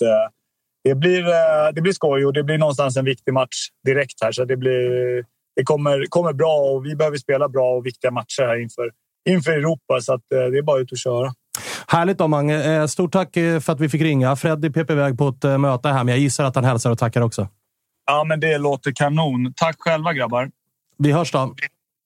[0.83, 1.23] det, blir,
[1.73, 4.31] det blir skoj och det blir någonstans en viktig match direkt här.
[4.31, 4.89] Så det, blir,
[5.55, 8.91] det kommer, kommer bra och vi behöver spela bra och viktiga matcher här inför,
[9.29, 10.01] inför Europa.
[10.01, 11.33] Så att, eh, det är bara ut och köra.
[11.87, 12.63] Härligt då, Mange.
[12.81, 14.35] Eh, Stort tack eh, för att vi fick ringa.
[14.35, 16.97] Freddy pep iväg på ett eh, möte här, men jag gissar att han hälsar och
[16.97, 17.47] tackar också.
[18.05, 19.53] Ja, men det låter kanon.
[19.55, 20.49] Tack själva grabbar.
[20.97, 21.55] Vi hörs då.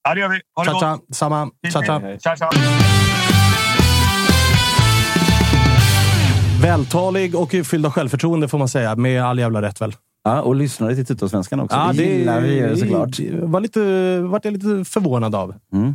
[0.04, 0.40] Ja, det gör vi.
[0.56, 0.82] Ha det Tja, gott.
[0.82, 1.00] tja.
[1.14, 1.50] Samma.
[1.74, 2.02] Tja, tja.
[2.24, 2.50] Tja, tja.
[6.62, 8.96] Vältalig och fylld av självförtroende får man säga.
[8.96, 9.94] Med all jävla rätt väl.
[10.24, 11.92] Ja, och lyssnade till Tuttosvenskan också.
[11.94, 13.20] det gillar vi såklart.
[13.34, 15.56] Var lite, vart jag lite förvånad av.
[15.74, 15.94] Mm.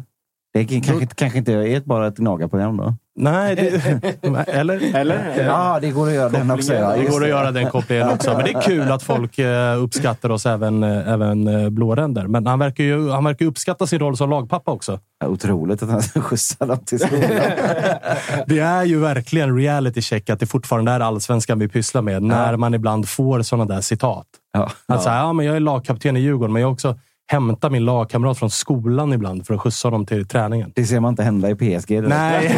[0.52, 2.94] Det kanske, kanske inte är ett, bara ett gnagarprogram då?
[3.16, 4.94] Nej, det, eller?
[4.96, 5.44] Eller?
[5.44, 6.74] Ja, det går att göra den också.
[6.74, 8.34] Ja, Det går att göra den kopplingen också.
[8.36, 12.26] Men det är kul att folk eh, uppskattar oss, även, eh, även eh, blåränder.
[12.26, 15.00] Men han verkar ju han verkar uppskatta sin roll som lagpappa också.
[15.20, 17.22] Ja, Otroligt att han skjutsar dem till skolan.
[18.46, 22.22] Det är ju verkligen reality check att det fortfarande är allsvenskan vi pysslar med.
[22.22, 24.26] När man ibland får sådana där citat.
[24.52, 24.70] Ja.
[24.86, 26.98] Att säga, ja, men jag är lagkapten i Djurgården, men jag också
[27.30, 30.72] hämtar min lagkamrat från skolan ibland för att skjutsa honom till träningen.
[30.74, 31.88] Det ser man inte hända i PSG.
[31.88, 32.08] direkt.
[32.08, 32.56] Nej.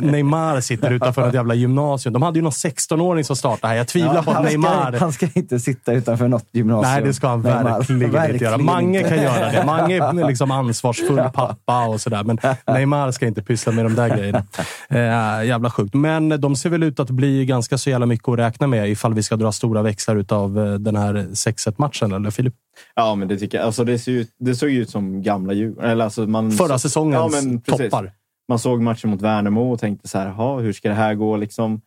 [0.00, 2.12] Neymar sitter utanför ett jävla gymnasium.
[2.12, 3.76] De hade ju någon 16-åring som startade här.
[3.76, 4.92] Jag tvivlar på att Neymar...
[4.92, 6.92] ska, han ska inte sitta utanför något gymnasium.
[6.92, 7.62] Nej, det ska han Neymar.
[7.62, 8.58] verkligen, inte göra.
[8.58, 9.64] Mange kan göra det.
[9.66, 12.24] Mange är liksom ansvarsfull pappa och sådär.
[12.24, 14.42] Men Neymar ska inte pyssla med de där grejerna.
[14.88, 15.94] Eh, jävla sjukt.
[15.94, 19.14] Men de ser väl ut att bli ganska så jävla mycket att räkna med ifall
[19.14, 22.54] vi ska dra stora växlar utav eh, den här 6-1-matchen, eller Filip?
[22.94, 23.66] Ja, men det tycker jag.
[23.66, 25.90] Alltså, det, ser ut, det såg ut som gamla Djurgården.
[25.90, 28.12] Eller Alltså, man, Förra säsongens Ja, men toppar.
[28.48, 31.36] Man såg matchen mot Värnamo och tänkte så här, "Jaha, hur ska det här gå?
[31.36, 31.80] Liksom.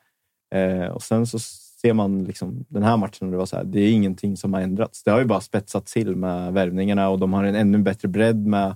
[0.56, 1.40] Eh, och sen så
[1.82, 4.54] ser man liksom, den här matchen och det var så här, det är ingenting som
[4.54, 5.04] har ändrats.
[5.04, 8.48] Det har ju bara spetsats till med värvningarna och de har en ännu bättre bredd
[8.48, 8.76] med,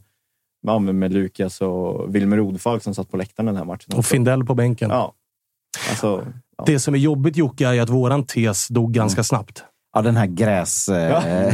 [0.64, 3.98] med, med, Lukas och Wilmer Odfalk som satt på läktaren den här matchen.
[3.98, 4.06] Och.
[4.06, 4.90] Findell på bänken.
[4.90, 5.14] Ja.
[5.90, 6.28] Alltså,
[6.58, 6.64] ja.
[6.68, 9.64] Det som är jobbigt Jocke är att våran tes dog ganska snabbt.
[9.94, 10.90] Ja, den här gräs...
[10.90, 11.54] Eh,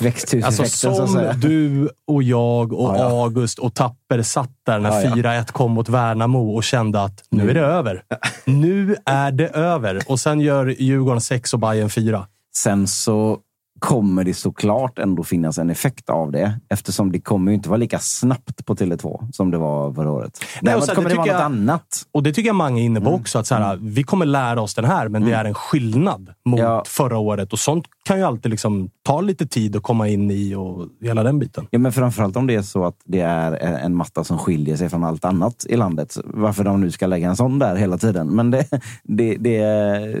[0.00, 3.22] växthuseffekten, Alltså som du och jag och Ja, ja.
[3.24, 5.40] August och Tapper satt där när Ja, ja.
[5.40, 8.02] 4-1 kom mot Värnamo och kände att nu är det över.
[8.44, 10.00] Nu är det över.
[10.06, 12.26] Och sen gör Djurgården 6 och Bayern 4.
[12.56, 13.38] Sen så
[13.80, 16.60] kommer det såklart ändå finnas en effekt av det.
[16.68, 20.44] Eftersom det kommer inte vara lika snabbt på Tele2 som det var förra året.
[20.60, 22.02] Däremot sen, kommer det, det vara något jag- annat.
[22.12, 23.20] Och det tycker jag Mange är inne på Mm.
[23.20, 23.38] också.
[23.38, 26.60] Att så här, Vi kommer lära oss den här, men det är en skillnad mot
[26.60, 26.82] Ja.
[26.86, 27.52] förra året.
[27.52, 31.22] Och sånt kan ju alltid liksom ta lite tid att komma in i och hela
[31.22, 31.66] den biten.
[31.70, 34.88] Ja, men framförallt om det är så att det är en matta som skiljer sig
[34.88, 36.16] från allt annat i landet.
[36.24, 38.28] Varför de nu ska lägga en sån där hela tiden.
[38.28, 38.66] Men det,
[39.04, 39.60] det, det,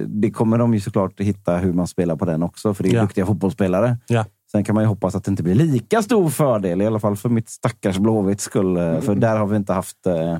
[0.06, 2.74] det kommer de ju såklart hitta hur man spelar på den också.
[2.74, 3.00] För det är Ja.
[3.02, 3.98] duktiga fotbollsspelare.
[4.08, 4.24] Ja.
[4.52, 7.16] Sen kan man ju hoppas att det inte blir lika stor fördel, i alla fall
[7.16, 8.76] för mitt stackars Blåvitts skull.
[8.76, 10.38] eh, För där har vi inte haft eh,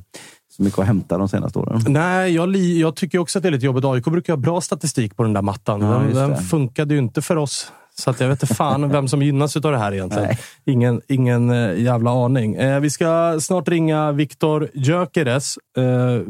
[0.57, 1.81] så mycket att hämta de senaste åren.
[1.87, 3.85] Nej, jag, jag tycker också att det är lite jobbigt.
[3.85, 5.81] AIK brukar ha bra statistik på den där mattan.
[5.81, 7.73] Ja, den den funkade ju inte för oss.
[7.99, 10.27] Så att jag vet inte fan vem som gynnas av det här egentligen.
[10.29, 10.39] Nej.
[10.67, 12.55] Ingen, ingen eh, jävla aning.
[12.55, 15.57] Eh, vi ska snart ringa Viktor Gyökeres.
[15.77, 16.25] Eh, Det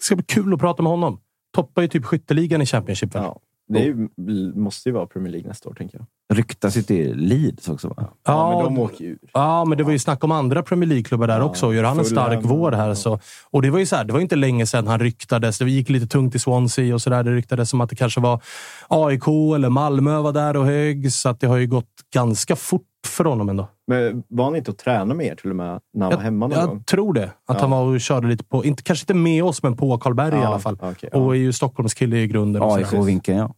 [0.00, 1.18] ska bli kul att prata med honom.
[1.54, 3.10] Toppar ju typ skytteligan i Championship.
[3.14, 3.36] Ja,
[3.68, 4.08] det ju,
[4.54, 6.06] måste ju vara Premier League nästa år, tänker jag.
[6.36, 8.08] Ryktas ju till Leeds också, va?
[8.26, 9.18] Ja, men de åker ju ur.
[9.32, 11.74] Ja, men det var ju snack om andra Premier League-klubbar där också.
[11.74, 12.58] Gör han en stark Fulham.
[12.58, 13.18] vår här så...
[13.50, 15.58] Och det var ju så här, det var inte länge sedan han ryktades.
[15.58, 17.22] Det gick lite tungt i Swansea och sådär.
[17.22, 18.42] Det ryktades som att det kanske var
[18.88, 21.12] AIK eller Malmö var där och hög.
[21.12, 23.68] Så att det har ju gått ganska fort för honom ändå.
[23.86, 26.46] Men var han inte och tränade med er till och med när han var hemma
[26.46, 26.76] någon gång?
[26.76, 27.24] Jag tror det.
[27.24, 27.56] Att Ja.
[27.60, 30.38] han var och körde lite på, inte, kanske inte med oss, men på Karlberg i
[30.40, 30.78] Ja, alla fall.
[30.82, 31.18] okej, ja.
[31.18, 32.62] Och är ju Stockholmskille i grunden.
[32.62, 33.54] AIK-vinkeln, ja.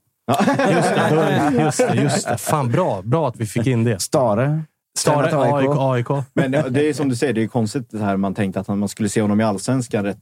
[0.73, 1.10] Just det,
[1.55, 2.39] då- just det, just det.
[2.39, 3.02] Fan, bra.
[3.05, 4.02] Bra att vi fick in det.
[4.02, 4.60] Stare.
[4.98, 5.68] Stare, AIK.
[5.78, 6.24] AIK.
[6.35, 8.68] Men det, det är som du säger, det är konstigt det här man tänkte att
[8.68, 10.20] man skulle se honom i allsvenskan rätt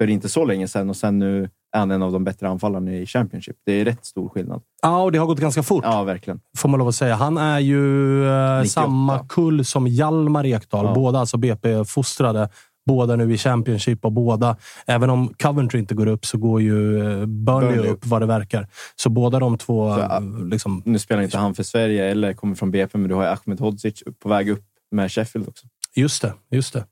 [0.00, 2.92] för inte så länge sedan och sen nu är han en av de bättre anfallarna
[2.92, 3.56] i Championship.
[3.66, 4.62] Det är rätt stor skillnad.
[4.82, 5.84] Ja, och det har gått ganska fort.
[5.86, 6.40] Ja, verkligen.
[6.58, 7.14] Får man lov att säga.
[7.14, 8.68] Han är ju eh, 98.
[8.68, 10.84] samma kull som Hjalmar Ekdal.
[10.86, 10.94] Ja.
[10.94, 12.48] Båda alltså BP-fostrade.
[12.86, 14.56] Båda nu i Championship och båda,
[14.86, 18.26] även om Coventry inte går upp, så går ju eh, Burnley Burnley upp vad det
[18.26, 18.68] verkar.
[18.96, 19.94] Så båda de två...
[19.94, 20.20] Så, eh,
[20.50, 23.28] liksom, Nu spelar inte han för Sverige eller kommer från BP, men du har ju
[23.28, 25.66] Ahmed Hodzic på väg upp med Sheffield också.
[25.94, 26.84] Just det, just det.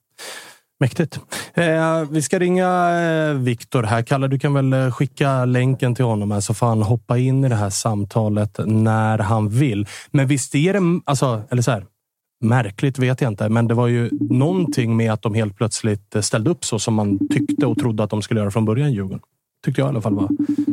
[0.81, 1.21] Mäktigt.
[1.55, 4.03] Eh, vi ska ringa eh, Viktor här.
[4.03, 7.45] Kalle, du kan väl eh, skicka länken till honom här så får han hoppa in
[7.45, 9.87] i det här samtalet när han vill.
[10.11, 11.85] Men visst är det, alltså, eller så här,
[12.41, 16.23] märkligt vet jag inte, men det var ju någonting med att de helt plötsligt eh,
[16.23, 19.21] ställde upp så som man tyckte och trodde att de skulle göra från början Djurgården.
[19.65, 20.29] Tyckte jag i alla fall var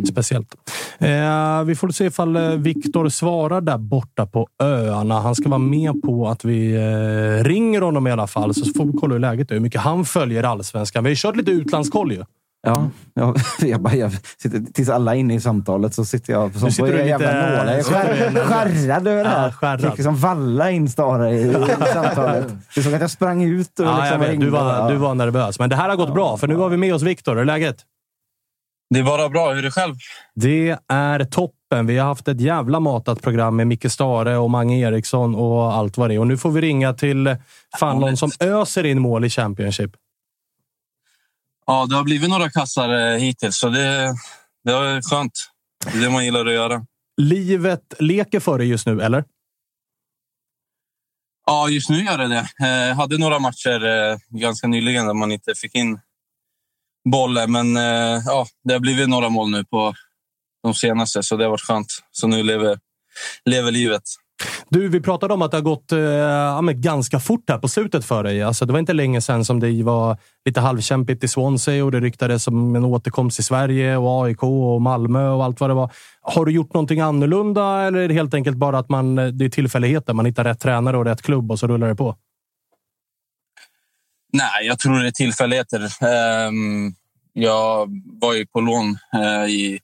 [0.09, 0.55] speciellt.
[0.99, 5.19] Eh, vi får se ifall eh, Viktor svarar där borta på öarna.
[5.19, 8.85] Han ska vara med på att vi eh, ringer honom i alla fall, så får
[8.85, 9.55] vi kolla hur läget är.
[9.55, 11.03] Hur mycket han följer allsvenskan.
[11.03, 12.23] Vi har ju kört lite utlandskoll ju.
[12.67, 13.37] Ja, jag,
[13.69, 16.91] jag, bara, jag sitter, tills alla är inne i samtalet så sitter jag som sitter
[16.91, 17.65] på en jävla nålar.
[17.65, 19.53] Jag är skär- skärrad över det här.
[19.61, 21.53] Ja, fick liksom valla in Stara i, i
[21.93, 22.47] samtalet.
[22.75, 24.39] Du såg att jag sprang ut och Ja, liksom vet.
[24.39, 24.89] Du var, Ja.
[24.89, 26.37] du var nervös, men det här har gått bra.
[26.37, 27.31] För nu har vi med oss Viktor.
[27.33, 27.75] Hur är läget?
[28.93, 29.49] Det är bara bra.
[29.49, 29.95] Hur är det själv?
[30.35, 31.85] Det är toppen.
[31.87, 35.97] Vi har haft ett jävla matat program med Micke Stare och Mange Eriksson och allt
[35.97, 36.19] vad det är.
[36.19, 37.35] Och nu får vi ringa till
[37.79, 39.91] fan någon som öser in mål i Championship.
[41.65, 44.13] Ja, det har blivit några kassar eh, hittills, så det,
[44.63, 45.33] det är skönt.
[45.91, 46.85] Det är det man gillar att göra.
[47.17, 49.23] Livet leker för dig just nu, eller?
[51.45, 52.47] Ja, just nu gör det det.
[52.61, 55.99] Eh, Jag hade några matcher eh, ganska nyligen där man inte fick in
[57.09, 59.93] bollen, men eh, ja, det har blivit några mål nu på
[60.63, 61.87] de senaste, så det har varit skönt.
[62.11, 62.79] Så nu lever,
[63.45, 64.03] lever livet.
[64.69, 67.67] Du, vi pratade om att det har gått eh, ja, men ganska fort här på
[67.67, 68.43] slutet för dig.
[68.43, 71.99] Alltså, det var inte länge sedan som det var lite halvkämpigt i Swansea och det
[71.99, 75.91] ryktades om en återkomst i Sverige och AIK och Malmö och allt vad det var.
[76.21, 79.45] Har du gjort någonting annorlunda eller är det helt enkelt bara att man, eh, det
[79.45, 80.13] är tillfälligheter?
[80.13, 82.15] Man hittar rätt tränare och rätt klubb och så rullar det på?
[84.33, 86.05] Nej, jag tror det är tillfälligheter.
[86.05, 86.95] Ehm,
[87.33, 87.89] jag
[88.21, 89.79] var ju på lån eh, i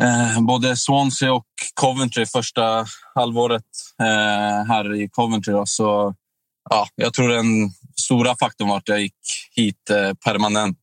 [0.00, 3.64] eh, både Swansea och Coventry första halvåret
[4.00, 5.52] eh, här i Coventry.
[5.52, 5.66] Då.
[5.66, 6.14] Så
[6.70, 9.14] ja, jag tror den stora faktorn var att jag gick
[9.56, 9.90] hit
[10.24, 10.78] permanent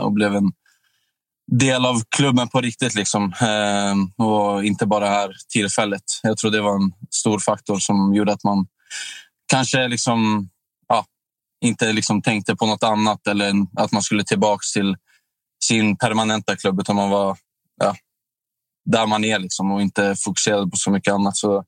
[0.00, 0.52] och blev en
[1.52, 2.94] del av klubben på riktigt.
[2.94, 3.32] Liksom.
[3.40, 6.02] Ehm, och inte bara här tillfället.
[6.22, 8.66] Jag tror det var en stor faktor som gjorde att man
[9.46, 10.48] kanske liksom,
[11.64, 14.96] inte liksom tänkte på något annat eller att man skulle tillbaka till
[15.64, 17.36] sin permanenta klubb utan man var
[17.80, 17.94] ja,
[18.90, 21.36] där man är liksom och inte fokuserade på så mycket annat.
[21.36, 21.64] Så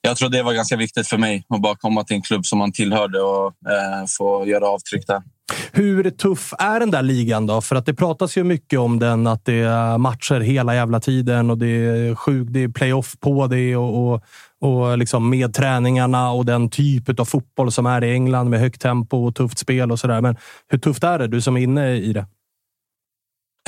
[0.00, 2.58] jag tror det var ganska viktigt för mig att bara komma till en klubb som
[2.58, 5.22] man tillhörde och eh, få göra avtryck där.
[5.72, 7.60] Hur tuff är den där ligan då?
[7.60, 11.50] För att det pratas ju mycket om den, att det är matcher hela jävla tiden
[11.50, 14.22] och det är sjukt, det är playoff på det och, och,
[14.60, 18.80] och liksom med träningarna och den typ av fotboll som är i England med högt
[18.80, 20.20] tempo och tufft spel och sådär.
[20.20, 20.36] Men
[20.68, 21.28] hur tufft är det?
[21.28, 22.26] Du som är inne i det.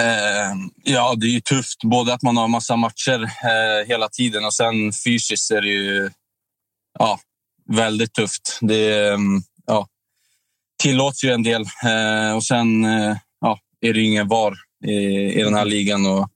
[0.00, 0.54] Eh,
[0.84, 1.84] ja, det är ju tufft.
[1.84, 6.10] Både att man har massa matcher eh, hela tiden och sen fysiskt är det ju
[6.98, 7.20] ja,
[7.68, 8.58] väldigt tufft.
[8.60, 9.86] Det mm, ja,
[10.82, 14.54] tillåts ju en del eh, och sen eh, ja, är det ingen VAR
[14.84, 14.94] i,
[15.40, 16.06] i den här ligan.
[16.06, 16.28] Och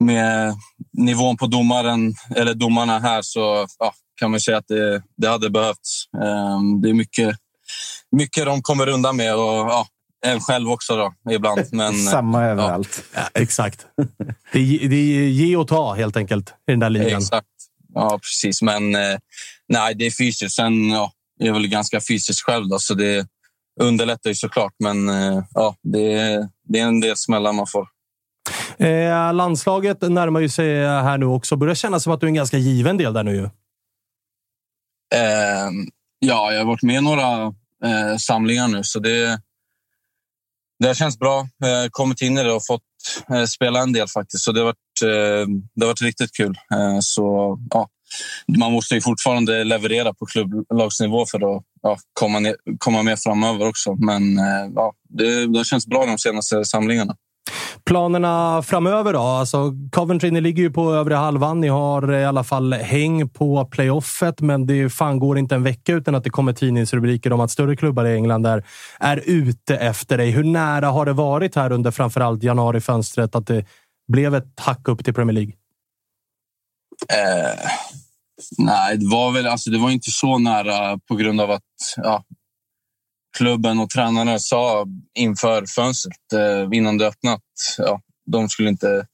[0.00, 0.54] med
[0.92, 5.50] nivån på domaren, eller domarna här så ja, kan man säga att det, det hade
[5.50, 6.04] behövts.
[6.22, 7.36] Eh, det är mycket,
[8.16, 9.86] mycket de kommer undan med och ja,
[10.26, 11.60] en själv också då, ibland.
[11.72, 13.04] Men, Samma överallt.
[13.14, 13.86] Ja, exakt.
[14.52, 17.18] Det är, det är ge och ta helt enkelt i den där ligan.
[17.20, 17.46] Exakt.
[17.94, 18.62] Ja, precis.
[18.62, 19.18] Men eh,
[19.68, 20.56] nej, det är fysiskt.
[20.56, 23.26] Sen ja, jag är väl ganska fysiskt själv, då, så det
[23.80, 24.72] underlättar ju såklart.
[24.78, 27.88] Men eh, ja, det, är- det är en del smällar man får.
[28.78, 31.56] Eh, landslaget närmar ju sig här nu också.
[31.56, 33.44] Börjar kännas som att du är en ganska given del där nu ju.
[35.14, 35.70] Eh,
[36.18, 37.42] ja, jag har varit med i några
[37.84, 39.40] eh, samlingar nu, så det,
[40.78, 41.40] det har känts bra.
[41.40, 42.82] Eh, kommit in i det och fått
[43.32, 44.44] eh, spela en del faktiskt.
[44.44, 46.54] Så det har varit, eh, det har varit riktigt kul.
[46.74, 47.88] Eh, så ja,
[48.58, 53.68] man måste ju fortfarande leverera på klubblagsnivå för att ja, komma, ner, komma med framöver
[53.68, 53.94] också.
[53.94, 57.16] Men eh, ja, det, det har känts bra de senaste samlingarna.
[57.84, 59.20] Planerna framöver då?
[59.20, 61.60] Alltså, Coventry, ni ligger ju på övre halvan.
[61.60, 65.62] Ni har eh, i alla fall häng på playoffet, men det fan går inte en
[65.62, 68.64] vecka utan att det kommer tidningsrubriker om att större klubbar i England är,
[69.00, 70.30] är ute efter dig.
[70.30, 73.64] Hur nära har det varit här under framförallt januarifönstret att det
[74.12, 75.52] blev ett hack upp till Premier League?
[77.12, 77.70] Eh,
[78.58, 81.62] nej, det var väl alltså, det var inte så nära på grund av att
[81.96, 82.24] ja,
[83.36, 87.42] klubben och tränarna sa inför fönstret eh, innan det öppnat.
[87.78, 89.06] Ja, de skulle inte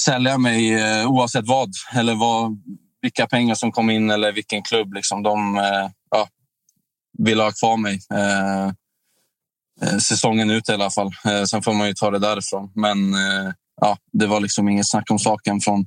[0.00, 2.62] sälja mig eh, oavsett vad eller vad,
[3.02, 4.94] vilka pengar som kom in eller vilken klubb.
[4.94, 6.28] Liksom, de eh, ja,
[7.18, 8.00] ville ha kvar mig.
[10.02, 11.10] Säsongen ut i alla fall.
[11.46, 12.72] Sen får man ju ta det därifrån.
[12.74, 13.14] Men
[13.80, 15.86] ja, det var liksom inget snack om saken från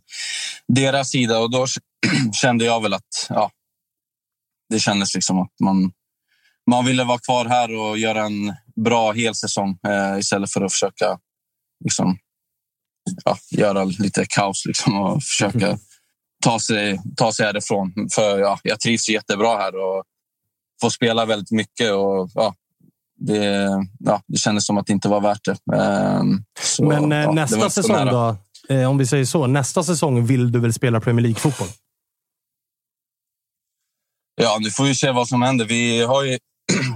[0.68, 1.66] deras sida och då
[2.34, 3.52] kände jag väl att ja,
[4.70, 5.92] det kändes liksom att man
[6.70, 11.20] man ville vara kvar här och göra en bra helsäsong eh, istället för att försöka
[11.84, 12.18] liksom,
[13.26, 15.78] ja, göra lite kaos liksom, och försöka
[16.44, 17.94] ta sig, ta sig härifrån.
[18.16, 20.04] För ja, jag trivs jättebra här och
[20.82, 21.92] får spela väldigt mycket.
[21.92, 22.56] Och, ja,
[23.16, 23.70] det,
[24.00, 25.76] ja, det kändes som att det inte var värt det.
[25.76, 26.24] Eh,
[26.60, 28.38] så, Men eh, ja, nästa säsong då?
[28.70, 29.48] Eh, om vi säger så.
[29.48, 31.68] Nästa säsong vill du väl spela Premier League-fotboll?
[34.36, 35.66] Ja, nu får vi se vad som händer.
[35.66, 36.38] Vi har ju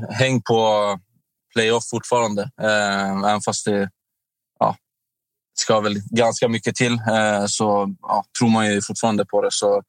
[0.10, 1.00] häng på
[1.54, 2.42] playoff fortfarande.
[2.62, 3.90] Eh, även fast det
[4.60, 4.76] ja,
[5.60, 9.52] ska väl ganska mycket till eh, så ja, tror man ju fortfarande på det.
[9.52, 9.82] Så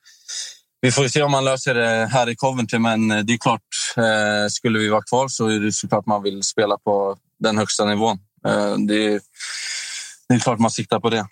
[0.80, 3.62] vi får se om man löser det här i Coventry, men det är klart,
[3.97, 7.84] eh, skulle vi vara kvar så är det såklart man vill spela på den högsta
[7.84, 8.18] nivån.
[8.47, 9.20] Eh, det,
[10.28, 11.26] det är klart man siktar på det.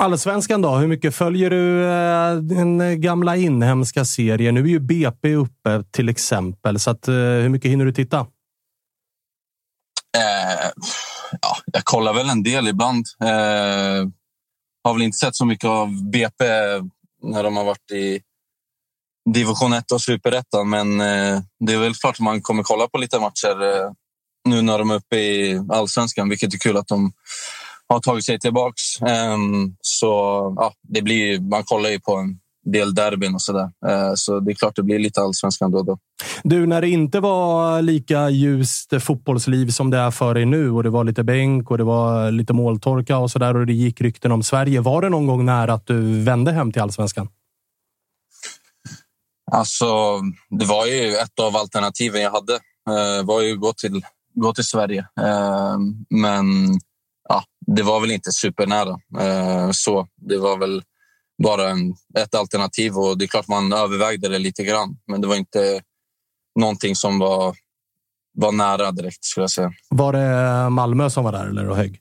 [0.00, 0.76] Allsvenskan då?
[0.76, 4.54] Hur mycket följer du eh, den gamla inhemska serien?
[4.54, 8.18] Nu är ju BP uppe till exempel, så att, eh, hur mycket hinner du titta?
[10.16, 10.70] Eh,
[11.40, 13.06] ja, jag kollar väl en del ibland.
[13.22, 14.08] Eh,
[14.84, 16.44] har väl inte sett så mycket av BP
[17.22, 18.20] när de har varit i
[19.34, 22.98] division 1 och superettan, men eh, det är väl klart att man kommer kolla på
[22.98, 23.90] lite matcher eh,
[24.48, 27.12] nu när de är uppe i allsvenskan, vilket är kul att de
[27.92, 28.82] har tagit sig tillbaks.
[29.00, 30.06] Um, så
[30.56, 32.38] ja, det blir, man kollar ju på en
[32.72, 33.70] del derbyn och sådär.
[33.88, 35.98] Uh, så det är klart det blir lite allsvenskan då och då.
[36.42, 40.82] Du, när det inte var lika ljust fotbollsliv som det är för dig nu och
[40.82, 44.32] det var lite bänk och det var lite måltorka och sådär och det gick rykten
[44.32, 44.80] om Sverige.
[44.80, 47.28] Var det någon gång nära att du vände hem till allsvenskan?
[49.52, 49.86] Alltså,
[50.50, 52.52] det var ju ett av alternativen jag hade.
[52.52, 54.02] Uh, var ju gå till,
[54.34, 55.00] gå till Sverige.
[55.00, 55.78] Uh,
[56.10, 56.44] men
[57.76, 59.00] det var väl inte supernära.
[59.20, 60.82] Eh, så det var väl
[61.42, 64.96] bara en, ett alternativ och det är klart man övervägde det lite grann.
[65.06, 65.80] Men det var inte
[66.60, 67.56] någonting som var,
[68.38, 69.72] var nära direkt skulle jag säga.
[69.88, 72.00] Var det Malmö som var där eller hög?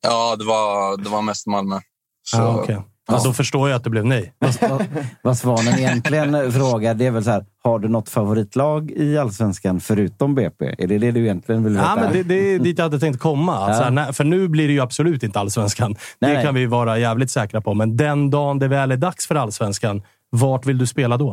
[0.00, 1.80] Ja, det var, det var mest Malmö.
[2.22, 2.80] Så, ja, okay.
[3.10, 3.20] Ja.
[3.24, 4.34] Då förstår jag att det blev nej.
[5.22, 7.46] Vad Svanen egentligen frågar, det är väl så här.
[7.62, 10.74] Har du något favoritlag i allsvenskan förutom BP?
[10.78, 11.84] Är det det du egentligen vill veta?
[11.84, 13.52] Ja, men det, det är dit jag hade tänkt komma.
[13.52, 14.02] Ja.
[14.02, 15.96] Här, för nu blir det ju absolut inte allsvenskan.
[16.18, 17.74] Nej, det kan vi vara jävligt säkra på.
[17.74, 21.30] Men den dagen det väl är dags för allsvenskan, vart vill du spela då?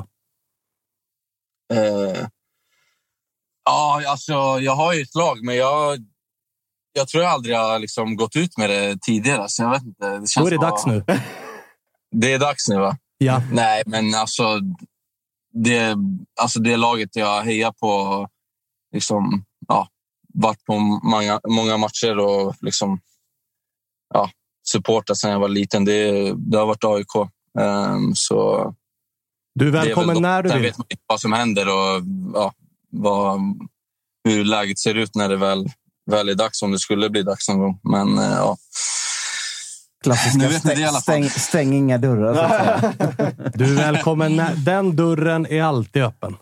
[1.73, 2.27] Uh,
[3.65, 5.97] ja, alltså jag har ju ett lag, men jag,
[6.93, 9.45] jag tror jag aldrig har liksom gått ut med det tidigare.
[9.47, 10.09] Så jag vet inte.
[10.09, 10.69] Det känns då är det bara...
[10.69, 11.03] dags nu.
[12.11, 12.97] Det är dags nu, va?
[13.17, 13.41] Ja.
[13.51, 14.59] Nej, men alltså
[15.53, 15.95] det,
[16.41, 18.27] alltså det laget jag hejar på,
[18.93, 19.87] liksom, ja,
[20.33, 22.99] varit på många, många matcher och liksom,
[24.13, 24.31] ja,
[24.71, 25.85] supportat sedan jag var liten.
[25.85, 27.15] Det, det har varit AIK.
[27.15, 27.29] Um,
[27.63, 28.73] ehm, så
[29.55, 30.53] du är välkommen är när du vill.
[30.53, 32.03] Sen vet inte vad som händer och
[32.33, 32.53] ja,
[32.89, 33.39] vad,
[34.23, 35.69] hur läget ser ut när det väl,
[36.11, 37.79] väl är dags, om det skulle bli dags någon gång.
[37.83, 38.57] Men uh, ja,
[40.03, 42.79] Klassiska stäng, stäng, stäng, inga dörrar.
[43.53, 44.41] du är välkommen.
[44.65, 46.35] Den dörren är alltid öppen.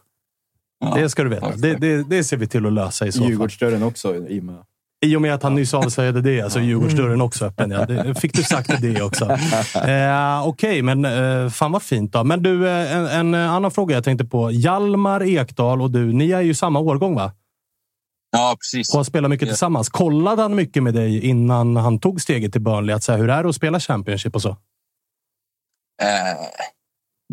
[0.79, 1.51] Ja, det ska du veta.
[1.55, 3.29] Det, det, det, ser vi till att lösa i så fall.
[3.29, 4.15] Djurgårdsdörren också.
[4.15, 4.55] I och med,
[5.05, 7.71] I och med att han nyss avslöjade det, alltså Djurgårdsdörren också öppen.
[7.71, 7.85] Ja.
[7.85, 9.25] Det, fick du sagt det också.
[9.75, 12.23] Eh, Okej, okay, men eh, fan vad fint då.
[12.23, 14.51] Men du, eh, en, en, annan fråga jag tänkte på.
[14.51, 17.31] Hjalmar Ekdal och du, ni är ju samma årgång va?
[18.37, 18.89] Ja, precis.
[18.89, 19.89] Och har spelat mycket tillsammans.
[19.89, 22.95] Kollade han mycket med dig innan han tog steget till Burnley?
[22.95, 24.49] Att säga, hur är det att spela Championship och så?
[26.01, 26.47] Eh,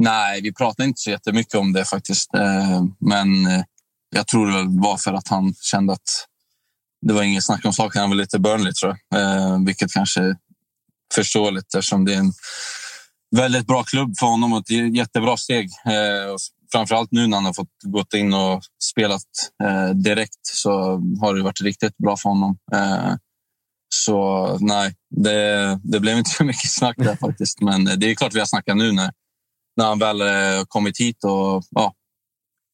[0.01, 2.35] nej, vi pratade inte så jättemycket om det faktiskt.
[2.35, 3.63] Eh, men eh,
[4.15, 6.27] jag tror det var för att han kände att
[7.07, 8.01] det var inget snack om saken.
[8.01, 10.37] Han ville till Burnley tror jag, eh, vilket kanske är
[11.15, 12.33] förståeligt eftersom det är en
[13.37, 15.71] väldigt bra klubb för honom och ett jättebra steg.
[15.87, 16.37] Eh,
[16.73, 19.23] framförallt nu när han har fått gått in och spelat
[19.65, 20.71] eh, direkt så
[21.21, 22.59] har det varit riktigt bra för honom.
[22.73, 23.15] Eh,
[23.95, 27.61] så nej, det, det blev inte så mycket snack där faktiskt.
[27.61, 29.13] Men det är klart vi har snackat nu när,
[29.77, 31.95] när han väl eh, kommit hit och ja,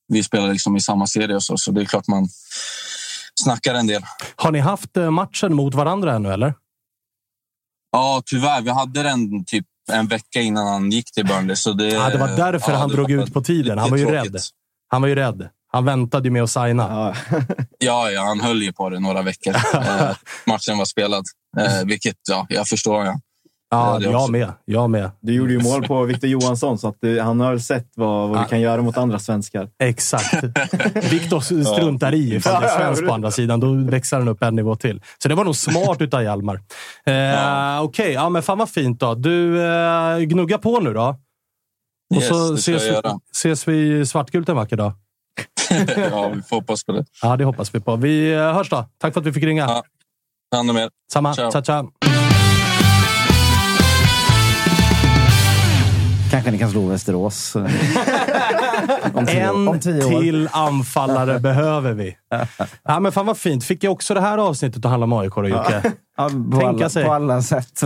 [0.08, 2.28] vi spelar liksom i samma serie och så, så det är klart man
[3.34, 4.02] snackar en del.
[4.36, 6.54] Har ni haft eh, matchen mot varandra ännu, eller?
[7.92, 8.62] Ja, tyvärr.
[8.62, 11.56] Vi hade den typ en vecka innan han gick till Burnley.
[11.56, 13.78] Så det, Ja, det var därför ja, han drog ut på tiden.
[13.78, 14.34] Han var ju tråkigt.
[14.34, 14.40] rädd.
[14.88, 15.48] Han var ju rädd.
[15.72, 17.14] Han väntade ju med att signa.
[17.78, 19.54] Ja, ja, han höll ju på det några veckor.
[19.74, 20.10] eh,
[20.46, 21.24] matchen var spelad,
[21.58, 23.04] eh, vilket ja, jag förstår.
[23.04, 23.20] Ja.
[23.70, 24.30] Ja, jag också.
[24.32, 24.52] med.
[24.64, 25.10] Jag med.
[25.20, 28.38] Du gjorde ju mål på Victor Johansson, så att du, han har sett vad, vad
[28.38, 28.42] Ja.
[28.42, 29.68] du kan göra mot andra svenskar.
[29.82, 30.44] Exakt.
[31.12, 33.60] Viktor struntar i ifall det är svensk på andra sidan.
[33.60, 35.02] Då växer han upp en nivå till.
[35.22, 36.60] Så det var nog smart utav Hjalmar.
[37.06, 39.14] Eh, Okej, ja, men fan vad fint då.
[39.14, 41.16] Du, eh, gnugga på nu då.
[42.10, 43.18] Och Yes, så ses, göra.
[43.32, 44.92] ses vi svartgult en vacker dag.
[46.10, 47.04] ja, vi får hoppas på det.
[47.22, 47.96] Ja, det hoppas vi på.
[47.96, 48.84] Vi eh, hörs då.
[49.00, 49.66] Tack för att vi fick ringa.
[49.66, 49.82] Ta
[50.56, 50.90] hand om er.
[51.12, 51.34] Samma.
[51.34, 51.50] Ciao.
[51.52, 51.90] Ciao, ciao.
[56.30, 57.56] Kanske ni kan slå Västerås.
[59.14, 60.20] om tio, En om tio år.
[60.20, 62.16] till anfallare behöver vi.
[62.84, 63.64] Ja, men fan vad fint.
[63.64, 65.92] Fick jag också det här avsnittet att handla om AIK då, Jocke?
[66.16, 67.04] Ja, på, Tänka alla, sig.
[67.04, 67.82] på alla sätt.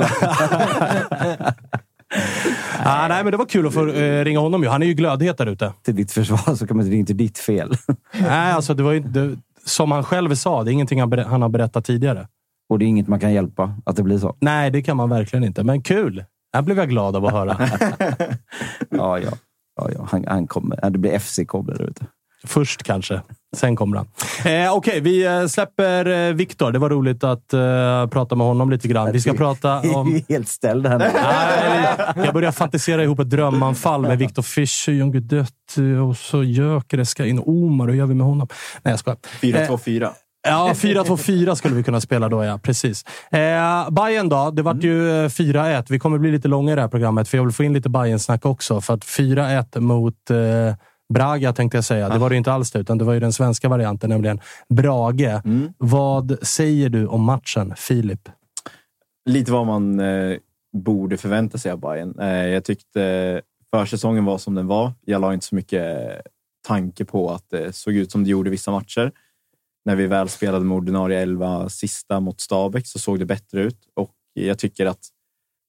[2.85, 4.63] Ah, nej, men det var kul att få eh, ringa honom.
[4.63, 4.69] Ju.
[4.69, 5.73] Han är ju glödhet där ute.
[5.85, 7.77] Till ditt försvar så kan man det är inte ditt fel.
[8.21, 11.25] Nej, alltså, det var ju, det, som han själv sa, det är ingenting han, ber-
[11.25, 12.29] han har berättat tidigare.
[12.69, 14.37] Och det är inget man kan hjälpa, att det blir så.
[14.41, 15.65] Nej, det kan man verkligen inte.
[15.65, 16.25] Men kul!
[16.53, 17.57] Här blev jag glad av att höra.
[18.91, 19.31] Ja, ja.
[19.77, 20.07] ja, ja.
[20.11, 20.91] Han, han kommer.
[20.91, 22.07] Det blir FC kommer där ute.
[22.45, 23.21] Först kanske.
[23.57, 24.07] Sen kommer han.
[24.45, 26.73] Eh, Okej, vi eh, släpper eh, Viktor.
[26.73, 29.13] Det var roligt att eh, prata med honom lite grann.
[29.13, 30.23] Vi ska prata om...
[30.29, 31.05] Helt ställd här nu.
[31.15, 37.11] Nej, jag börjar fantisera ihop ett drömanfall med Viktor Fischer, Jon Guidetti och så Gyökeres
[37.11, 37.39] ska in.
[37.47, 38.49] Omar, hur gör vi med honom?
[38.83, 39.19] Nej, jag skojar.
[39.41, 40.11] 4-2-4.
[40.43, 42.59] Ja, 4-2-4 skulle vi kunna spela då, ja.
[42.63, 43.05] Precis.
[43.31, 44.51] Eh, Bayern då.
[44.51, 45.87] Det vart ju eh, 4-1.
[45.89, 47.89] Vi kommer bli lite långa i det här programmet, för jag vill få in lite
[47.89, 48.81] bayern snack också.
[48.81, 50.37] För att 4-1 mot eh,
[51.15, 52.09] Braga, tänkte jag säga.
[52.09, 54.41] Det var det ju inte alls det, utan det var ju den svenska varianten, nämligen
[54.69, 55.41] Brage.
[55.79, 58.29] Vad säger du om matchen, Filip?
[59.31, 60.37] Lite vad man eh,
[60.73, 62.19] borde förvänta sig av Bayern.
[62.21, 63.41] Eh, jag tyckte
[63.75, 64.93] försäsongen var som den var.
[65.05, 65.87] Jag la inte så mycket
[66.69, 69.13] tanke på att det såg ut som det gjorde vissa matcher.
[69.85, 73.79] När vi väl spelade med ordinarie elva sista mot Stabäck så såg det bättre ut
[73.95, 75.09] och jag tycker att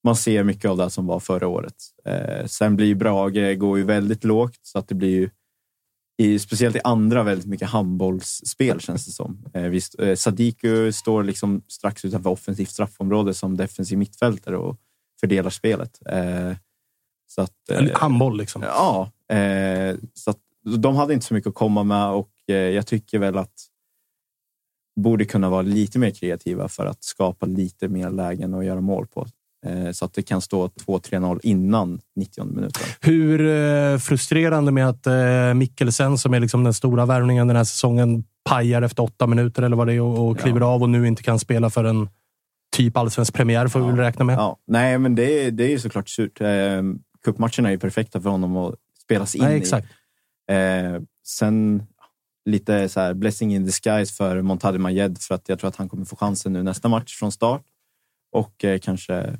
[0.03, 1.75] man ser mycket av det som var förra året.
[2.05, 5.29] Eh, sen blir ju Brage går ju väldigt lågt så att det blir ju
[6.17, 9.45] i, speciellt i andra väldigt mycket handbollsspel känns det som.
[9.53, 14.77] Eh, visst, eh, Sadiku står liksom strax utanför offensivt straffområde som defensiv mittfältare och
[15.19, 15.99] fördelar spelet.
[16.05, 16.53] Eh,
[17.27, 18.61] så att, eh, Handboll liksom.
[18.61, 20.39] Ja, eh, så att
[20.77, 23.69] de hade inte så mycket att komma med och eh, jag tycker väl att
[24.95, 29.07] borde kunna vara lite mer kreativa för att skapa lite mer lägen och göra mål
[29.07, 29.27] på.
[29.65, 32.83] Eh, så att det kan stå 2-3-0 innan 90 minuten.
[33.01, 37.63] Hur eh, frustrerande med att eh, Mikkelsen, som är liksom den stora värvningen den här
[37.63, 41.23] säsongen, pajar efter åtta minuter eller vad det är och, kliver av och nu inte
[41.23, 42.09] kan spela för en
[42.75, 44.35] typ allsvensk premiär, får vi väl räkna med.
[44.37, 46.41] Ja, nej, men det, är- det är ju såklart surt.
[47.25, 49.57] Cupmatcherna är ju perfekta för honom att spelas in Nej, i.
[49.57, 49.87] exakt.
[50.51, 51.83] Eh, sen
[52.45, 55.89] lite så här blessing in disguise för Montade Majed för att jag tror att han
[55.89, 57.63] kommer få chansen nu nästa match från start
[58.31, 59.37] och eh, kanske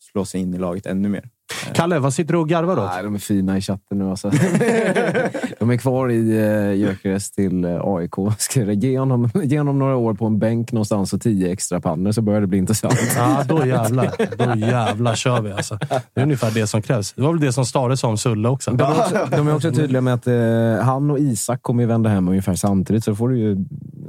[0.00, 1.30] slå sig in i laget ännu mer.
[1.74, 2.90] Kalle, vad sitter du och garvar åt?
[2.94, 4.30] Nej, de är fina i chatten nu alltså.
[5.58, 8.14] de är kvar i uh, Gyökeres till eh, AIK.
[8.82, 12.22] Ge honom, ge honom några år på en bänk någonstans och tio extra pannor så
[12.22, 12.94] börjar det bli intressant.
[13.16, 14.12] Ja, då jävlar.
[14.36, 15.78] Då jävlar kör vi alltså.
[16.14, 17.12] Det är ungefär det som krävs.
[17.12, 18.70] Det var väl det som Stare sa om Sulle också.
[18.70, 21.86] De är också, de är också tydliga med att eh, han och Isak kommer ju
[21.86, 23.54] vända hem ungefär samtidigt, så får du ju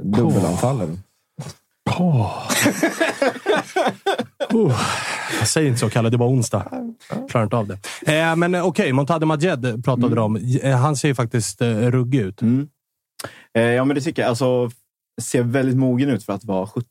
[0.02, 0.80] dubbelanfall.
[0.80, 0.96] eller?
[4.54, 4.80] Oh,
[5.38, 6.10] jag säger inte så, Kalle.
[6.10, 6.86] Det var onsdag.
[7.28, 7.78] Klarar inte av det.
[8.18, 10.36] Eh, men eh, okej, Montade Majed pratade du om.
[10.62, 12.42] Eh, Han ser ju faktiskt eh, ruggig ut.
[12.42, 12.68] Mm.
[13.54, 14.28] Eh, ja, men det tycker jag.
[14.28, 14.70] Alltså,
[15.20, 16.84] ser väldigt mogen ut för att vara 17.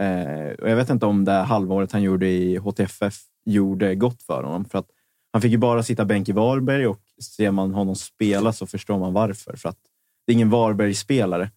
[0.00, 3.14] Eh, och jag vet inte om det halvåret han gjorde i HTFF
[3.46, 4.64] gjorde gott för honom.
[4.64, 4.86] För att
[5.32, 7.00] han fick ju bara sitta bänk i Varberg och
[7.36, 9.56] ser man honom spela så förstår man varför.
[9.56, 9.78] För att
[10.26, 11.50] det är ingen Varberg-spelare.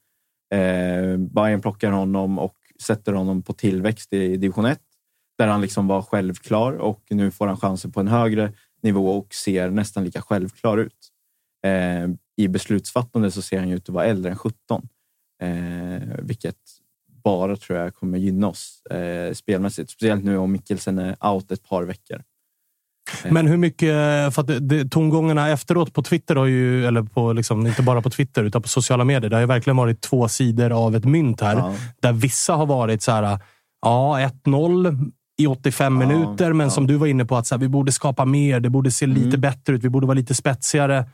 [0.54, 4.80] Eh, Bayern plockar honom och sätter honom på tillväxt i division 1
[5.38, 8.54] där han liksom var självklar och nu får han chansen på en högre
[8.84, 11.12] nivå och ser nästan lika självklar ut.
[11.66, 14.88] Eh, I beslutsfattande så ser han ju ut att vara äldre än 17,
[15.42, 16.58] eh, vilket
[17.24, 19.92] bara tror jag kommer gynna oss eh, spelmässigt.
[19.92, 22.24] Speciellt nu om Mikkelsen är out ett par veckor.
[23.30, 23.90] Men hur mycket,
[24.34, 28.02] för att det, det, tongångarna efteråt på Twitter har ju, eller på liksom, inte bara
[28.02, 29.30] på Twitter utan på sociala medier.
[29.30, 31.56] Det har ju verkligen varit två sidor av ett mynt här.
[31.56, 31.76] Ja.
[32.00, 33.40] Där vissa har varit så här,
[33.82, 37.60] ja 1-0 i 85 Ja, minuter, men som du var inne på att så här,
[37.60, 38.60] vi borde skapa mer.
[38.60, 39.42] Det borde se lite Mm.
[39.42, 39.84] bättre ut.
[39.84, 41.06] Vi borde vara lite spetsigare.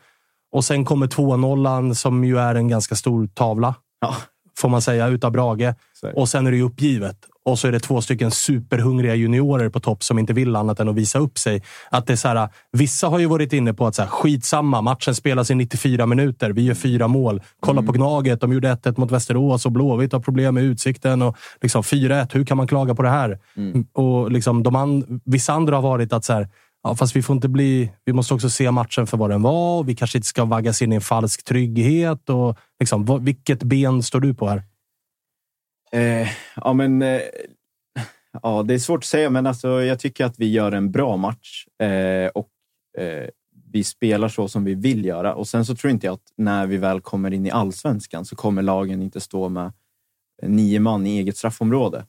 [0.52, 3.76] Och sen kommer 2-0 som ju är en ganska stor tavla.
[4.02, 4.16] Ja.
[4.58, 5.74] Får man säga, utav Brage.
[6.02, 6.14] Det.
[6.16, 7.18] Och sen är det ju uppgivet.
[7.46, 10.90] Och så är det två stycken superhungriga juniorer på topp som inte vill annat än
[10.90, 11.64] att visa upp sig.
[11.92, 14.82] Att det är så här, vissa har ju varit inne på att så här, skitsamma,
[14.82, 16.50] matchen spelas i 94 minuter.
[16.50, 17.42] Vi gör fyra mål.
[17.60, 18.42] Kolla på Gnaget.
[18.42, 21.22] De gjorde 1-1 mot Västerås och Blåvitt har problem med utsikten.
[21.22, 23.40] Och liksom 4-1, hur kan man klaga på det här?
[23.94, 26.48] Och liksom de an, vissa andra har varit att så här,
[26.84, 27.92] Ja, fast vi får inte bli...
[28.06, 29.84] Vi måste också se matchen för vad den var.
[29.84, 32.30] Vi kanske inte ska vaggas in i en falsk trygghet.
[32.30, 34.64] Och liksom, vilket ben står du på här?
[35.96, 37.22] Eh, ja, men, eh,
[38.42, 41.18] ja, det är svårt att säga, men alltså, jag tycker att vi gör en bra
[41.18, 42.50] match eh, och
[42.98, 43.30] eh,
[43.72, 45.36] vi spelar så som vi vill göra.
[45.36, 48.36] Och Sen så tror inte jag att när vi väl kommer in i allsvenskan så
[48.36, 49.74] kommer lagen inte stå med
[50.44, 52.06] nio man i eget straffområde,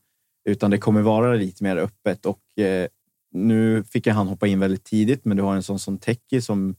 [0.49, 2.27] utan det kommer vara lite mer öppet.
[2.27, 2.89] Och eh,
[3.33, 6.75] Nu fick han hoppa in väldigt tidigt, men du har en sån som Teki som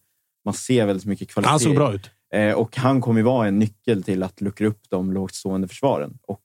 [0.46, 2.10] man ser väldigt mycket kvalitet Han såg bra ut.
[2.34, 6.18] Eh, och han kommer vara en nyckel till att luckra upp de lågt stående försvaren.
[6.28, 6.42] Och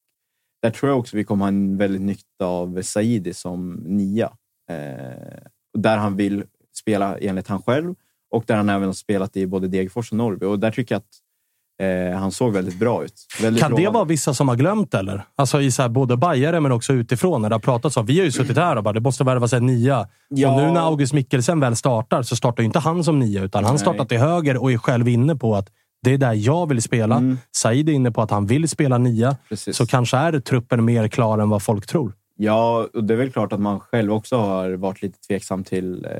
[0.62, 4.30] där tror jag också vi kommer ha en väldigt nytta av Saidi som nia.
[4.70, 5.38] Eh,
[5.78, 6.44] där han vill
[6.78, 7.94] spela enligt han själv
[8.30, 10.46] och där han även har spelat i både Degerfors och Norrby.
[10.46, 13.26] Och där tycker jag att eh, han såg väldigt bra ut.
[13.42, 13.94] Väldigt Kan det lovande.
[13.98, 15.22] vara vissa som har glömt eller?
[15.36, 17.42] Alltså i så här, både bajare men också utifrån.
[17.42, 18.06] När det har pratats om.
[18.06, 20.08] Vi har ju suttit här och bara, det måste värvas en nia.
[20.28, 20.50] Ja.
[20.50, 23.64] Och nu när August Mikkelsen väl startar så startar ju inte han som nia, utan
[23.64, 23.80] han Nej.
[23.80, 25.70] startar till höger och är själv inne på att
[26.02, 27.16] det är där jag vill spela.
[27.16, 27.38] Mm.
[27.50, 29.36] Said är inne på att han vill spela nia.
[29.48, 29.76] Precis.
[29.76, 32.12] Så kanske är truppen mer klar än vad folk tror.
[32.36, 36.04] Ja, och det är väl klart att man själv också har varit lite tveksam till
[36.04, 36.10] eh,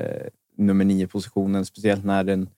[0.57, 1.65] nummer nio-positionen.
[1.65, 2.49] Speciellt när den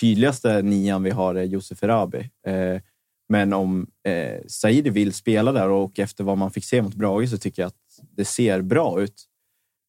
[0.00, 2.30] tydligaste nian vi har är Josef Erabi.
[2.46, 2.80] Eh,
[3.28, 7.28] men om eh, Saidi vill spela där och efter vad man fick se mot Brage
[7.28, 7.74] så tycker jag att
[8.16, 9.24] det ser bra ut.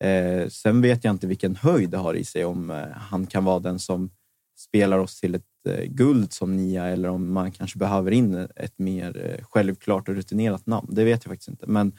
[0.04, 2.46] Eh, sen vet jag inte vilken höjd det har i sig.
[2.46, 4.10] Om eh, han kan vara den som
[4.58, 5.46] spelar oss till ett
[5.86, 10.66] guld som nia eller om man kanske behöver in ett mer eh, självklart och rutinerat
[10.66, 10.88] namn.
[10.92, 11.68] Det vet jag faktiskt inte.
[11.68, 11.92] Men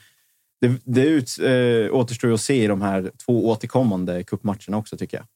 [0.60, 5.16] det, det ut, eh, återstår att se i de här två återkommande cupmatcherna också, tycker
[5.16, 5.26] jag.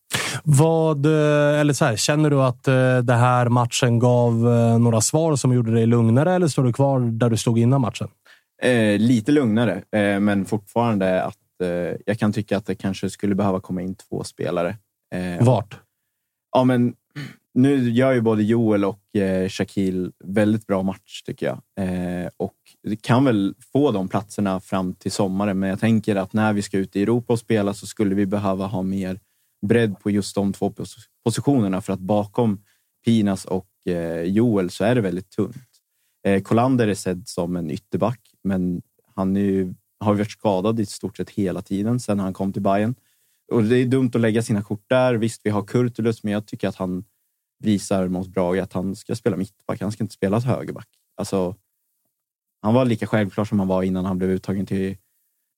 [0.44, 5.01] Vad, eh, eller så här, känner du att eh, det här matchen gav eh, några
[5.01, 8.09] svar som gjorde dig lugnare eller står du kvar där du stod innan matchen?
[8.62, 13.34] Eh, lite lugnare, eh, men fortfarande att eh, jag kan tycka att det kanske skulle
[13.34, 14.76] behöva komma in två spelare.
[15.14, 15.80] Eh, Vart?
[16.52, 16.94] Ja, men
[17.55, 21.60] nu gör ju både Joel och eh, Shaquille väldigt bra match, tycker jag.
[21.86, 26.32] Eh, och det kan väl få de platserna fram till sommaren, men jag tänker att
[26.32, 29.20] när vi ska ut i Europa och spela så skulle vi behöva ha mer
[29.66, 32.62] bredd på just de två pos- positionerna, för att bakom
[33.05, 35.56] Pinas och eh, Joel så är det väldigt tunt.
[36.26, 38.82] Eh, Kolander är sedd som en ytterback, men
[39.14, 42.62] han är ju, har varit skadad i stort sett hela tiden sedan han kom till
[42.62, 42.94] Bayern.
[43.52, 45.14] Och det är dumt att lägga sina kort där.
[45.14, 47.05] Visst, vi har Kurtulus, men jag tycker att han
[47.59, 49.81] visar mot Brage att han ska spela mittback.
[49.81, 50.89] Han ska inte spela högerback.
[51.16, 51.55] Alltså,
[52.62, 54.97] han var lika självklar som han var innan han blev uttagen till,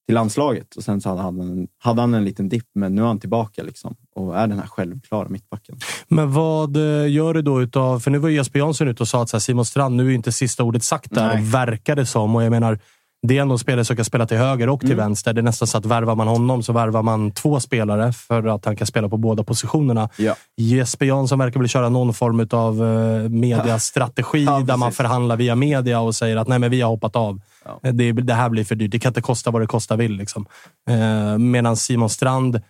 [0.07, 0.77] till landslaget.
[0.77, 3.21] Och sen så hade han, en, hade han en liten dipp, men nu är han
[3.21, 5.79] tillbaka liksom, och är den här självklara mittbacken.
[6.09, 8.01] Men vad eh, gör du då utav...
[8.01, 10.65] För nu var Jesper Jansson ute och sa att Simon Strand, nu är inte sista
[10.65, 11.45] ordet sagt där, Nej.
[11.45, 12.37] verkar det som.
[12.37, 12.79] Och jag menar,
[13.27, 15.05] det är ändå en spelare som kan spela till höger och till Mm.
[15.05, 15.33] vänster.
[15.33, 18.65] Det är nästan så att värvar man honom så värvar man två spelare för att
[18.65, 20.09] han kan spela på båda positionerna.
[20.17, 20.35] Ja.
[20.57, 25.55] Jesper Jansson verkar väl köra någon form av uh, mediastrategi Ja, där man förhandlar via
[25.55, 27.41] media och säger att nej, men vi har hoppat av.
[27.65, 27.81] Ja.
[27.83, 28.91] Eh, Det, det här blir för dyrt.
[28.91, 30.13] Det kan inte kosta vad det kosta vill.
[30.17, 30.47] Liksom.
[30.91, 32.61] Uh, Medan Simon Strand,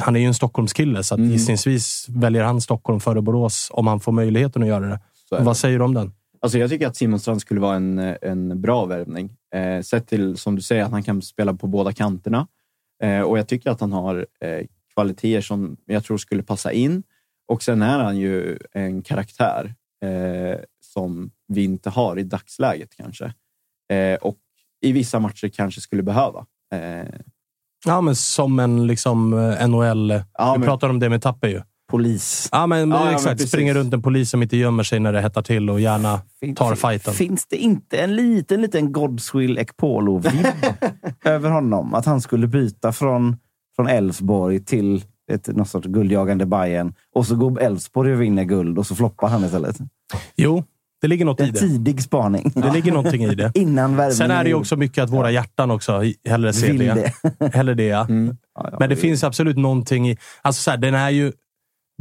[0.00, 1.30] han är ju en Stockholmskille, så att Mm.
[1.30, 5.00] gissningsvis väljer han Stockholm före Borås om han får möjligheten att göra det.
[5.30, 6.12] Vad säger du om den?
[6.42, 9.36] Alltså jag tycker att Simon Strand skulle vara en, en bra värvning.
[9.54, 12.46] Eh, sett till, som du säger, att han kan spela på båda kanterna.
[13.02, 17.02] Eh, och jag tycker att han har eh, kvaliteter som jag tror skulle passa in.
[17.48, 19.74] Och sen är han ju en karaktär
[20.04, 23.24] eh, som vi inte har i dagsläget kanske.
[23.92, 24.36] Eh, och
[24.80, 26.46] i vissa matcher kanske skulle behöva.
[26.74, 27.08] Eh,
[27.86, 30.10] Ja, men som en liksom, eh, NHL...
[30.10, 31.62] Ja, vi men- pratar om det med Tappe ju.
[31.90, 32.48] Polis.
[32.52, 33.32] Ja, men, Ja, ja, men exakt.
[33.36, 33.48] precis.
[33.50, 36.20] Springer runt en polis som inte gömmer sig när det hettar till och gärna
[36.56, 37.14] tar fighten.
[37.14, 40.46] Finns det inte en liten, liten Godswill Ekpolo-vibb
[41.24, 41.94] över honom?
[41.94, 43.36] Att han skulle byta från,
[43.76, 48.78] från Elfsborg till ett, något sorts guldjagande Bayern och så går Elfsborg och vinner guld
[48.78, 49.76] och så floppar han istället.
[50.36, 50.64] Jo,
[51.00, 51.58] det ligger något Det i det.
[51.58, 52.52] tidig spaning.
[52.54, 53.52] Det ligger någonting i det.
[53.58, 57.12] Innan Sen är det ju också mycket att våra hjärtan också hellre ser Vill det.
[57.54, 58.06] Hellre det, ja.
[58.78, 60.16] Men det finns absolut någonting i...
[60.42, 61.32] Alltså så här, den är ju...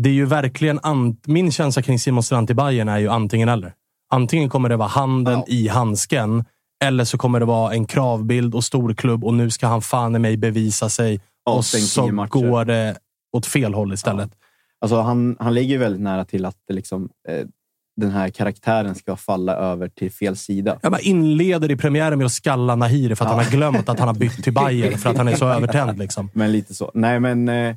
[0.03, 0.80] Det är ju verkligen...
[1.28, 3.73] Min känsla kring Simon Strand i Bayern är ju antingen eller.
[4.14, 6.45] Antingen kommer det vara handen i handsken,
[6.84, 10.19] eller så kommer det vara en kravbild och storklubb och nu ska han fan i
[10.19, 11.22] mig bevisa sig.
[11.45, 12.98] Och Avstängt så går det
[13.38, 14.32] åt fel håll istället.
[14.82, 17.45] Alltså han, han ligger väldigt nära till att liksom, eh,
[17.95, 20.80] den här karaktären ska falla över till fel sida.
[20.82, 23.36] Jag bara inleder i premiären med att skalla Nahiri för att Ja.
[23.36, 25.99] han har glömt att han har bytt till Bayern för att han är så övertänd.
[25.99, 26.30] Liksom.
[26.34, 26.91] Men lite så.
[26.94, 27.76] Nej, men eh,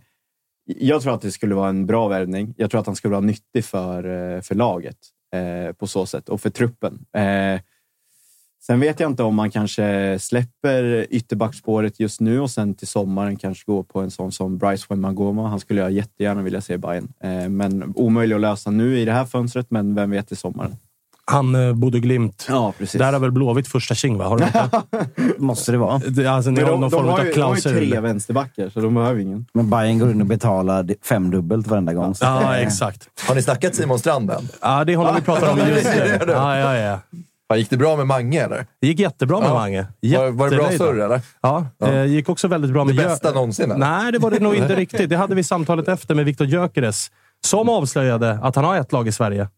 [0.64, 2.54] jag tror att det skulle vara en bra värvning.
[2.56, 4.96] Jag tror att han skulle vara nyttig för, eh, för laget
[5.34, 7.04] eh, på så sätt och för truppen.
[7.16, 7.60] Eh,
[8.66, 13.36] sen vet jag inte om man kanske släpper ytterbackspåret just nu och sen till sommaren
[13.36, 15.48] kanske går på en sån som Bryce Wembanyama.
[15.48, 17.12] Han skulle jag jättegärna vilja se i Bayern.
[17.20, 20.76] Eh, men omöjlig att lösa nu i det här fönstret, men vem vet i sommaren.
[21.26, 22.46] Han eh, Bodø Glimt.
[22.48, 22.98] Ja, precis.
[22.98, 24.24] Där har väl Blåvitt första tking, va?
[24.24, 24.70] Har de inte?
[25.38, 25.98] Måste det vara.
[25.98, 27.60] Det- Alltså, ni Men har de, någon de, form har av ju, de har ju
[27.60, 27.90] klausul.
[27.90, 29.46] tre vänsterbackar, så de behöver ingen.
[29.55, 32.14] Men Bayern går in och betalar femdubbelt varenda gång.
[32.14, 33.09] Så- Ja, exakt.
[33.28, 34.48] Har ni snackat Simon Strand än?
[34.62, 36.18] Ja, det är honom vi pratar om just nu.
[36.28, 36.98] Ja, ja, ja.
[37.48, 38.66] Ja, Gick det bra med Mange eller?
[38.80, 39.55] Det gick jättebra med Ja.
[39.55, 39.86] Mange.
[40.02, 41.20] Var, var det bra surr eller?
[41.42, 41.86] Ja, Ja.
[41.86, 43.64] det gick också väldigt bra Det med Jö- bästa någonsin?
[43.70, 43.86] Eller?
[43.90, 45.10] Nej, det var det nog inte riktigt.
[45.10, 47.10] Det hade vi samtalet efter med Viktor Gyökeres.
[47.46, 49.48] Som avslöjade att han har ett lag i Sverige.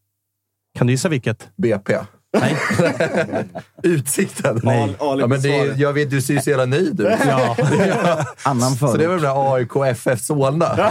[0.76, 1.48] Kan du gissa vilket?
[1.56, 1.92] BP?
[2.40, 2.56] Nej.
[3.82, 4.60] Utsikten?
[4.62, 4.96] Nej.
[5.00, 7.06] Ja, men det, är- jag vet, du ser ju så jävla nöjd ut.
[7.26, 7.56] Ja.
[8.42, 10.76] Annan Så det var väl där AIK FF Solna?
[10.76, 10.82] Det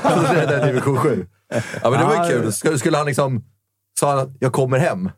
[0.41, 1.25] är den division 7.
[1.83, 2.53] Ja, men det var ju kul.
[2.53, 3.43] Skulle, skulle han liksom...
[3.99, 5.09] Sa han att jag kommer hem?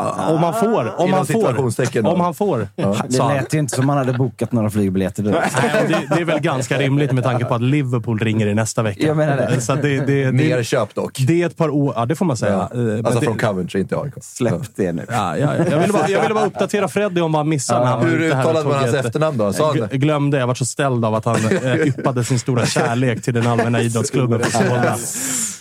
[0.00, 1.00] Om han får.
[1.00, 2.06] Om han får.
[2.06, 2.68] Om han får.
[2.76, 3.36] Det sa han.
[3.36, 5.22] lät ju inte som man hade bokat några flygbiljetter.
[5.22, 5.32] Nej,
[5.88, 9.06] det, det är väl ganska rimligt med tanke på att Liverpool ringer i nästa vecka.
[9.06, 9.60] Jag menar det.
[9.60, 11.18] Så det, det, Mer det, köp dock.
[11.26, 11.92] det är ett par år...
[11.96, 12.68] Ja, det får man säga.
[12.74, 12.80] Ja.
[12.92, 14.12] Eh, Alltså det, från Coventry, inte AIK.
[14.20, 15.04] Släpp det nu.
[15.08, 17.80] Ja, ja, jag, ville bara, jag ville bara uppdatera Freddy om vad han missade.
[17.84, 19.52] när han var Hur uttalade man hans efternamn då?
[19.52, 20.38] Sa han Gl- glömde.
[20.38, 23.80] Jag var så ställd av att han eh, yppade sin stora kärlek till den allmänna
[23.82, 24.40] idrottsklubben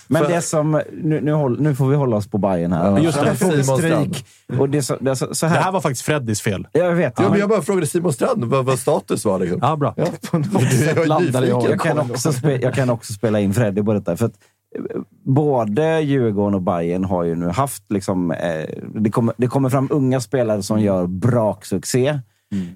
[0.07, 0.81] Men det som...
[0.93, 2.99] Nu, nu, håll, nu får vi hålla oss på Bayern här.
[2.99, 3.35] Just det.
[3.35, 4.25] Simon stryk.
[4.59, 5.55] Och det, så, det, så, så här.
[5.55, 6.67] Det här var faktiskt Freddys fel.
[6.71, 7.13] Jag vet.
[7.17, 9.39] Ja, men jag bara frågade Simon Strand vad, vad status var.
[9.39, 9.59] Liksom.
[9.61, 9.93] Ja, bra.
[9.97, 11.21] Ja, jag.
[11.21, 11.61] nyfiken.
[11.69, 14.17] Jag kan, också spe, jag kan också spela in Freddy på detta.
[14.17, 14.33] För att
[14.75, 17.83] eh, både Djurgården och Bayern har ju nu haft...
[17.91, 22.19] Liksom, eh, det, kommer, det kommer fram unga spelare som gör braksuccé.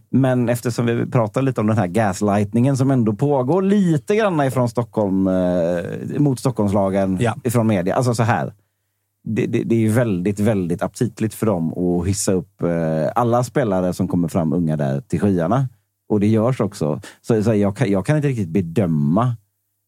[0.09, 4.69] Men eftersom vi pratar lite om den här gaslightningen som ändå pågår lite grann ifrån
[4.69, 5.83] Stockholm, eh,
[6.17, 7.35] mot Stockholmslagen Ja.
[7.43, 7.95] ifrån media.
[7.95, 8.53] Alltså så här.
[9.23, 12.69] Det, det, det är ju väldigt, väldigt aptitligt för dem att hissa upp eh,
[13.15, 15.67] alla spelare som kommer fram unga där till skyarna.
[16.09, 17.01] Och det görs också.
[17.21, 19.35] Så, så jag, kan, jag kan inte riktigt bedöma.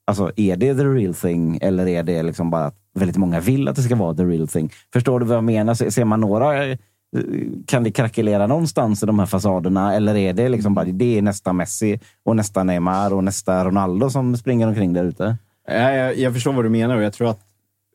[0.08, 3.68] Alltså, är det the real thing eller är det liksom bara att väldigt många vill
[3.68, 4.72] att det ska vara the real thing?
[4.94, 5.74] Förstår du vad jag menar?
[5.74, 6.78] Se- Ser man några...
[7.18, 7.24] eh,
[7.66, 9.96] Kan det krackelera någonstans i de här fasaderna?
[9.96, 14.10] Eller är det liksom bara det är nästa Messi och nästa Neymar och nästa Ronaldo
[14.10, 15.38] som springer omkring där ute?
[15.68, 17.40] Ja, jag, jag förstår vad du menar och jag tror att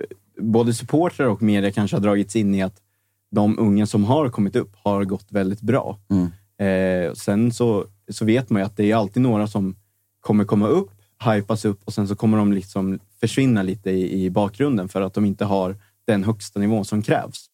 [0.02, 2.82] eh, både supportrar och media kanske har dragits in i att
[3.30, 5.98] de unga som har kommit upp har gått väldigt bra.
[6.10, 6.30] Mm.
[6.58, 9.76] Eh, sen så, så vet man ju att det är alltid några som
[10.20, 10.90] kommer komma upp,
[11.24, 15.14] hypas upp och sen så kommer de liksom försvinna lite i, i bakgrunden för att
[15.14, 15.76] de inte har
[16.06, 17.46] den högsta nivån som krävs.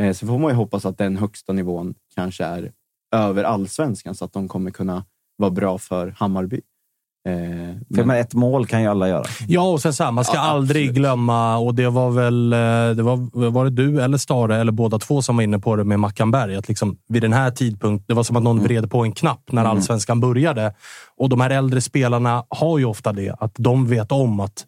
[0.00, 2.72] Eh, så får man ju hoppas att den högsta nivån kanske är
[3.14, 5.04] över allsvenskan så att de kommer kunna
[5.36, 6.60] vara bra för Hammarby.
[7.28, 9.24] Eh, För jag menar, ett mål kan ju alla göra.
[9.48, 10.96] Ja, och sen så här, man ska Ja, aldrig absolut.
[10.96, 12.58] glömma, och det var väl eh,
[12.96, 15.84] det var, var det du eller Stare, eller båda två som var inne på det
[15.84, 16.56] med Mackanberg.
[16.56, 19.52] Att liksom, vid den här tidpunkten, det var som att någon vred på en knapp
[19.52, 20.74] när allsvenskan började.
[21.16, 24.66] Och de här äldre spelarna har ju ofta det, att de vet om att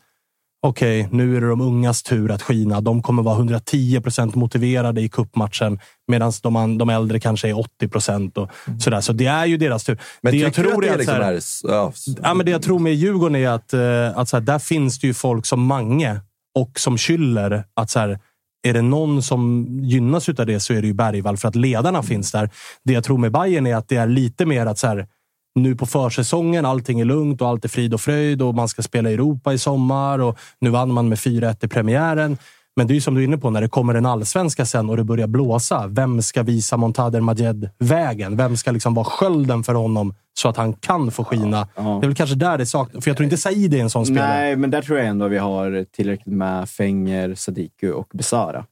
[0.68, 2.80] okej, nu är det de ungas tur att skina.
[2.80, 5.78] De kommer vara 110 procent motiverade i kuppmatchen
[6.08, 8.36] medan de, de äldre kanske är 80 procent.
[8.80, 9.00] Sådär.
[9.00, 9.98] Så det är ju deras tur.
[10.22, 11.74] Men det jag tror att det är liksom är...
[11.74, 11.92] Ja,
[12.22, 14.98] Ja, men det jag tror med Djurgården är att, eh, att så här, där finns
[14.98, 16.20] det ju folk som Mange
[16.54, 17.64] och som Schüller.
[17.74, 18.18] Att så här,
[18.62, 22.02] är det någon som gynnas av det så är det ju Bergvall för att ledarna
[22.02, 22.50] finns där.
[22.84, 25.06] Det jag tror med Bayern är att det är lite mer att så här,
[25.54, 28.82] nu på försäsongen, allting är lugnt och allt är frid och fröjd och man ska
[28.82, 32.38] spela i Europa i sommar och nu vann man med 4-1 i premiären.
[32.76, 34.90] Men det är ju som du är inne på, när det kommer en allsvenska sen
[34.90, 35.86] och det börjar blåsa.
[35.86, 38.36] Vem ska visa Montader Majed vägen?
[38.36, 41.68] Vem ska liksom vara skölden för honom så att han kan få skina?
[41.76, 41.82] Ja.
[41.82, 43.04] Det är väl kanske där det saknas.
[43.04, 44.28] För jag tror inte Said är en sån spelare.
[44.28, 48.64] Nej, men där tror jag ändå vi har tillräckligt med Fenger, Sadiku och Besara.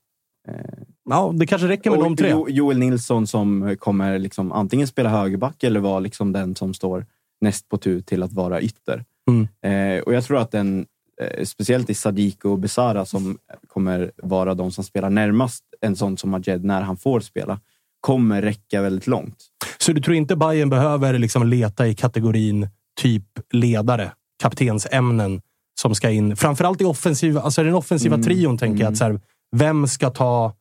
[1.12, 2.30] Ja, det kanske räcker med och de tre.
[2.30, 7.06] Jo, Joel Nilsson som kommer liksom antingen spela högerback eller vara liksom den som står
[7.40, 9.05] näst på tur till att vara ytter.
[9.28, 9.48] Mm.
[9.97, 10.86] Eh, och jag tror att en
[11.22, 16.18] eh, speciellt i Sadiq och Besara som kommer vara de som spelar närmast en sån
[16.18, 17.60] som Majed när han får spela,
[18.01, 19.36] kommer räcka väldigt långt.
[19.78, 22.68] Så du tror inte Bayern behöver liksom leta i kategorin
[23.01, 24.12] typ ledare,
[24.43, 25.40] kaptensämnen
[25.80, 26.36] som ska in?
[26.36, 28.24] Framförallt i offensiva, alltså den offensiva Mm.
[28.24, 28.93] trion tänker jag.
[28.93, 29.20] Att så här,
[29.56, 30.52] vem ska ta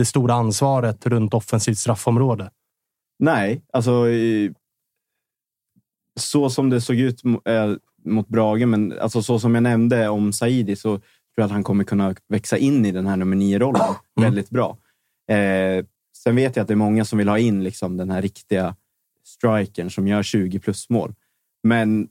[0.00, 2.50] det stora ansvaret runt offensivt straffområde?
[3.18, 4.54] Nej, alltså i-
[6.20, 7.72] så som det såg ut eh,
[8.04, 11.02] mot Brage, men alltså så som jag nämnde om Saidi så tror
[11.36, 14.78] jag att han kommer kunna växa in i den här nummer nio-rollen väldigt bra.
[15.30, 15.84] Eh,
[16.16, 18.76] sen vet jag att det är många som vill ha in liksom den här riktiga
[19.24, 21.14] strikern som gör 20 plus mål.
[21.62, 22.08] Men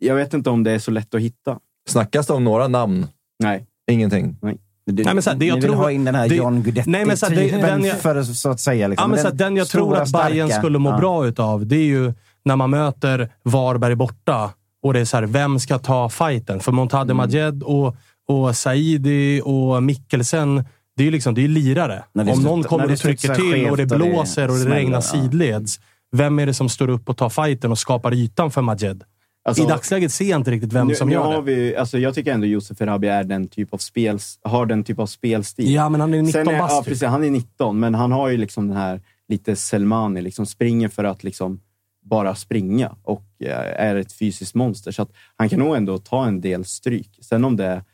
[0.00, 1.60] jag vet inte om det är så lätt att hitta.
[1.88, 3.06] Snackas det om några namn?
[3.38, 3.66] Nej.
[3.90, 4.36] Ingenting?
[4.42, 4.58] Nej.
[4.86, 6.62] Du, Nej, men så här, det jag vill tror- ha in den här det- John
[6.62, 8.88] Guidetti Nej, men så här, det- typen den jag- för så att säga.
[8.88, 9.04] Liksom.
[9.04, 10.60] Ja, men så att den jag tror stora, att Bayern starka.
[10.62, 10.96] skulle må Ja.
[10.98, 12.12] bra utav, det är ju
[12.44, 14.50] när man möter Varberg borta
[14.82, 16.60] och det är så här, vem ska ta fighten?
[16.60, 17.16] För Montade Mm.
[17.16, 17.96] Majed och,
[18.28, 20.64] och Saidi och Mikkelsen,
[20.96, 22.02] det är ju liksom, det är lirare.
[22.14, 24.76] Om någon kommer och trycker till och det skevt och det blåser och det smäller,
[24.76, 25.02] regnar ja.
[25.02, 25.80] sidleds.
[26.16, 29.04] Vem är det som står upp och tar fighten och skapar ytan för Majed?
[29.44, 31.54] Alltså- I dagsläget ser jag inte riktigt vem nu, som nu gör har det.
[31.54, 34.98] vi, alltså jag tycker ändå Josef Erabi är den typ av spel, har den typ
[34.98, 35.72] av spelstil.
[35.74, 36.72] Ja, men han är ju 19 Sen är, bast.
[36.74, 36.88] ja, typ.
[36.88, 40.88] precis, Han är 19, men han har ju liksom den här lite Selmani, liksom springer
[40.88, 41.60] för att liksom
[42.04, 44.92] bara springa och eh, är ett fysiskt monster.
[44.92, 47.18] Så att han kan nog ändå ta en del stryk.
[47.22, 47.84] Sen om det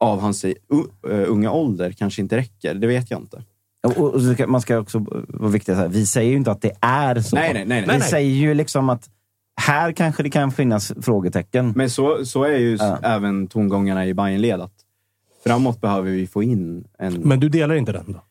[0.00, 0.54] av hans u-
[1.10, 3.42] eh, unga ålder kanske inte räcker, det vet jag inte.
[3.86, 4.98] Och, och, man ska också
[5.28, 7.36] vara här, vi säger ju inte att det är så.
[7.36, 7.96] Nej, nej, nej, nej.
[7.96, 9.10] Vi säger ju liksom att
[9.60, 11.72] här kanske det kan finnas frågetecken.
[11.76, 12.98] Men så, så är ju Ja.
[13.02, 14.68] även tongångarna i Bayernled
[15.44, 17.14] framåt behöver vi få in en...
[17.14, 18.22] Men du delar inte den då?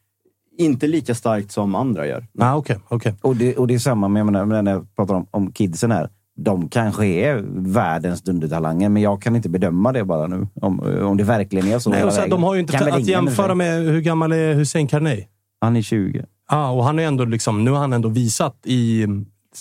[0.57, 2.27] Inte lika starkt som andra gör.
[2.39, 3.13] Ah, okay, okay.
[3.21, 5.91] Och, det, och det är samma med, jag menar, när jag pratar om, om kidsen
[5.91, 6.09] här.
[6.35, 7.43] De kanske är
[7.73, 10.47] världens dundertalanger, men jag kan inte bedöma det bara nu.
[10.61, 11.89] Om, om det verkligen är så.
[11.89, 12.29] Nej, och vägen.
[12.29, 15.25] de har ju inte att jämföra med hur gammal är Hussein Carney?
[15.61, 16.25] Han är 20.
[16.49, 19.07] Ja, och han är ändå liksom, nu har han ändå visat i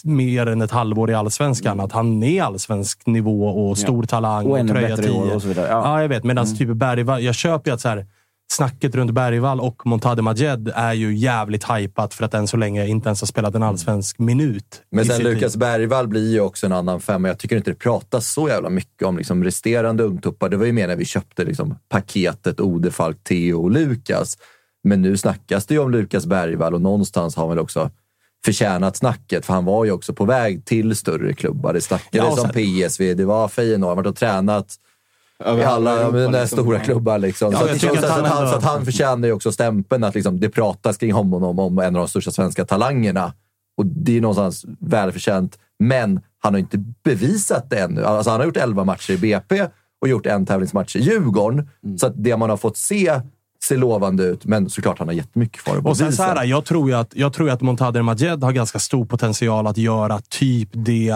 [0.04, 4.06] mer än ett halvår i allsvenskan att han är allsvensk nivå och stor Ja.
[4.06, 5.34] talang Och och, ännu tröja år 10.
[5.34, 5.66] och så vidare.
[5.70, 5.82] Ja.
[5.84, 6.00] Ja.
[6.02, 6.24] jag vet.
[6.24, 6.56] Medan Mm.
[6.58, 8.06] typ Bergvall, jag köper ju att så här,
[8.52, 12.86] snacket runt Bergvall och Montade Majed är ju jävligt hypat för att än så länge
[12.86, 14.82] inte ens har spelat en allsvensk minut.
[14.90, 15.56] Men sen Lukas.
[15.56, 17.28] Bergvall blir ju också en annan femma.
[17.28, 20.48] Jag tycker inte det pratas så jävla mycket om liksom resterande ungtuppar.
[20.48, 24.38] Det var ju mer när vi köpte liksom paketet Odefalk, Theo och Lukas.
[24.84, 27.90] Men nu snackas det ju om Lukas Bergvall och någonstans har väl också
[28.44, 29.46] förtjänat snacket.
[29.46, 31.72] För han var ju också på väg till större klubbar.
[31.72, 34.76] Det snackades Ja, om PSV, det var Feyenoord, han har varit och tränat
[35.46, 36.58] i alla Europa, liksom.
[36.58, 37.18] stora klubbar.
[37.18, 37.52] Liksom.
[37.52, 40.14] Ja, så, att, att han han, ändå- så att han förtjänar ju också stämpeln att
[40.14, 43.32] liksom, det pratas kring honom om, om en av de största svenska talangerna.
[43.76, 45.58] Och det är någonstans välförtjänt.
[45.78, 48.04] Men han har inte bevisat det ännu.
[48.04, 49.66] Alltså, han har gjort 11 matcher i BP
[50.00, 51.68] och gjort en tävlingsmatch i Djurgården.
[51.84, 51.98] Mm.
[51.98, 53.20] Så att det man har fått se
[53.68, 56.22] ser lovande ut, men såklart han har jättemycket kvar att Och sen bevisa.
[56.26, 59.66] så här, jag tror ju att, jag tror att Montader Majed har ganska stor potential
[59.66, 61.14] att göra typ det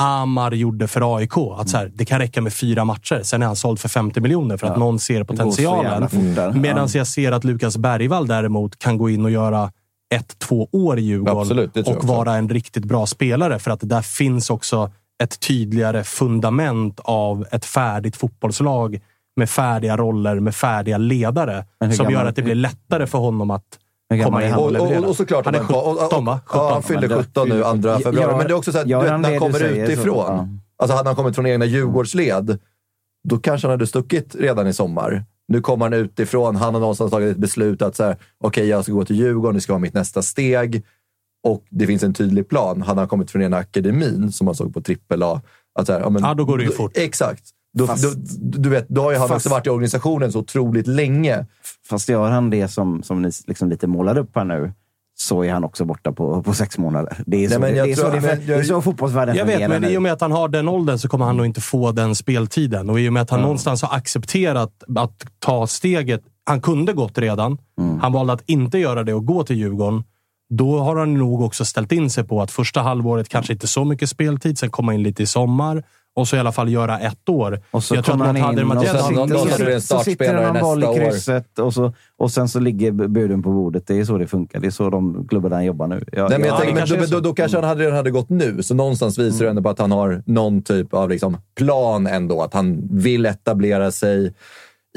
[0.00, 1.32] Amar gjorde för AIK.
[1.56, 4.20] Att så här, det kan räcka med fyra matcher, sen är han såld för 50
[4.20, 4.78] miljoner för att Ja.
[4.78, 6.08] någon ser potentialen.
[6.34, 6.52] där.
[6.52, 6.98] Medan Ja.
[6.98, 9.72] jag ser att Lukas Bergvall däremot kan gå in och göra
[10.14, 13.58] ett, två år i Djurgården Absolut, och vara en riktigt bra spelare.
[13.58, 14.90] För att där finns också
[15.22, 19.00] ett tydligare fundament av ett färdigt fotbollslag
[19.36, 21.64] med färdiga roller, med färdiga ledare.
[21.96, 23.78] Som gör att det blir lättare för honom att
[24.24, 25.00] komma in och Och, leverera.
[25.00, 26.40] och, och såklart, han är om man- och- och- 17 va?
[26.46, 26.60] 17.
[26.66, 28.36] Ja, han fyller men det- 17 nu, 2 februari.
[28.36, 30.16] Men det är också så att du vet, han när han kommer säger, så- utifrån.
[30.36, 30.48] ja.
[30.76, 32.58] Alltså hade han kommit från egna Djurgårdsled,
[33.28, 35.24] då kanske han hade stuckit redan i sommar.
[35.48, 36.56] Nu kommer han utifrån.
[36.56, 39.54] Han har någonstans tagit ett beslut att så här, okej, jag ska gå till Djurgården.
[39.54, 40.82] Det ska vara mitt nästa steg.
[41.46, 42.82] Och det finns en tydlig plan.
[42.82, 45.40] Han kommit från ena akademin, som man såg på trippel A,
[45.78, 46.92] att så här, ja, men, Ja, då går det ju fort.
[46.94, 47.42] Exakt.
[47.74, 50.38] Då, Fast- då, du vet, då har ju han Fast- också varit i organisationen så
[50.38, 51.46] otroligt länge.
[51.90, 54.72] Fast gör han det som, som ni liksom lite målar upp här nu,
[55.16, 57.16] så är han också borta på, på sex månader.
[57.26, 58.46] Det är så, Nej, men det, jag det, är så, tror- det, är men för-
[58.46, 60.48] det är jag- så fotbollsvärlden Jag vet, fungerar men i och med att han har
[60.48, 62.90] den åldern så kommer han nog inte få den speltiden.
[62.90, 66.20] Och i och med att han någonstans har accepterat att ta steget.
[66.46, 67.58] Han kunde gått redan.
[67.80, 67.98] Mm.
[68.00, 70.04] Han valde att inte göra det och gå till Djurgården.
[70.50, 73.84] Då har han nog också ställt in sig på att första halvåret kanske inte så
[73.84, 75.82] mycket speltid, sen komma in lite i sommar
[76.16, 77.60] och så i alla fall göra ett år.
[77.70, 79.98] Och så jag tror att han in och så sen- har någon- sitter, så, så,
[79.98, 83.86] så sitter han boll i krysset och så, och sen så ligger buden på bordet.
[83.86, 84.60] Det är så det funkar.
[84.60, 86.04] Det är så de klubbarna jobbar nu.
[86.12, 87.14] Jag, Nej, men jag jag- tänker, men kanske då, så.
[87.14, 89.68] då, då kanske han hade, redan hade gått nu, så någonstans visar det ändå på
[89.68, 92.42] att han har någon typ av liksom plan ändå.
[92.42, 94.34] Att han vill etablera sig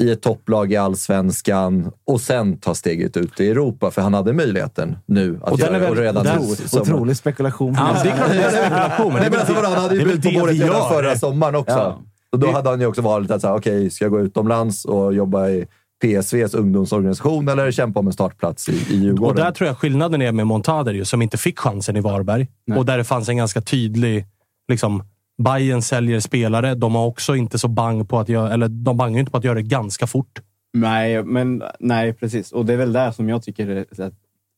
[0.02, 3.90] i ett topplag i allsvenskan och sen ta steget ut i Europa.
[3.90, 5.86] För han hade möjligheten nu att Och den göra är det.
[5.86, 6.42] väl- Och redan den-
[6.72, 6.80] nu.
[6.80, 7.74] Otrolig, spekulation.
[7.74, 9.94] Ja, det är klart det är spekulation, men Nej, det men är alltså, han hade
[9.94, 11.74] ju det bud på det vi redan förra sommaren också.
[11.74, 12.02] Ja.
[12.32, 15.14] Och då hade han ju också varit att säga, okej, ska jag gå utomlands och
[15.14, 15.66] jobba i
[16.02, 19.30] PSVs ungdomsorganisation eller kämpa om en startplats i, i Djurgården?
[19.30, 22.46] Och där tror jag skillnaden är med Montader, ju, som inte fick chansen i Varberg.
[22.66, 22.78] Nej.
[22.78, 24.26] Och där det fanns en ganska tydlig...
[24.68, 25.02] Liksom,
[25.42, 26.74] Bayern säljer spelare.
[26.74, 28.52] De har också inte så bang på att göra...
[28.52, 30.40] Eller de bangar ju inte på att göra det ganska fort.
[30.72, 32.52] Nej, men, nej, precis.
[32.52, 34.14] Och det är väl där som jag tycker är att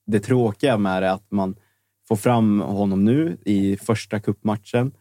[0.06, 1.56] det tråkiga med det är att man
[2.08, 4.92] får fram honom nu i första kuppmatchen.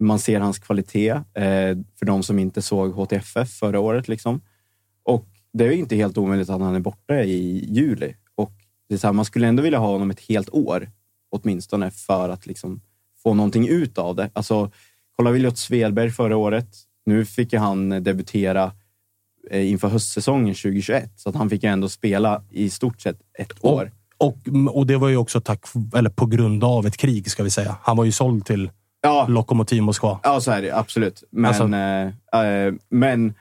[0.00, 4.08] Man ser hans kvalitet, eh, för de som inte såg HTFF förra året.
[4.08, 4.40] Liksom.
[5.02, 8.14] Och det är ju inte helt omöjligt att han är borta i juli.
[8.34, 8.52] Och
[8.88, 10.90] det är så här, man skulle ändå vilja ha honom ett helt år,
[11.30, 12.80] åtminstone, för att liksom
[13.22, 14.30] få någonting ut av det.
[14.32, 14.70] Alltså,
[15.20, 16.66] kolla Williot Svedberg förra året.
[17.06, 18.72] Nu fick ju han debutera
[19.50, 23.64] eh, inför höstsäsongen 2021, så att han fick ju ändå spela i stort sett ett
[23.64, 23.92] år.
[24.18, 24.36] Och,
[24.70, 25.64] och det var ju också tack,
[25.94, 27.76] eller på grund av ett krig, ska vi säga.
[27.82, 28.70] Han var ju såld till
[29.02, 29.26] Ja.
[29.28, 30.20] Lokomotiv Moskva.
[30.22, 31.24] Ja, så är det absolut.
[31.30, 31.68] Men, Alltså-
[32.38, 33.34] eh, eh, men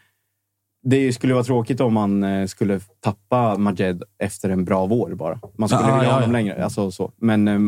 [0.83, 5.39] det skulle vara tråkigt om man eh, skulle tappa Majed efter en bra vår bara.
[5.57, 6.37] Man skulle Ja, vilja ja, ha honom ja.
[6.39, 6.63] längre.
[6.63, 7.11] Alltså, så.
[7.17, 7.59] Men eh,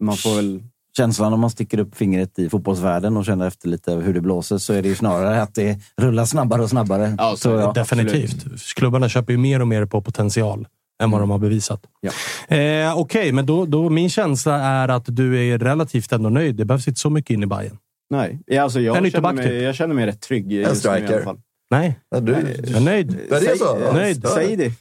[0.00, 0.62] man får väl...
[0.96, 4.58] Känslan om man sticker upp fingret i fotbollsvärlden och känner efter lite hur det blåser
[4.58, 7.16] så är det ju snarare att det rullar snabbare och snabbare.
[7.42, 7.74] tror jag.
[7.74, 8.44] Definitivt.
[8.76, 10.66] Klubbarna köper ju mer och mer på potential
[11.02, 11.82] än vad de har bevisat.
[12.00, 12.56] Ja.
[12.56, 16.56] Eh, Okej, men då, då min känsla är att du är relativt ändå nöjd.
[16.56, 17.78] Det behövs inte så mycket in i Bayern.
[18.10, 19.62] Nej, ja, alltså jag, känner ytterback, mig, typ.
[19.62, 20.52] jag känner mig rätt trygg.
[20.52, 21.14] En nu i striker.
[21.14, 21.38] alla fall.
[21.70, 21.98] Nej.
[22.10, 23.18] Ja, du, Jag är nöjd.
[23.30, 23.78] Ja, det är så?
[23.84, 23.92] Ja.
[23.92, 24.28] Nöjd.
[24.28, 24.72] Saidi.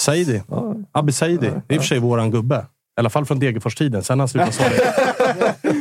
[0.00, 0.42] Saidi.
[0.92, 1.50] Abbe Saidi.
[1.66, 2.66] Det är i och för sig våran gubbe.
[2.96, 4.02] I alla fall från Degerfors-tiden.
[4.02, 4.70] Sen har han slutat svara.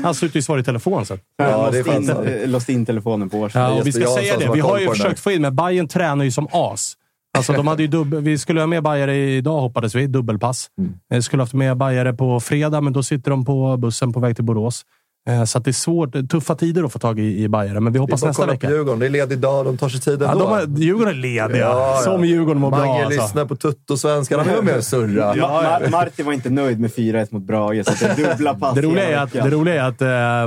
[0.04, 1.20] han slutade ju svara i telefon sen.
[1.38, 3.56] Ja, låst, in, eh, låst in telefonen på års.
[3.56, 4.50] Ja, och vi ska säga det.
[4.54, 6.94] Vi har ju försökt få in, men Bayern tränar ju som as.
[7.38, 10.08] Alltså, de hade ju dubbel, vi skulle ha med Bajare idag, hoppades vi.
[10.08, 10.68] Dubbelpass.
[11.10, 14.36] Vi skulle haft med Bajare på fredag, men då sitter de på bussen på väg
[14.36, 14.86] till Borås.
[15.30, 16.30] Eh, Så att det är svårt.
[16.30, 18.70] Tuffa tider att få tag i, i Bajare, men vi Vi hoppas får nästa vecka.
[18.70, 19.00] Djurgården.
[19.00, 19.66] Det är ledig dag.
[19.66, 20.44] De tar sig tid Ja, ändå.
[20.46, 21.76] de har, Djurgården är lediga.
[22.04, 22.80] Som Djurgården mår bra.
[22.80, 23.22] Mange Alltså.
[23.22, 24.40] lyssnar på Tuttosvenskan.
[24.40, 25.34] Han är med och surra.
[25.38, 28.76] Ja, Mar- Martin var inte nöjd med 4-1 mot Brage, så det är dubbla pass
[28.76, 29.88] Det roliga är att, det roliga är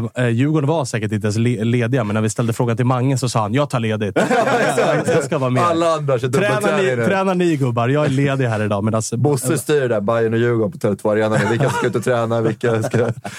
[0.02, 2.86] att eh, Djurgården var säkert inte ens le- lediga, men när vi ställde frågan till
[2.86, 4.18] Mange så sa han “Jag tar ledigt.
[5.06, 5.62] jag ska vara med”.
[5.62, 7.04] Alla andra kör Tränar dubbelträning ni, nu.
[7.04, 7.88] tränar ni gubbar?
[7.88, 8.84] Jag är ledig här idag.
[8.84, 11.38] Medan, Bosse styr där, Bayern och Djurgården på Tele2 Arena.
[11.50, 12.98] Vilka ska ut och träna, vilka ska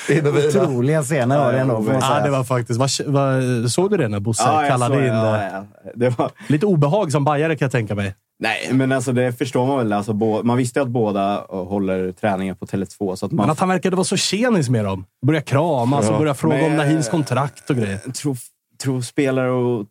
[0.09, 0.63] in och vila.
[0.63, 2.79] Otroliga scener var det ändå, får man Ja, det var faktiskt...
[2.79, 5.07] Vad, såg du det när Bosse Ja, kallade såg- in...
[5.13, 5.65] ja, ja.
[5.95, 6.31] Det var...
[6.49, 8.15] Lite obehag som bajare kan jag tänka mig.
[8.39, 9.93] Nej, men alltså det förstår man väl.
[9.93, 13.15] Alltså, bå- man visste ju att båda eh, håller träningar på Tele2.
[13.15, 15.05] Så att man Men att han verkade vara så tjenis med dem.
[15.25, 16.19] Börja kramas och Ja.
[16.19, 17.97] börja fråga om Men- Nahims kontrakt och grejer.
[17.97, 18.37] tror,
[18.83, 19.85] tror spelare och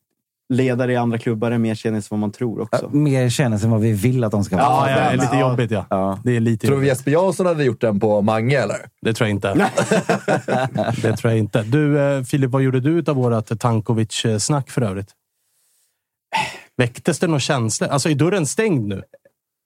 [0.48, 2.88] ledare i andra klubbar är mer kändis än vad man tror också.
[2.92, 4.66] Mer känns än vad vi vill att de ska vara.
[4.66, 6.20] Ja, ja, det är lite jobbigt ja.
[6.24, 6.86] Det är lite Tror du.
[6.86, 8.76] Jesper Jansson hade gjort den på Mange, eller?
[9.02, 9.54] Det tror jag inte.
[11.02, 11.62] det tror jag inte.
[11.62, 15.08] Du, eh, Filip, vad gjorde du av vårt Tankovic-snack för övrigt?
[16.76, 17.88] Väcktes det några känslor?
[17.88, 19.02] Alltså, är dörren stängd nu?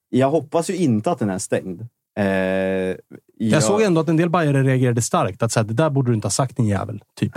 [0.09, 1.81] Jag hoppas ju inte att den är stängd.
[2.19, 2.95] Eh, Jag,
[3.37, 5.43] jag såg ändå att en del bajare reagerade starkt.
[5.43, 7.03] Att så här, det där borde du inte ha sagt din jävel.
[7.15, 7.31] Typ.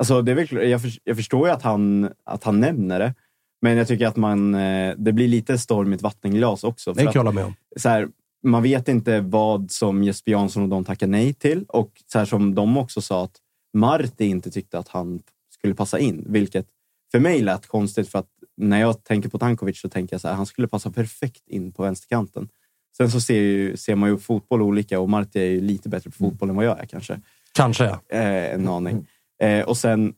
[0.00, 3.14] Alltså, det är väl, jag, för, jag förstår ju att han, att han nämner det.
[3.62, 6.92] Men jag tycker att man, eh, det blir lite storm i ett vattenglas också.
[6.92, 7.54] Det kan att- jag hålla med om.
[7.76, 8.08] så här,
[8.42, 11.64] man vet inte vad som Jesper Jansson och de tackar nej till.
[11.68, 13.36] Och så här som de också sa att
[13.74, 15.22] Marti inte tyckte att han
[15.54, 16.24] skulle passa in.
[16.28, 16.66] Vilket
[17.12, 20.28] för mig lät konstigt för att när jag tänker på Tankovic så tänker jag så
[20.28, 22.48] här, han skulle passa perfekt in på vänsterkanten.
[22.96, 26.10] Sen så ser, ju, ser man ju fotboll olika och Marti är ju lite bättre
[26.10, 27.20] på fotboll än vad jag är kanske.
[27.52, 28.00] Kanske, ja.
[28.08, 29.06] Eh, en aning.
[29.40, 30.14] Eh, och sen,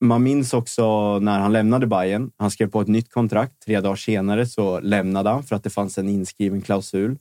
[0.00, 2.30] man minns också när han lämnade Bayern.
[2.36, 3.62] Han skrev på ett nytt kontrakt.
[3.64, 7.18] Tre dagar senare så lämnade han för att det fanns en inskriven klausul.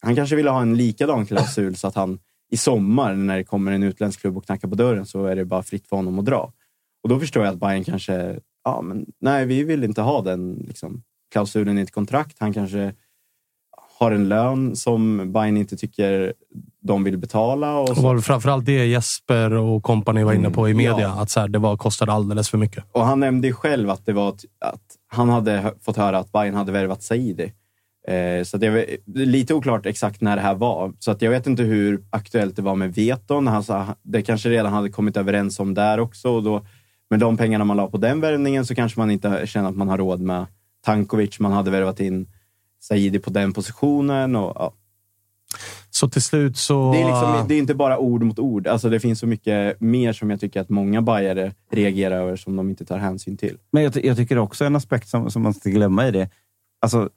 [0.00, 2.18] Han kanske ville ha en likadan klausul så att han
[2.50, 5.44] i sommar när det kommer en utländsk klubb och knackar på dörren så är det
[5.44, 6.52] bara fritt för honom att dra.
[7.02, 10.64] Och då förstår jag att Bayern kanske, ja men nej vi vill inte ha den
[10.68, 11.02] liksom,
[11.32, 12.36] klausulen i ett kontrakt.
[12.38, 12.94] Han kanske
[13.98, 16.32] har en lön som Bayern inte tycker
[16.82, 17.78] de vill betala.
[17.78, 18.02] Och så.
[18.02, 21.00] var framförallt det Jesper och kompani var inne på i media.
[21.00, 21.22] Ja.
[21.22, 22.84] Att så här, det var, kostade alldeles för mycket.
[22.92, 24.44] Och han nämnde ju själv att, det var att,
[25.08, 27.52] han hade fått höra att Bayern hade värvat Saidi.
[28.08, 30.92] Eh, så det är lite oklart exakt när det här var.
[30.98, 33.64] Så att jag vet inte hur aktuellt det var med veton.
[33.64, 36.28] Sa, det kanske redan hade kommit överens om där också.
[36.28, 36.66] Och då,
[37.10, 39.88] med de pengarna man la på den värvningen så kanske man inte känner att man
[39.88, 40.46] har råd med
[40.84, 41.40] Tankovic.
[41.40, 42.26] Man hade värvat in
[42.80, 44.36] Saidi på den positionen.
[44.36, 44.72] Och, ja.
[45.90, 46.92] Så till slut så...
[46.92, 48.66] Det är, liksom, det är inte bara ord mot ord.
[48.66, 52.56] Alltså, det finns så mycket mer som jag tycker att många bajare reagerar över som
[52.56, 53.58] de inte tar hänsyn till.
[53.70, 56.30] Men jag, jag tycker också en aspekt som, som man inte ska glömma i det.
[56.80, 57.10] Alltså,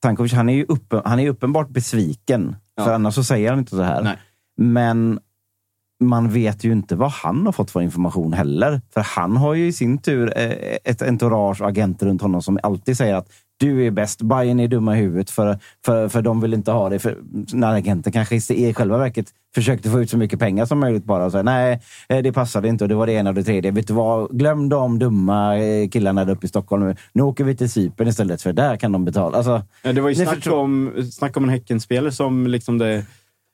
[0.00, 2.56] Tankovic, han är ju uppen, han är uppenbart besviken.
[2.74, 2.84] Ja.
[2.84, 4.02] För annars så säger han inte så här.
[4.02, 4.16] Nej.
[4.56, 5.20] Men
[6.00, 8.80] man vet ju inte vad han har fått för information heller.
[8.94, 12.58] För han har ju i sin tur eh, ett entourage och agenter runt honom som
[12.62, 13.28] alltid säger att
[13.60, 16.88] du är bäst, Bayern är dumma i huvudet för, för, för de vill inte ha
[16.88, 16.98] det.
[16.98, 17.18] För
[17.52, 21.24] när agenten kanske i själva verket försökte få ut så mycket pengar som möjligt bara.
[21.24, 23.70] Och säga, Nej, eh, det passade inte och det var det ena och det tredje.
[23.70, 24.38] Vet du vad?
[24.38, 26.84] Glöm de dumma eh, killarna där uppe i Stockholm.
[26.88, 29.36] Nu, nu åker vi till Cypern istället för där kan de betala.
[29.36, 33.04] Alltså, Ja, det var ju snack förstår- om, snack om en Häckenspelare som liksom det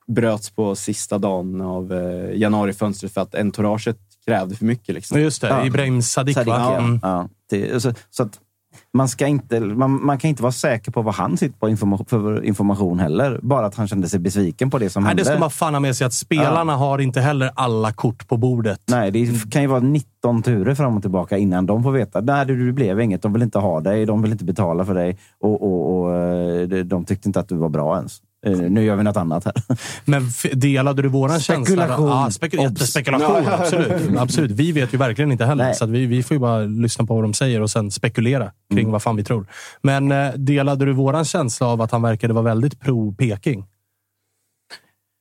[0.07, 4.95] bröts på sista dagen av eh, januarifönstret för att entouraget krävde för mycket.
[4.95, 5.21] Liksom.
[5.21, 6.79] Just det, Ibrahim Sadiq, Sadiq, ja.
[6.79, 7.01] Mm.
[7.03, 8.41] Ja, det, så, så att
[8.93, 12.07] man, ska inte, man, man kan inte vara säker på vad han sitter på information,
[12.07, 13.41] för information heller.
[13.43, 15.23] Bara att han kände sig besviken på det som Nej, hände.
[15.23, 18.37] det ska man fan ha med sig att spelarna har inte heller alla kort på
[18.37, 18.81] bordet.
[18.87, 22.21] Nej, det kan ju vara 19 turer fram och tillbaka innan de får veta.
[22.21, 23.23] Nej, du, du blev inget.
[23.23, 24.07] De vill inte ha dig.
[24.07, 25.19] De vill inte betala för dig.
[25.41, 28.21] Och, och, och eh, de tyckte inte att du var bra ens.
[28.45, 29.55] Eh, Nu gör vi något annat här.
[30.05, 30.23] Men
[30.53, 31.65] delade du våran känsla?
[31.77, 32.09] Spekulation.
[32.09, 32.71] Ja, spekul Obs.
[32.71, 33.53] jättespekulation, Ja.
[33.59, 34.03] absolut.
[34.19, 34.51] absolut.
[34.51, 35.75] Vi vet ju verkligen inte heller, Nej.
[35.75, 38.53] så att vi, vi får ju bara lyssna på vad de säger och sen spekulera
[38.71, 38.93] kring Mm.
[38.93, 39.47] vad fan vi tror.
[39.83, 43.65] Men eh, delade du våran känsla av att han verkade vara väldigt pro-Peking?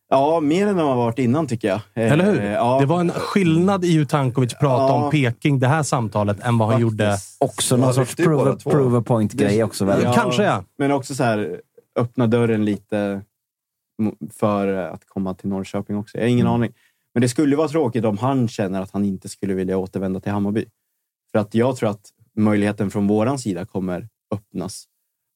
[0.09, 1.79] Ja, mer än vad man varit innan tycker jag.
[1.93, 2.41] Eh, Eller hur?
[2.41, 5.03] Ja, Det var en skillnad i hur Tankovic pratade Ja.
[5.05, 7.17] om Peking det här samtalet än vad han gjorde...
[7.39, 9.85] Också någon sorts prove, prove a point-grej också.
[9.85, 10.13] Väl?
[10.13, 10.63] Kanske, ja.
[10.77, 11.59] Men också så här,
[11.99, 13.21] öppna dörren lite
[14.31, 16.17] för att komma till Norrköping också.
[16.17, 16.53] Jag har ingen Mm.
[16.53, 16.73] aning.
[17.13, 20.31] Men det skulle vara tråkigt om han känner att han inte skulle vilja återvända till
[20.31, 20.65] Hammarby.
[21.31, 24.85] För att jag tror att möjligheten från våran sida kommer öppnas.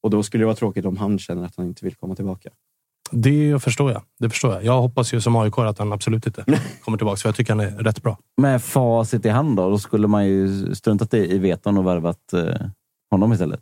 [0.03, 2.49] Och då skulle det vara tråkigt om han känner att han inte vill komma tillbaka.
[3.11, 4.01] Det förstår jag.
[4.19, 4.63] Det förstår jag.
[4.65, 6.45] Jag hoppas ju som AIK att han absolut inte
[6.83, 8.17] kommer tillbaka, för jag tycker han är rätt bra.
[8.41, 12.33] Med facit i hand då, då skulle man ju struntat i, i veton och värvat
[12.33, 12.67] eh,
[13.11, 13.61] honom istället.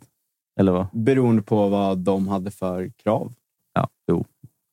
[0.60, 0.86] Eller vad?
[0.92, 3.32] Beroende på vad de hade för krav.
[3.74, 4.24] Ja, jo.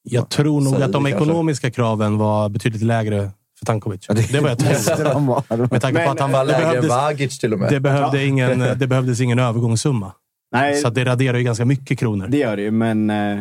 [0.03, 4.07] Jag tror nog Så att de det kanske- ekonomiska kraven var betydligt lägre för Tankovic.
[4.07, 5.43] Det var jag måste de vara.
[5.71, 7.69] Med tanke på att han var det lägre än behövdes, Vagic till och med.
[7.71, 10.11] det, behövde ingen, det behövdes ingen övergångssumma.
[10.51, 10.75] Nej.
[10.75, 12.27] Så att det raderar ju ganska mycket kronor.
[12.27, 13.39] Det gör det ju, men eh,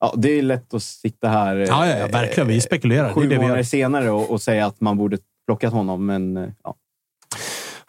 [0.00, 2.48] ja, det är lätt att sitta här eh, Ja, ja, ja, verkligen.
[2.48, 3.04] Vi spekulerar.
[3.04, 3.62] Det är sju det vi månader gör.
[3.64, 6.06] senare och, och säga att man borde plockat honom.
[6.06, 6.74] Men eh, ja.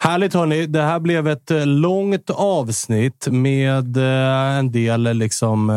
[0.02, 0.66] Härligt hörni.
[0.66, 5.72] Det här blev ett eh, långt avsnitt med eh, en del eh, liksom,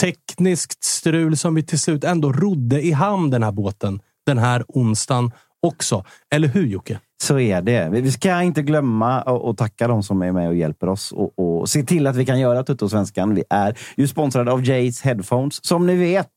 [0.00, 4.64] tekniskt strul som vi till slut ändå rodde i hamn den här båten den här
[4.68, 5.32] onsdagen
[5.62, 6.04] också.
[6.34, 7.00] Eller hur Jocke?
[7.22, 7.88] Så är det.
[7.90, 11.68] Vi ska inte glömma att tacka de som är med och hjälper oss och, och
[11.68, 13.34] se till att vi kan göra Tuttosvenskan.
[13.34, 15.64] Vi är ju sponsrade av Jays Headphones.
[15.64, 16.32] Som ni vet,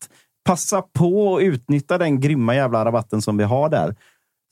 [0.46, 3.96] passa på att utnyttja den grymma jävla rabatten som vi har där.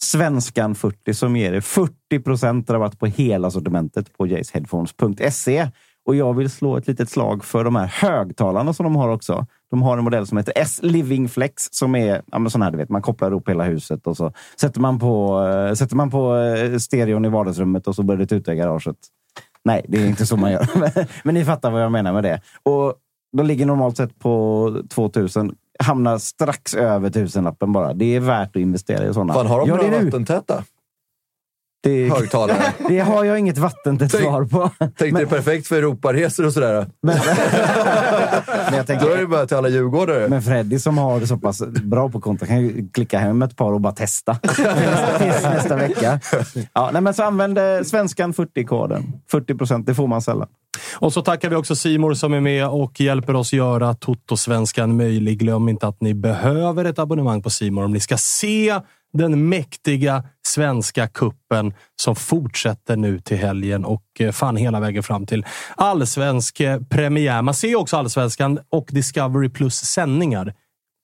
[0.03, 5.67] Svenskan 40 som ger er 40 procent rabatt på hela sortimentet på jaysheadphones.se.
[6.05, 9.45] Och jag vill slå ett litet slag för de här högtalarna som de har också.
[9.71, 12.71] De har en modell som heter S Living Flex som är ja, men sån här,
[12.71, 16.09] du vet, man kopplar ihop hela huset och så sätter man på, eh, sätter man
[16.09, 18.97] på eh, stereon i vardagsrummet och så börjar det tuta i garaget.
[19.65, 20.67] Nej, det är inte så man gör.
[21.23, 22.41] Men ni fattar vad jag menar med det.
[22.63, 22.95] Och
[23.37, 25.55] de ligger normalt sett på 2000.
[25.79, 27.93] Hamnar strax över tusenlappen bara.
[27.93, 29.33] Det är värt att investera i sådana.
[29.33, 30.05] Fan, har de några nu.
[30.05, 30.63] vattentäta
[31.83, 32.73] Det, högtalare?
[32.87, 34.69] det har jag inget vattentätt svar på.
[34.79, 36.87] Tänkte det är perfekt för Europaresor och sådär.
[37.01, 37.17] Men
[38.77, 40.27] jag tänker- Då är det bara till alla djurgårdare.
[40.27, 43.55] Men Freddy som har det så pass bra på konto kan ju klicka hem ett
[43.55, 44.35] par och bara testa
[45.19, 46.19] tills nästa vecka.
[46.73, 49.13] Ja, nej, men så använd svenskan 40-koden.
[49.31, 50.47] 40 procent, det får man sällan.
[50.99, 55.39] Och så tackar vi också Simor som är med och hjälper oss göra Toto-svenskan möjlig.
[55.39, 58.79] Glöm inte att ni behöver ett abonnemang på Simor om ni ska se
[59.17, 65.25] den mäktiga svenska kuppen som fortsätter nu till helgen och eh, fan hela vägen fram
[65.25, 65.45] till
[65.75, 67.41] allsvensk eh, premiär.
[67.41, 70.53] Man ser också allsvenskan och Discovery Plus sändningar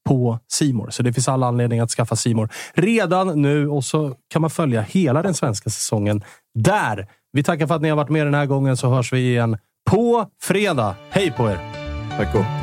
[0.10, 0.90] på Simor.
[0.90, 4.81] Så det finns alla anledning att skaffa Simor redan nu och så kan man följa
[4.81, 6.23] hela den svenska säsongen
[6.60, 7.07] där.
[7.31, 9.57] Vi tackar för att ni har varit med den här gången så hörs vi igen
[9.90, 10.95] på fredag.
[11.10, 11.60] Hej på er!
[12.18, 12.62] Tack och.